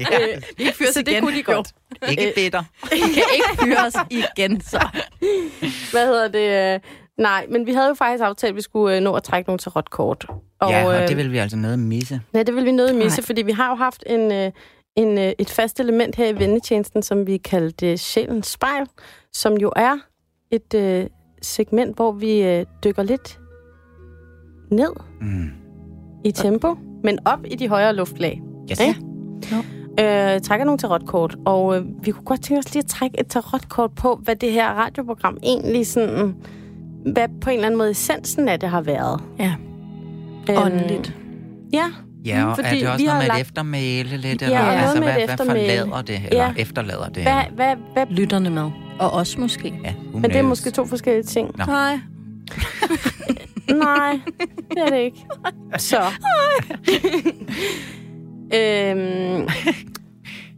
Ja, 0.00 0.18
Øh, 0.34 0.42
Vi 0.58 0.64
kan 0.64 0.72
fyre 0.72 0.92
så 0.92 1.02
det 1.02 1.20
kunne 1.22 1.36
de 1.36 1.42
godt. 1.42 1.72
ikke 2.10 2.32
bitter. 2.36 2.62
De 2.82 2.88
kan 2.88 3.08
ikke 3.34 3.62
fyre 3.62 3.86
os 3.86 3.94
igen, 4.10 4.60
så. 4.60 4.88
Hvad 5.92 6.06
hedder 6.06 6.28
det? 6.28 6.74
øh, 6.74 6.80
Nej, 7.18 7.46
men 7.50 7.66
vi 7.66 7.72
havde 7.72 7.88
jo 7.88 7.94
faktisk 7.94 8.24
aftalt, 8.24 8.48
at 8.50 8.56
vi 8.56 8.60
skulle 8.62 8.96
øh, 8.96 9.02
nå 9.02 9.14
at 9.14 9.22
trække 9.22 9.48
nogle 9.48 9.58
tarotkort. 9.58 10.26
Og, 10.60 10.70
ja, 10.70 10.86
og 10.86 11.02
øh, 11.02 11.08
det 11.08 11.16
vil 11.16 11.32
vi 11.32 11.38
altså 11.38 11.56
noget 11.56 11.78
misse. 11.78 12.20
Ja, 12.34 12.42
det 12.42 12.54
vil 12.54 12.64
vi 12.64 12.72
nødt 12.72 12.94
misse, 12.96 13.20
Nej. 13.20 13.26
fordi 13.26 13.42
vi 13.42 13.52
har 13.52 13.68
jo 13.68 13.74
haft 13.74 14.02
en, 14.06 14.32
øh, 14.32 14.50
en, 14.96 15.18
øh, 15.18 15.32
et 15.38 15.50
fast 15.50 15.80
element 15.80 16.16
her 16.16 16.28
i 16.28 16.38
vennetjenesten, 16.38 17.02
som 17.02 17.26
vi 17.26 17.36
kaldte 17.36 17.96
Sjælens 17.98 18.46
Spejl, 18.46 18.86
som 19.32 19.54
jo 19.56 19.72
er 19.76 19.98
et 20.50 20.74
øh, 20.74 21.06
segment, 21.42 21.96
hvor 21.96 22.12
vi 22.12 22.42
øh, 22.42 22.66
dykker 22.84 23.02
lidt 23.02 23.38
ned 24.70 24.92
Mm. 25.20 25.50
i 26.24 26.32
tempo, 26.32 26.76
men 27.04 27.18
op 27.24 27.38
i 27.50 27.54
de 27.54 27.68
højere 27.68 27.94
luftlag. 27.96 28.42
Yes. 28.70 28.80
Ikke? 28.80 29.00
Øh, 30.00 30.40
trækker 30.40 30.64
nogle 30.64 30.78
tarotkort, 30.78 31.36
og 31.46 31.76
øh, 31.76 31.84
vi 32.02 32.10
kunne 32.10 32.24
godt 32.24 32.42
tænke 32.42 32.58
os 32.58 32.74
lige 32.74 32.82
at 32.82 32.86
trække 32.88 33.20
et 33.20 33.26
tarotkort 33.26 33.90
på, 33.92 34.20
hvad 34.22 34.36
det 34.36 34.52
her 34.52 34.68
radioprogram 34.68 35.36
egentlig 35.42 35.86
sådan, 35.86 36.34
hvad 37.12 37.28
på 37.40 37.50
en 37.50 37.54
eller 37.56 37.66
anden 37.66 37.78
måde 37.78 37.90
essensen 37.90 38.48
af 38.48 38.60
det 38.60 38.68
har 38.68 38.80
været. 38.80 39.20
Ja, 39.38 39.54
Øhm, 40.50 40.58
åndeligt. 40.62 41.14
Ja, 41.72 41.84
Ja, 42.26 42.46
og 42.46 42.56
Fordi 42.56 42.68
er 42.68 42.72
det 42.74 42.88
også 42.88 42.98
vi 42.98 43.06
noget 43.06 43.18
med 43.20 43.26
lagt- 43.28 43.40
et 43.40 43.46
eftermæle 43.46 44.16
lidt? 44.16 44.42
Ja, 44.42 44.46
eller, 44.46 44.58
noget 44.60 44.78
altså, 44.78 45.02
hvad, 45.02 45.14
hvad 45.26 45.46
forlader 45.46 46.02
det? 46.02 46.22
Eller 46.30 46.44
Ja. 46.44 46.52
efterlader 46.56 47.08
det? 47.08 47.22
hvad, 47.22 47.42
hvad, 47.54 47.76
hvad, 47.92 48.06
Lytterne 48.10 48.50
med. 48.50 48.70
Og 48.98 49.10
os 49.12 49.38
måske. 49.38 49.74
Ja, 49.84 49.92
men 50.12 50.22
det 50.22 50.36
er 50.36 50.42
måske 50.42 50.70
to 50.70 50.86
forskellige 50.86 51.22
ting. 51.24 51.50
Nå. 51.58 51.64
Nej. 51.64 51.98
Nej, 53.70 54.20
det 54.70 54.78
er 54.78 54.90
det 54.90 54.98
ikke. 54.98 55.24
Så. 55.78 56.00
øhm, 58.54 59.48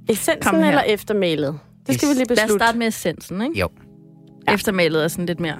essensen 0.09 0.41
Kom 0.43 0.59
her. 0.61 0.69
eller 0.69 0.83
eftermælet? 0.83 1.59
Det 1.87 1.95
skal 1.95 2.09
vi 2.09 2.15
lige 2.15 2.25
Lad 2.29 2.37
os 2.37 2.43
beslutte. 2.43 2.65
starte 2.65 2.79
med 2.79 2.87
essensen, 2.87 3.43
ikke? 3.43 3.59
Jo. 3.61 3.69
Ja. 4.49 4.55
Eftermælet 4.55 5.05
er 5.05 5.09
sådan 5.09 5.27
lidt 5.27 5.41
mere... 5.41 5.57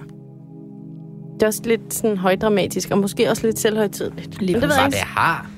Det 1.35 1.43
er 1.43 1.47
også 1.47 1.63
lidt 1.65 1.95
sådan 1.95 2.17
højdramatisk, 2.17 2.91
og 2.91 2.99
måske 2.99 3.31
også 3.31 3.47
lidt 3.47 3.59
selvhøjtidligt. 3.59 4.41
Lige 4.43 4.53
Men 4.53 4.63
det 4.63 4.69
ved 4.69 4.77
Så 4.77 4.83
jeg 4.83 4.91
det 4.91 4.99
har. 4.99 5.51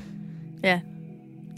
Ja. 0.64 0.80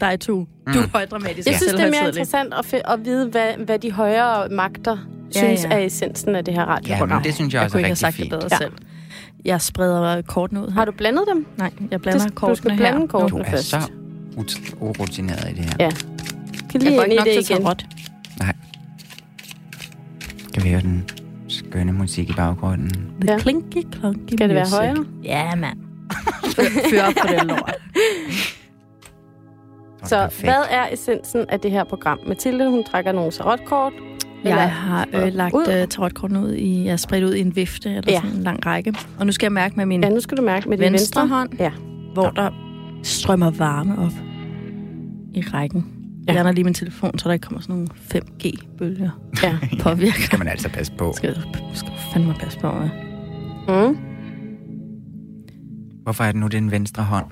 Dig 0.01 0.19
to. 0.19 0.35
Du 0.73 0.79
er 0.79 0.87
højdramatisk. 0.93 1.47
Jeg 1.47 1.55
synes, 1.55 1.71
det 1.73 1.81
er 1.81 1.91
mere 1.91 2.07
interessant 2.07 2.53
at, 2.53 2.65
fi- 2.73 2.93
at 2.93 3.05
vide, 3.05 3.27
hvad, 3.29 3.53
hvad 3.65 3.79
de 3.79 3.91
højere 3.91 4.49
magter 4.49 4.97
Ja, 5.35 5.39
synes 5.39 5.63
ja. 5.63 5.69
er 5.69 5.77
essensen 5.79 6.35
af 6.35 6.45
det 6.45 6.53
her 6.53 6.61
Ja, 6.61 6.67
radioprogram. 6.67 7.09
men 7.17 7.23
det 7.23 7.35
synes 7.35 7.53
jeg 7.53 7.59
Jeg 7.59 7.65
også 7.65 7.73
kunne 7.77 7.81
er 7.87 7.89
ikke 7.91 8.01
have 8.01 8.07
rigtig 8.07 8.13
sagt 8.13 8.17
det 8.17 8.21
fint. 8.21 8.29
bedre 8.29 8.47
Ja. 8.51 8.57
selv. 8.57 8.71
Jeg 9.45 9.61
spreder 9.61 10.21
kortene 10.21 10.61
ud 10.61 10.67
her. 10.67 10.73
Har 10.73 10.85
du 10.85 10.91
blandet 10.91 11.23
dem? 11.33 11.45
Nej, 11.57 11.71
jeg 11.91 12.01
blander 12.01 12.23
Du- 12.23 12.29
du 12.29 12.33
kortene 12.35 12.55
skal 12.57 12.71
her. 12.71 12.77
blande 12.77 12.99
Nu. 12.99 13.07
kortene. 13.07 13.29
Du 13.29 13.37
er 13.37 13.49
først. 13.49 13.69
så 13.69 13.77
ut- 14.37 14.73
urutineret 14.79 15.49
i 15.51 15.53
det 15.53 15.65
her. 15.65 15.73
Ja. 15.79 15.89
Kan 15.89 16.01
Jeg 16.73 16.81
lige 16.81 16.95
går 16.95 17.03
ind 17.03 17.11
ikke 17.11 17.19
nok 17.25 17.25
det 17.35 17.45
til 17.45 17.53
igen. 17.55 17.63
tarot. 17.63 17.85
Kan 20.53 20.63
vi 20.63 20.69
høre 20.69 20.81
den 20.81 21.09
skønne 21.47 21.91
musik 21.91 22.29
i 22.29 22.33
baggrunden? 22.33 22.89
The 23.21 23.31
Ja. 23.31 23.39
clinky 23.39 23.83
clunky 23.95 24.33
Skal 24.33 24.49
det 24.49 24.55
være 24.55 24.63
music. 24.63 24.77
højere? 24.77 25.05
Ja, 25.23 25.55
mand. 25.55 25.77
Fyr, 26.55 26.63
fyr 26.89 27.01
op 27.03 27.13
på 27.21 27.27
det 27.33 27.43
lort. 27.47 27.73
Så 30.03 30.17
Perfekt. 30.17 30.43
hvad 30.43 30.63
er 30.69 30.87
essensen 30.93 31.45
af 31.49 31.59
det 31.59 31.71
her 31.71 31.83
program? 31.83 32.19
Mathilde, 32.27 32.69
hun 32.69 32.83
trækker 32.83 33.11
nogle 33.11 33.31
tarotkort. 33.31 33.93
Eller- 34.43 34.57
Jeg 34.57 34.71
har 34.71 35.07
øh, 35.13 35.33
lagt 35.33 35.53
Ud. 35.55 35.65
øh, 35.81 35.87
tarotkortene 35.87 36.39
ud 36.41 36.53
i, 36.53 36.83
jeg 36.83 36.91
har 36.91 36.97
spredt 36.97 37.23
ud 37.23 37.33
i 37.33 37.39
en 37.41 37.55
vifte, 37.55 37.89
eller 37.89 38.01
Ja. 38.07 38.13
ja. 38.13 38.21
sådan 38.21 38.37
en 38.37 38.43
lang 38.43 38.65
række. 38.65 38.93
Og 39.19 39.25
nu 39.25 39.31
skal 39.31 39.45
jeg 39.45 39.51
mærke 39.51 39.75
med 39.77 39.85
min 39.85 40.03
Ja, 40.03 40.09
nu 40.09 40.19
skal 40.19 40.37
du 40.37 40.41
mærke 40.41 40.69
med 40.69 40.77
din 40.77 40.83
venstre, 40.91 41.21
venstre. 41.21 41.37
hånd, 41.37 41.49
Ja. 41.59 41.71
hvor 42.13 42.29
der 42.29 42.49
strømmer 43.03 43.49
varme 43.51 43.97
op 43.99 44.11
i 45.33 45.41
rækken. 45.41 45.85
Ja. 45.87 46.23
Jeg 46.27 46.35
lander 46.35 46.51
lige 46.51 46.63
min 46.63 46.73
telefon, 46.73 47.19
så 47.19 47.29
der 47.29 47.33
ikke 47.33 47.43
kommer 47.43 47.61
sådan 47.61 47.75
nogle 47.75 47.87
5G-bølger 48.13 49.09
Ja. 49.43 49.57
påvirker. 49.83 50.21
skal 50.21 50.39
man 50.39 50.47
altså 50.47 50.69
passe 50.69 50.93
på. 50.97 51.13
Skal, 51.15 51.35
skal 51.73 51.91
fandme 52.13 52.33
passe 52.39 52.59
på 52.59 52.71
med. 52.71 52.89
Mm. 53.87 53.97
Hvorfor 56.03 56.23
er 56.23 56.31
det 56.31 56.41
nu 56.41 56.47
den 56.47 56.71
venstre 56.71 57.03
hånd? 57.03 57.25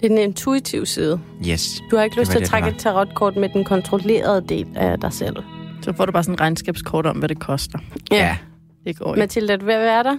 Det 0.00 0.04
er 0.04 0.08
den 0.08 0.18
intuitive 0.18 0.86
side. 0.86 1.20
Yes. 1.50 1.82
Du 1.90 1.96
har 1.96 2.02
ikke 2.04 2.20
lyst 2.20 2.30
til 2.30 2.38
at 2.38 2.44
trække 2.44 2.68
et 2.68 2.76
tarotkort 2.78 3.36
med 3.36 3.48
den 3.48 3.64
kontrollerede 3.64 4.44
del 4.48 4.66
af 4.74 5.00
dig 5.00 5.12
selv. 5.12 5.36
Så 5.84 5.92
får 5.92 6.06
du 6.06 6.12
bare 6.12 6.22
sådan 6.22 6.34
en 6.34 6.40
regnskabskort 6.40 7.06
om, 7.06 7.16
hvad 7.16 7.28
det 7.28 7.38
koster. 7.40 7.78
Ja. 8.10 8.36
Det 8.84 8.98
går 8.98 9.14
ikke. 9.14 9.18
Mathilde, 9.20 9.52
er 9.52 9.56
at 9.74 9.80
være 9.80 10.02
der? 10.02 10.16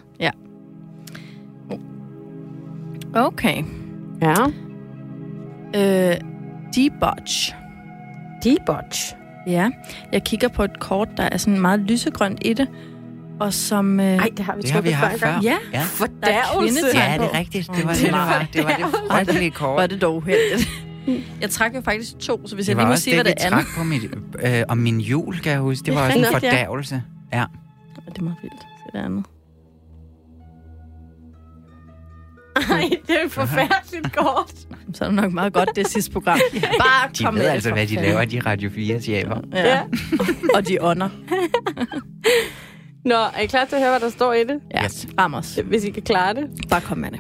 Okay. 3.16 3.64
Ja. 4.22 4.34
Øh, 5.76 6.16
debauch. 6.76 7.56
Debauch. 8.44 9.16
Ja, 9.48 9.70
jeg 10.12 10.24
kigger 10.24 10.48
på 10.48 10.64
et 10.64 10.80
kort, 10.80 11.08
der 11.18 11.24
er 11.24 11.38
sådan 11.38 11.62
meget 11.62 11.80
lysegrønt 11.80 12.40
i 12.42 12.54
det, 12.54 12.68
og 13.40 13.54
som... 13.54 14.00
Øh, 14.00 14.06
Ej, 14.06 14.30
det 14.38 14.46
har 14.46 14.56
vi 14.56 14.62
Det 14.62 14.72
har 14.72 14.82
vi 14.82 14.90
haft 14.90 15.20
før. 15.20 15.40
Ja, 15.44 15.56
Ja. 15.74 15.82
er 16.34 16.42
kvindetegn 16.60 16.96
Ja, 16.96 17.18
det 17.18 17.36
er 17.36 17.40
rigtigt. 17.40 17.70
Det 17.76 17.86
var 17.86 17.94
det, 17.94 18.02
det 18.04 18.12
var. 18.12 18.48
Det 18.54 18.64
var 18.64 18.70
det 18.70 18.86
frygtelige 19.12 19.52
Hvor 19.58 19.68
er 19.68 19.76
kort. 19.82 19.90
det 19.90 20.02
dog 20.02 20.24
uheldigt. 21.08 21.32
Jeg 21.42 21.50
træk 21.50 21.76
jo 21.76 21.82
faktisk 21.82 22.20
to, 22.20 22.48
så 22.48 22.56
hvis 22.56 22.66
Det 22.66 22.70
jeg 22.70 22.78
var 22.78 22.84
lige 22.84 22.88
må 22.88 22.92
også 22.92 23.04
sige, 23.04 23.16
hvad 23.16 23.24
det, 23.24 23.34
det 23.38 23.44
vi 23.44 23.54
andet... 23.54 23.66
trak 23.66 23.78
på 23.78 23.84
mit, 23.84 24.04
øh, 24.58 24.64
om 24.68 24.78
min 24.78 25.00
jul, 25.00 25.40
kan 25.40 25.52
jeg 25.52 25.60
huske. 25.60 25.80
Det 25.80 25.86
Det 25.86 25.96
var 25.96 26.02
er 26.02 26.06
også 26.06 26.18
en 26.20 26.26
rigtigt, 26.26 26.44
ja. 26.44 26.50
fordærvelse. 26.50 27.04
Ja. 27.34 27.46
Det 28.10 28.18
er 28.18 28.22
meget 28.24 28.38
vildt. 28.42 28.62
Se 28.62 28.98
det 28.98 29.06
andet. 29.06 29.26
Nej, 32.70 32.90
det 33.08 33.16
er 33.22 33.26
et 33.26 33.32
forfærdeligt 33.32 34.16
kort. 34.16 34.52
Så 34.94 35.04
er 35.04 35.08
det 35.08 35.16
nok 35.16 35.34
meget 35.34 35.54
godt, 35.54 35.70
det 35.76 35.88
sidste 35.88 36.12
program. 36.12 36.40
Bare 36.80 37.10
De 37.18 37.24
kom 37.24 37.36
ved 37.36 37.42
med 37.42 37.50
altså, 37.50 37.70
det, 37.70 37.78
hvad 37.78 37.88
de 37.88 37.96
laver, 37.96 38.26
de 38.26 38.40
Radio 38.40 38.70
4-chefer. 38.70 39.36
fanden. 39.36 39.54
Ja. 39.54 39.82
og 40.56 40.68
de 40.68 40.78
ånder. 40.82 41.10
Nå, 43.06 43.16
er 43.16 43.40
I 43.40 43.46
klar 43.46 43.66
til 43.66 43.76
at 43.76 43.82
høre, 43.82 43.92
hvad 43.92 44.00
der 44.00 44.10
står 44.10 44.34
i 44.34 44.44
det? 44.44 44.60
Ja, 44.74 44.84
Yes. 44.84 45.08
ram 45.20 45.34
os. 45.34 45.60
Hvis 45.66 45.84
I 45.84 45.90
kan 45.90 46.04
klare 46.04 46.34
det. 46.34 46.50
Bare 46.70 46.82
kom 46.82 46.98
med 46.98 47.12
det. 47.12 47.20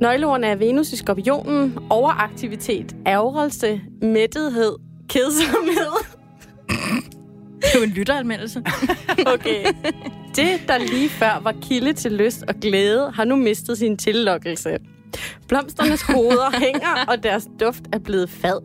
Nøgleordene 0.00 0.46
er 0.46 0.54
Venus 0.56 0.92
i 0.92 0.96
skorpionen, 0.96 1.78
overaktivitet, 1.90 2.96
ærgerelse, 3.06 3.80
mættethed, 4.02 4.76
kedsomhed. 5.08 5.92
Det 7.56 7.74
er 7.74 7.78
jo 7.78 7.84
en 7.84 7.90
lytteranmeldelse. 7.90 8.62
Okay. 9.34 9.64
Det, 10.36 10.48
der 10.68 10.78
lige 10.78 11.08
før 11.08 11.40
var 11.42 11.54
kilde 11.62 11.92
til 11.92 12.12
lyst 12.12 12.44
og 12.48 12.54
glæde, 12.54 13.10
har 13.14 13.24
nu 13.24 13.36
mistet 13.36 13.78
sin 13.78 13.96
tillokkelse. 13.96 14.78
Blomsternes 15.48 16.02
hoveder 16.02 16.50
hænger, 16.64 17.04
og 17.08 17.22
deres 17.22 17.48
duft 17.60 17.82
er 17.92 17.98
blevet 17.98 18.30
fad. 18.30 18.60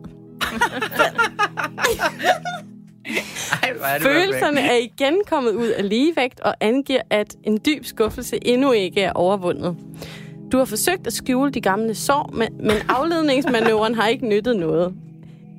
Ej, 3.62 3.72
er 3.84 3.92
det 3.94 4.02
Følelserne 4.02 4.60
er 4.60 4.76
igen 4.76 5.14
kommet 5.26 5.52
ud 5.54 5.66
af 5.68 5.88
ligevægt 5.88 6.40
og 6.40 6.54
angiver, 6.60 7.02
at 7.10 7.36
en 7.44 7.58
dyb 7.66 7.84
skuffelse 7.84 8.38
endnu 8.46 8.72
ikke 8.72 9.00
er 9.02 9.12
overvundet. 9.12 9.76
Du 10.52 10.58
har 10.58 10.64
forsøgt 10.64 11.06
at 11.06 11.12
skjule 11.12 11.50
de 11.50 11.60
gamle 11.60 11.94
sår, 11.94 12.30
men, 12.34 12.48
men 12.60 12.76
afledningsmanøvren 12.88 13.94
har 13.94 14.08
ikke 14.08 14.28
nyttet 14.28 14.56
noget. 14.56 14.94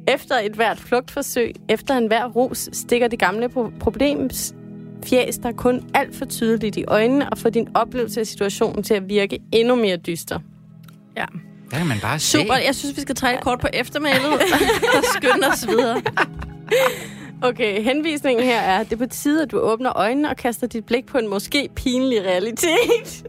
Efter 0.08 0.36
et 0.36 0.52
hvert 0.52 0.80
flugtforsøg, 0.80 1.54
efter 1.70 1.98
enhver 1.98 2.26
ros, 2.28 2.70
stikker 2.74 3.08
det 3.08 3.20
gamle 3.20 3.46
pro- 3.46 3.80
problems 3.80 4.56
fjæs 5.06 5.38
der 5.38 5.52
kun 5.52 5.90
alt 5.94 6.16
for 6.16 6.26
tydeligt 6.26 6.78
i 6.78 6.84
øjnene 6.88 7.30
og 7.30 7.38
får 7.38 7.50
din 7.50 7.68
oplevelse 7.74 8.20
af 8.20 8.28
situationen 8.28 8.84
til 8.84 8.94
at 8.94 9.10
virke 9.10 9.40
endnu 9.52 9.76
mere 9.76 9.98
dyster. 9.98 10.40
Ja. 11.18 11.26
Der 11.72 11.78
kan 11.78 11.88
man 11.88 11.98
bare 12.02 12.20
se. 12.20 12.38
Super, 12.38 12.56
jeg 12.56 12.76
synes, 12.76 12.96
vi 12.96 13.02
skal 13.02 13.16
trække 13.16 13.42
kort 13.42 13.60
på 13.60 13.68
eftermælet 13.74 14.34
og 14.98 15.04
skynde 15.16 15.48
os 15.48 15.68
videre. 15.68 16.02
Okay, 17.42 17.84
henvisningen 17.84 18.46
her 18.46 18.60
er, 18.60 18.80
at 18.80 18.90
det 18.90 18.94
er 18.94 19.06
på 19.06 19.12
tide, 19.12 19.42
at 19.44 19.52
du 19.52 19.60
åbner 19.60 19.98
øjnene 19.98 20.30
og 20.30 20.38
kaster 20.38 20.68
dit 20.68 20.86
blik 20.86 21.06
på 21.06 21.18
en 21.18 21.30
måske 21.30 21.70
pinlig 21.76 22.22
realitet. 22.22 23.24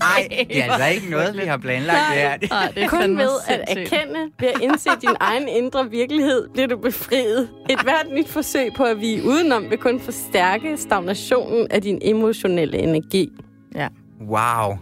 Nej, 0.00 0.28
det 0.48 0.58
er 0.64 0.72
altså 0.72 0.86
ikke 0.86 1.10
noget, 1.10 1.36
vi 1.36 1.42
har 1.46 1.56
planlagt 1.56 1.98
det 2.10 2.16
her. 2.22 2.36
Det- 2.36 2.50
er 2.84 2.88
Kun 2.88 3.18
ved 3.18 3.28
at 3.48 3.68
sindssygt. 3.68 3.92
erkende, 3.94 4.20
ved 4.40 4.48
at 4.48 4.60
indse 4.62 4.88
din 5.00 5.08
egen 5.20 5.48
indre 5.48 5.90
virkelighed, 5.90 6.48
bliver 6.52 6.66
du 6.68 6.76
befriet. 6.76 7.48
Et 7.70 7.82
hvert 7.82 8.06
nyt 8.12 8.28
forsøg 8.28 8.70
på 8.76 8.84
at 8.84 9.00
vige 9.00 9.24
udenom 9.24 9.70
vil 9.70 9.78
kun 9.78 10.00
forstærke 10.00 10.76
stagnationen 10.76 11.66
af 11.70 11.82
din 11.82 11.98
emotionelle 12.02 12.78
energi. 12.78 13.28
Ja. 13.74 13.88
Wow. 14.20 14.76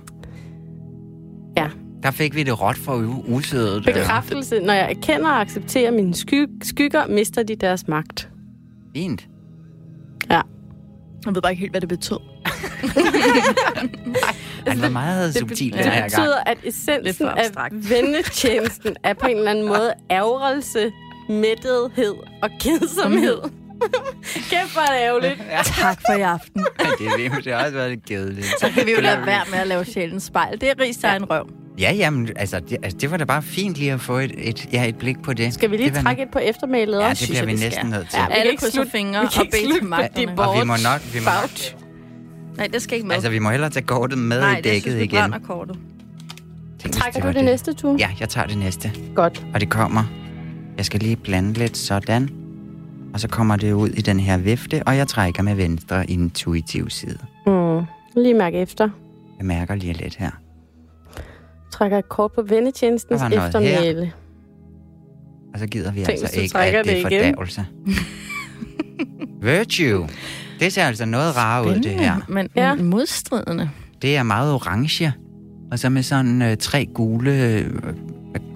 Ja. 1.56 1.68
Der 2.02 2.10
fik 2.10 2.34
vi 2.34 2.42
det 2.42 2.62
råt 2.62 2.76
for 2.76 3.22
usødet. 3.28 3.84
Bekræftelse. 3.84 4.60
Når 4.60 4.72
jeg 4.72 4.90
erkender 4.90 5.28
og 5.30 5.40
accepterer 5.40 5.90
mine 5.90 6.14
sky- 6.14 6.48
skygger, 6.62 7.06
mister 7.06 7.42
de 7.42 7.56
deres 7.56 7.88
magt. 7.88 8.28
Fint. 8.96 9.28
Ja. 10.30 10.40
Jeg 11.26 11.34
ved 11.34 11.42
bare 11.42 11.52
ikke 11.52 11.60
helt, 11.60 11.72
hvad 11.72 11.80
det 11.80 11.88
betød. 11.88 12.18
Han 14.66 14.82
var 14.82 14.88
meget 14.88 15.34
subtil 15.34 15.72
den 15.72 15.78
Det 15.78 15.84
her 15.84 15.92
gang. 16.00 16.04
betyder, 16.10 16.36
at 16.46 16.58
essensen 16.64 17.26
af 17.28 17.32
abstrakt. 17.46 17.74
vennetjenesten 17.90 18.96
er 19.04 19.14
på 19.14 19.26
en 19.26 19.36
eller 19.36 19.50
anden 19.50 19.68
måde 19.68 19.92
ærgerelse, 20.10 20.92
mættethed 21.28 22.14
og 22.42 22.50
kedsomhed. 22.60 23.38
Kæft, 24.50 24.72
hvor 24.72 24.82
er 24.82 24.92
det 24.98 25.00
ærgerligt. 25.06 25.42
Tak 25.80 25.98
for 26.06 26.12
i 26.12 26.20
aften. 26.20 26.66
Ja, 26.80 26.88
det, 26.98 27.26
er, 27.26 27.40
det 27.40 27.52
har 27.52 27.60
også 27.64 27.74
været 27.74 27.90
lidt 27.90 28.04
kedeligt. 28.06 28.46
Så 28.60 28.68
kan 28.74 28.86
vi 28.86 28.92
jo 28.92 29.00
lade 29.00 29.26
være 29.26 29.42
med 29.50 29.58
at 29.58 29.66
lave 29.66 29.84
sjælens 29.84 30.22
spejl. 30.22 30.60
Det 30.60 30.70
er 30.70 30.74
ris 30.80 30.98
ja. 31.02 31.16
en 31.16 31.30
røv. 31.30 31.48
Ja, 31.78 31.92
jamen, 31.92 32.28
altså 32.36 32.60
det, 32.60 32.78
altså, 32.82 32.98
det 32.98 33.10
var 33.10 33.16
da 33.16 33.24
bare 33.24 33.42
fint 33.42 33.76
lige 33.76 33.92
at 33.92 34.00
få 34.00 34.18
et, 34.18 34.32
et, 34.38 34.68
ja, 34.72 34.84
et 34.88 34.96
blik 34.98 35.22
på 35.22 35.32
det. 35.32 35.54
Skal 35.54 35.70
vi 35.70 35.76
lige 35.76 35.90
det 35.90 36.02
trække 36.02 36.22
et 36.22 36.28
på 36.32 36.38
eftermælet 36.38 37.00
Ja, 37.00 37.10
det 37.10 37.28
bliver 37.28 37.44
vi 37.46 37.52
næsten 37.52 37.90
nødt 37.90 38.10
til. 38.10 38.18
Ja, 38.18 38.22
Ja, 38.22 38.26
vi 38.26 38.32
kan 38.32 38.40
Alle 38.40 38.50
ikke 38.50 38.60
krydser 38.60 38.72
slutte- 38.74 38.90
fingre 38.90 39.20
og 39.20 39.30
kan 39.32 39.44
ikke 39.44 39.56
bed 39.68 39.74
til 39.74 39.84
magterne. 39.84 40.26
det 40.32 40.38
Og 40.38 40.60
vi 40.60 40.64
må 40.64 40.74
nok... 40.84 41.14
Vi 41.14 41.18
må, 41.20 41.30
Bout. 41.40 41.76
Nej, 42.57 42.66
det 42.66 42.82
skal 42.82 42.96
ikke 42.96 43.07
med. 43.07 43.14
altså, 43.14 43.30
vi 43.30 43.38
må 43.38 43.50
hellere 43.50 43.70
tage 43.70 43.86
kortet 43.86 44.18
med 44.18 44.40
Nej, 44.40 44.52
i 44.52 44.57
det 44.57 44.64
dækket 44.64 44.82
synes 44.82 45.04
igen. 45.04 45.11
brænder 45.18 45.38
kortet. 45.38 45.78
Tænk, 46.78 46.94
hvis 46.94 46.96
Trækker 46.96 47.20
du 47.20 47.32
det 47.32 47.44
næste, 47.44 47.72
tur? 47.72 47.96
Ja, 47.98 48.09
jeg 48.20 48.28
tager 48.28 48.46
det 48.46 48.59
næste. 48.59 48.92
Godt. 49.14 49.46
Og 49.54 49.61
det 49.61 49.70
kommer... 49.70 50.04
Jeg 50.76 50.84
skal 50.84 51.00
lige 51.00 51.16
blande 51.16 51.52
lidt 51.52 51.76
sådan. 51.76 52.30
Og 53.14 53.20
så 53.20 53.28
kommer 53.28 53.57
det 53.57 53.72
ud 53.72 53.88
i 53.88 54.00
den 54.00 54.20
her 54.20 54.36
vifte, 54.38 54.82
og 54.86 54.96
jeg 54.96 55.09
trækker 55.09 55.42
med 55.42 55.54
venstre 55.54 56.11
intuitiv 56.11 56.90
side. 56.90 57.18
Mm. 57.46 57.80
Lige 58.22 58.34
mærke 58.34 58.59
efter. 58.59 58.88
Jeg 59.38 59.46
mærker 59.46 59.74
lige 59.74 59.92
lidt 59.92 60.16
her. 60.16 60.30
Trækker 61.72 61.98
et 61.98 62.09
kort 62.09 62.32
på 62.32 62.42
noget 63.30 63.46
eftermæle. 63.46 64.12
Og 65.54 65.59
så 65.59 65.66
gider 65.66 65.92
vi 65.92 66.04
Tænk, 66.04 66.11
altså 66.20 66.40
ikke, 66.40 66.59
at 66.59 66.84
det 66.84 67.02
er 67.02 67.09
det 67.09 67.34
fordavelse. 67.34 67.66
Virtue. 69.42 70.09
Det 70.61 70.72
ser 70.72 70.82
altså 70.84 71.04
noget 71.04 71.36
rarere 71.36 71.68
ud, 71.68 71.74
det 71.74 71.90
her. 71.92 72.16
Men 72.28 72.48
Ja. 72.57 72.74
modstridende. 72.74 73.70
Det 74.02 74.16
er 74.16 74.22
meget 74.22 74.52
orange. 74.52 75.12
Og 75.72 75.78
så 75.78 75.88
med 75.88 76.02
sådan 76.02 76.42
øh, 76.42 76.57
tre 76.57 76.86
gule, 76.94 77.42
øh, 77.44 77.70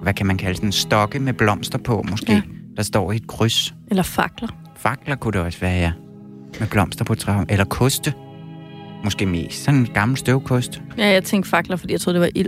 hvad, 0.01 0.13
kan 0.13 0.25
man 0.25 0.37
kalde 0.37 0.55
sådan, 0.55 0.71
stokke 0.71 1.19
med 1.19 1.33
blomster 1.33 1.77
på, 1.77 2.05
måske. 2.09 2.31
Ja. 2.33 2.41
Der 2.77 2.83
står 2.83 3.11
i 3.11 3.15
et 3.15 3.27
kryds. 3.27 3.73
Eller 3.89 4.03
fakler. 4.03 4.47
Fakler 4.77 5.15
kunne 5.15 5.31
det 5.33 5.41
også 5.41 5.59
være, 5.59 5.79
ja. 5.79 5.91
Med 6.59 6.67
blomster 6.67 7.05
på 7.05 7.15
træet. 7.15 7.51
Eller 7.51 7.65
koste. 7.65 8.13
Måske 9.03 9.25
mest. 9.25 9.63
Sådan 9.63 9.79
en 9.79 9.85
gammel 9.93 10.17
støvkost. 10.17 10.81
Ja, 10.97 11.07
jeg 11.07 11.23
tænkte 11.23 11.49
fakler, 11.49 11.75
fordi 11.75 11.93
jeg 11.93 12.01
troede, 12.01 12.19
det 12.19 12.21
var 12.21 12.29
ild. 12.35 12.47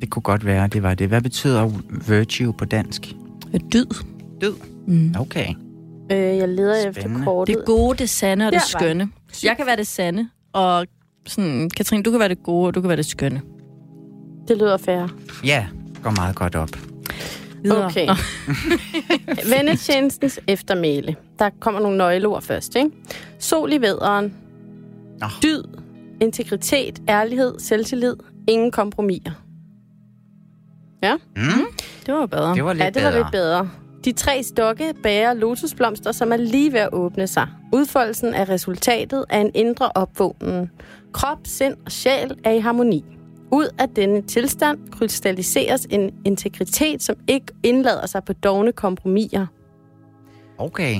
Det 0.00 0.10
kunne 0.10 0.22
godt 0.22 0.44
være, 0.46 0.66
det 0.68 0.82
var 0.82 0.94
det. 0.94 1.08
Hvad 1.08 1.20
betyder 1.20 1.70
virtue 2.08 2.52
på 2.52 2.64
dansk? 2.64 3.14
Dyd. 3.72 3.86
Dyd. 4.42 4.52
Mm. 4.86 5.14
Okay. 5.18 5.54
Øh, 6.12 6.18
jeg 6.18 6.48
leder 6.48 6.74
efter 6.88 7.00
Spændende. 7.00 7.24
kortet. 7.24 7.56
Det 7.56 7.64
gode, 7.66 7.98
det 7.98 8.10
sande 8.10 8.46
og 8.46 8.52
det 8.52 8.60
Der 8.60 8.78
var 8.78 8.80
skønne. 8.80 9.08
Jeg 9.44 9.56
kan 9.56 9.66
være 9.66 9.76
det 9.76 9.86
sande, 9.86 10.28
og 10.52 10.86
sådan, 11.26 11.70
Katrine, 11.76 12.02
du 12.02 12.10
kan 12.10 12.20
være 12.20 12.28
det 12.28 12.42
gode, 12.42 12.66
og 12.66 12.74
du 12.74 12.80
kan 12.80 12.88
være 12.88 12.96
det 12.96 13.06
skønne. 13.06 13.40
Det 14.48 14.58
lyder 14.58 14.76
fair. 14.76 15.08
Ja, 15.44 15.66
går 16.02 16.10
meget 16.10 16.36
godt 16.36 16.54
op. 16.54 16.68
Videre. 17.62 17.86
Okay. 17.86 18.06
Nå. 18.06 18.14
Vennetjenestens 19.56 20.40
eftermæle. 20.48 21.16
Der 21.38 21.50
kommer 21.60 21.80
nogle 21.80 21.98
nøgleord 21.98 22.42
først, 22.42 22.76
ikke? 22.76 22.90
Sol 23.38 23.72
i 23.72 23.80
væderen. 23.80 24.34
Nå. 25.20 25.26
Dyd. 25.42 25.62
Integritet. 26.20 27.02
Ærlighed. 27.08 27.58
Selvtillid. 27.58 28.14
Ingen 28.48 28.70
kompromiser. 28.70 29.30
Mm, 31.36 31.42
Det 32.06 32.14
var 32.14 32.26
bedre. 32.26 32.54
det 32.54 32.64
var 32.64 32.72
lidt 32.72 32.84
ja, 32.84 32.90
det 32.90 33.02
var 33.04 33.10
bedre. 33.10 33.22
lidt 33.22 33.32
bedre. 33.32 33.70
De 34.04 34.12
tre 34.12 34.42
stokke 34.42 34.94
bærer 35.02 35.34
lotusblomster, 35.34 36.12
som 36.12 36.32
er 36.32 36.36
lige 36.36 36.72
ved 36.72 36.80
at 36.80 36.88
åbne 36.92 37.26
sig. 37.26 37.48
Udfoldelsen 37.72 38.34
af 38.34 38.48
resultatet 38.48 39.24
af 39.30 39.38
en 39.38 39.50
indre 39.54 39.90
opvågning. 39.94 40.70
Krop, 41.12 41.38
sind 41.44 41.76
og 41.86 41.92
sjæl 41.92 42.38
er 42.44 42.50
i 42.50 42.58
harmoni. 42.58 43.04
Ud 43.52 43.68
af 43.78 43.88
denne 43.88 44.22
tilstand 44.22 44.78
krystalliseres 44.90 45.86
en 45.90 46.10
integritet, 46.24 47.02
som 47.02 47.16
ikke 47.28 47.46
indlader 47.62 48.06
sig 48.06 48.24
på 48.24 48.32
dogne 48.32 48.72
kompromiser. 48.72 49.46
Okay. 50.58 50.96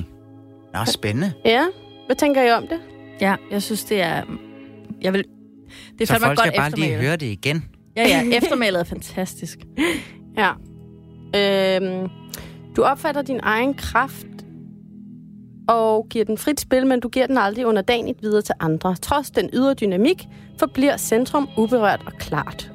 Nå, 0.73 0.85
spændende. 0.85 1.33
Ja, 1.45 1.65
hvad 2.05 2.15
tænker 2.15 2.43
I 2.43 2.51
om 2.51 2.67
det? 2.67 2.79
Ja, 3.21 3.35
jeg 3.51 3.63
synes, 3.63 3.83
det 3.83 4.01
er... 4.01 4.23
Jeg 5.01 5.13
vil... 5.13 5.23
Det 5.99 6.01
er 6.01 6.05
Så 6.13 6.19
folk 6.19 6.37
godt 6.37 6.47
skal 6.47 6.59
bare 6.59 6.71
lige 6.71 6.95
høre 6.95 7.15
det 7.15 7.25
igen. 7.25 7.65
Ja, 7.97 8.07
ja, 8.07 8.37
eftermælet 8.37 8.79
er 8.79 8.83
fantastisk. 8.83 9.59
Ja. 10.37 10.51
Øhm, 11.35 12.09
du 12.77 12.83
opfatter 12.83 13.21
din 13.21 13.39
egen 13.43 13.73
kraft 13.73 14.27
og 15.67 16.07
giver 16.09 16.25
den 16.25 16.37
frit 16.37 16.59
spil, 16.59 16.87
men 16.87 16.99
du 16.99 17.09
giver 17.09 17.27
den 17.27 17.37
aldrig 17.37 17.65
underdanigt 17.65 18.21
videre 18.21 18.41
til 18.41 18.55
andre. 18.59 18.95
Trods 18.95 19.31
den 19.31 19.49
ydre 19.53 19.73
dynamik 19.73 20.27
forbliver 20.59 20.97
centrum 20.97 21.49
uberørt 21.57 22.01
og 22.05 22.13
klart. 22.19 22.71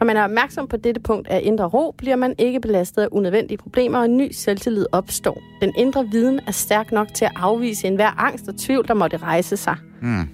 Når 0.00 0.04
man 0.04 0.16
er 0.16 0.24
opmærksom 0.24 0.68
på 0.68 0.76
dette 0.76 1.00
punkt 1.00 1.28
af 1.28 1.40
indre 1.44 1.64
ro, 1.64 1.94
bliver 1.98 2.16
man 2.16 2.34
ikke 2.38 2.60
belastet 2.60 3.02
af 3.02 3.08
unødvendige 3.12 3.58
problemer, 3.58 3.98
og 3.98 4.04
en 4.04 4.16
ny 4.16 4.32
selvtillid 4.32 4.86
opstår. 4.92 5.42
Den 5.60 5.72
indre 5.78 6.08
viden 6.10 6.40
er 6.46 6.52
stærk 6.52 6.92
nok 6.92 7.14
til 7.14 7.24
at 7.24 7.32
afvise 7.36 7.86
enhver 7.86 8.20
angst 8.20 8.48
og 8.48 8.56
tvivl, 8.56 8.88
der 8.88 8.94
måtte 8.94 9.16
rejse 9.16 9.56
sig. 9.56 9.76
Mm. 10.02 10.28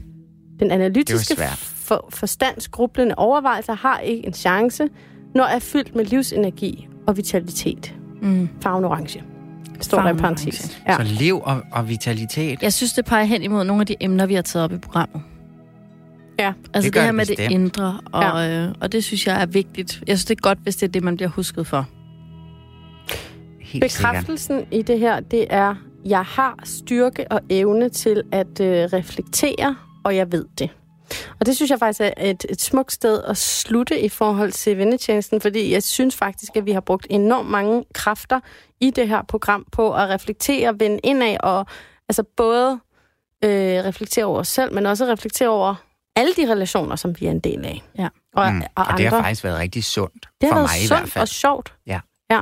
Den 0.60 0.70
analytiske 0.70 1.42
for, 1.74 2.08
forstandsgrublende 2.10 3.14
overvejelser 3.14 3.74
har 3.74 3.98
ikke 3.98 4.26
en 4.26 4.32
chance, 4.32 4.88
når 5.34 5.44
er 5.44 5.58
fyldt 5.58 5.94
med 5.94 6.04
livsenergi 6.04 6.88
og 7.06 7.16
vitalitet. 7.16 7.99
Mm. 8.22 8.48
Farven 8.62 8.84
orange. 8.84 9.22
Står 9.80 9.96
der 9.98 10.04
i 10.04 10.06
Farven 10.06 10.18
parentes. 10.20 10.80
Ja. 10.88 10.96
Så 10.96 11.02
liv 11.02 11.40
og, 11.42 11.62
og 11.72 11.88
vitalitet. 11.88 12.62
Jeg 12.62 12.72
synes, 12.72 12.92
det 12.92 13.04
peger 13.04 13.24
hen 13.24 13.42
imod 13.42 13.64
nogle 13.64 13.80
af 13.80 13.86
de 13.86 13.96
emner, 14.00 14.26
vi 14.26 14.34
har 14.34 14.42
taget 14.42 14.64
op 14.64 14.72
i 14.72 14.78
programmet. 14.78 15.22
Ja. 16.38 16.52
Altså 16.74 16.76
Det 16.76 16.84
det, 16.84 16.92
gør 16.92 17.00
det 17.00 17.04
her 17.04 17.10
det 17.10 17.14
med 17.16 17.26
bestemt. 17.26 17.38
det 17.48 17.50
indre, 17.54 18.00
og, 18.12 18.22
ja. 18.22 18.64
øh, 18.66 18.74
og 18.80 18.92
det 18.92 19.04
synes 19.04 19.26
jeg 19.26 19.42
er 19.42 19.46
vigtigt. 19.46 20.02
Jeg 20.06 20.18
synes, 20.18 20.24
det 20.24 20.36
er 20.36 20.40
godt, 20.40 20.58
hvis 20.62 20.76
det 20.76 20.88
er 20.88 20.92
det, 20.92 21.02
man 21.02 21.16
bliver 21.16 21.28
husket 21.28 21.66
for. 21.66 21.86
Helt 23.60 23.92
sikkert. 23.92 24.12
Bekræftelsen 24.12 24.64
i 24.72 24.82
det 24.82 24.98
her, 24.98 25.20
det 25.20 25.46
er, 25.50 25.74
jeg 26.04 26.22
har 26.22 26.58
styrke 26.64 27.32
og 27.32 27.40
evne 27.50 27.88
til 27.88 28.22
at 28.32 28.60
øh, 28.60 28.68
reflektere, 28.92 29.76
og 30.04 30.16
jeg 30.16 30.32
ved 30.32 30.44
det. 30.58 30.70
Og 31.40 31.46
det 31.46 31.56
synes 31.56 31.70
jeg 31.70 31.78
faktisk 31.78 32.00
er 32.00 32.10
et, 32.30 32.46
et 32.48 32.60
smukt 32.60 32.92
sted 32.92 33.22
at 33.24 33.36
slutte 33.36 34.00
i 34.00 34.08
forhold 34.08 34.52
til 34.52 34.78
vennetjenesten, 34.78 35.40
fordi 35.40 35.72
jeg 35.72 35.82
synes 35.82 36.16
faktisk, 36.16 36.56
at 36.56 36.66
vi 36.66 36.72
har 36.72 36.80
brugt 36.80 37.06
enormt 37.10 37.48
mange 37.50 37.84
kræfter 37.94 38.40
i 38.80 38.90
det 38.90 39.08
her 39.08 39.22
program 39.22 39.66
på 39.72 39.94
at 39.94 40.08
reflektere, 40.08 40.80
vende 40.80 40.98
indad 41.04 41.36
og 41.40 41.66
altså 42.08 42.22
både 42.36 42.80
øh, 43.44 43.50
reflektere 43.84 44.24
over 44.24 44.38
os 44.38 44.48
selv, 44.48 44.74
men 44.74 44.86
også 44.86 45.04
reflektere 45.06 45.48
over 45.48 45.74
alle 46.16 46.32
de 46.34 46.52
relationer, 46.52 46.96
som 46.96 47.20
vi 47.20 47.26
er 47.26 47.30
en 47.30 47.40
del 47.40 47.64
af. 47.64 47.82
Ja. 47.98 48.08
Og, 48.34 48.52
Mm. 48.52 48.62
og, 48.76 48.86
Og 48.86 48.98
det 48.98 49.04
andre. 49.04 49.16
har 49.16 49.22
faktisk 49.24 49.44
været 49.44 49.58
rigtig 49.58 49.84
sundt. 49.84 50.26
det 50.40 50.48
har 50.48 50.50
for 50.50 50.54
været 50.60 50.70
mig 50.70 50.82
i 50.84 50.86
sundt 50.86 51.00
hvert 51.00 51.10
fald. 51.10 51.22
og 51.22 51.28
sjovt. 51.28 51.74
Ja. 51.86 52.00
Ja, 52.30 52.40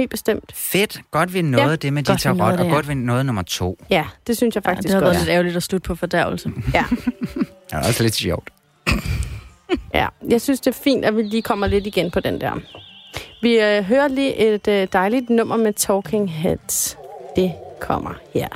helt 0.00 0.10
bestemt. 0.10 0.52
Fedt. 0.54 1.00
Godt 1.10 1.34
vi 1.34 1.42
nåede 1.42 1.64
Ja, 1.64 1.70
ja, 1.70 1.76
det 1.76 1.92
med 1.92 2.04
godt, 2.04 2.24
nåede 2.24 2.38
tarot, 2.38 2.52
det, 2.52 2.60
og 2.60 2.66
ja. 2.66 2.72
godt 2.72 2.88
vi 2.88 2.94
nåede 2.94 3.24
nummer 3.24 3.42
to. 3.42 3.78
Ja, 3.90 4.04
det 4.26 4.36
synes 4.36 4.54
jeg 4.54 4.62
Ja, 4.64 4.70
faktisk 4.70 4.86
det 4.88 4.94
har 4.94 5.00
godt. 5.00 5.10
været 5.14 5.18
lidt 5.22 5.28
ærgerligt 5.32 5.56
at 5.56 5.62
slutte 5.62 5.86
på 5.86 5.94
fordærvelse. 5.94 6.52
Ja. 6.74 6.84
Det 6.90 7.46
er 7.72 7.78
også 7.88 8.02
lidt 8.02 8.14
sjovt. 8.14 8.50
Ja, 9.94 10.06
jeg 10.28 10.40
synes, 10.40 10.60
det 10.60 10.74
er 10.76 10.78
fint, 10.84 11.04
at 11.04 11.16
vi 11.16 11.22
lige 11.22 11.42
kommer 11.42 11.66
lidt 11.66 11.86
igen 11.86 12.10
på 12.10 12.20
den 12.20 12.40
der. 12.40 12.52
Vi 13.42 13.60
øh, 13.60 13.82
hører 13.84 14.08
lige 14.08 14.36
et 14.54 14.68
øh, 14.68 14.88
dejligt 14.92 15.30
nummer 15.30 15.56
med 15.56 15.72
Talking 15.72 16.32
Heads. 16.32 16.96
Det 17.36 17.52
kommer 17.80 18.14
her. 18.34 18.48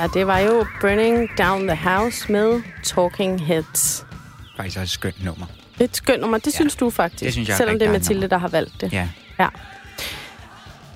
Her, 0.00 0.06
det 0.06 0.26
var 0.26 0.38
jo 0.38 0.66
Burning 0.80 1.38
Down 1.38 1.66
the 1.68 1.76
House 1.76 2.32
med 2.32 2.62
Talking 2.84 3.46
Heads. 3.46 4.06
Faktisk 4.56 4.78
også 4.78 4.82
et 4.82 4.90
skønt 4.90 5.24
nummer. 5.24 5.46
Et 5.80 5.96
skønt 5.96 6.20
nummer, 6.20 6.38
det 6.38 6.52
synes 6.54 6.76
du 6.76 6.90
faktisk. 6.90 7.24
det 7.24 7.32
synes 7.32 7.48
jeg 7.48 7.56
Selvom 7.56 7.74
et 7.74 7.80
det 7.80 7.88
er 7.88 7.92
Mathilde, 7.92 8.12
dejligt 8.14 8.30
der 8.30 8.38
har 8.38 8.48
valgt 8.48 8.80
det. 8.80 8.92
Ja. 8.92 9.08
Ja. 9.38 9.48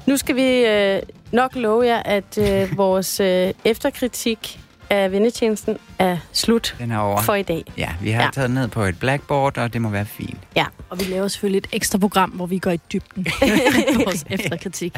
Nu 0.06 0.16
skal 0.16 0.36
vi 0.36 0.66
øh, 0.66 1.02
nok 1.32 1.54
love 1.54 1.86
jer, 1.86 2.02
at 2.02 2.38
øh, 2.38 2.76
vores 2.76 3.20
øh, 3.20 3.52
efterkritik 3.64 4.60
af 4.90 5.12
vendetjenesten 5.12 5.78
er 5.98 6.16
slut 6.32 6.76
Den 6.78 6.90
er 6.90 6.98
over. 6.98 7.20
for 7.22 7.34
i 7.34 7.42
dag. 7.42 7.64
Ja, 7.78 7.88
vi 8.00 8.10
har 8.10 8.20
Ja. 8.20 8.24
ja. 8.24 8.30
taget 8.32 8.50
ned 8.50 8.68
på 8.68 8.82
et 8.82 8.98
blackboard, 9.00 9.58
og 9.58 9.72
det 9.72 9.82
må 9.82 9.88
være 9.88 10.06
fint. 10.06 10.38
Ja. 10.56 10.66
Og 10.88 11.00
vi 11.00 11.04
laver 11.04 11.28
selvfølgelig 11.28 11.58
et 11.58 11.66
ekstra 11.72 11.98
program, 11.98 12.30
hvor 12.30 12.46
vi 12.46 12.58
går 12.58 12.70
i 12.70 12.80
dybden 12.92 13.24
på 13.94 14.02
vores 14.04 14.24
efterkritik. 14.30 14.94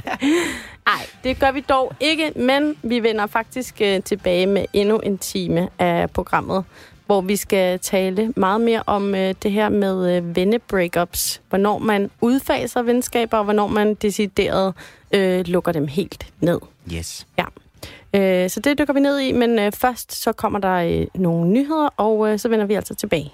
Nej, 0.86 1.06
det 1.24 1.38
gør 1.38 1.50
vi 1.52 1.60
dog 1.60 1.92
ikke, 2.00 2.32
men 2.36 2.76
vi 2.82 3.00
vender 3.02 3.26
faktisk 3.26 3.74
øh, 3.80 4.02
tilbage 4.02 4.46
med 4.46 4.64
endnu 4.72 4.98
en 4.98 5.18
time 5.18 5.68
af 5.78 6.10
programmet, 6.10 6.64
hvor 7.06 7.20
vi 7.20 7.36
skal 7.36 7.78
tale 7.78 8.32
meget 8.36 8.60
mere 8.60 8.82
om 8.86 9.14
øh, 9.14 9.34
det 9.42 9.52
her 9.52 9.68
med 9.68 10.16
øh, 10.16 10.36
venne-breakups. 10.36 11.40
Hvornår 11.48 11.78
man 11.78 12.10
udfaser 12.20 12.82
venskaber, 12.82 13.38
og 13.38 13.44
hvornår 13.44 13.66
man 13.66 13.94
decideret 13.94 14.74
øh, 15.12 15.46
lukker 15.46 15.72
dem 15.72 15.86
helt 15.88 16.26
ned. 16.40 16.60
Yes. 16.92 17.26
Øh, 18.14 18.50
så 18.50 18.60
det 18.60 18.78
dykker 18.78 18.94
vi 18.94 19.00
ned 19.00 19.18
i, 19.18 19.32
men 19.32 19.58
øh, 19.58 19.72
først 19.72 20.12
så 20.22 20.32
kommer 20.32 20.58
der 20.58 20.74
øh, 20.74 21.06
nogle 21.14 21.50
nyheder, 21.50 21.88
og 21.96 22.32
øh, 22.32 22.38
så 22.38 22.48
vender 22.48 22.66
vi 22.66 22.74
altså 22.74 22.94
tilbage. 22.94 23.32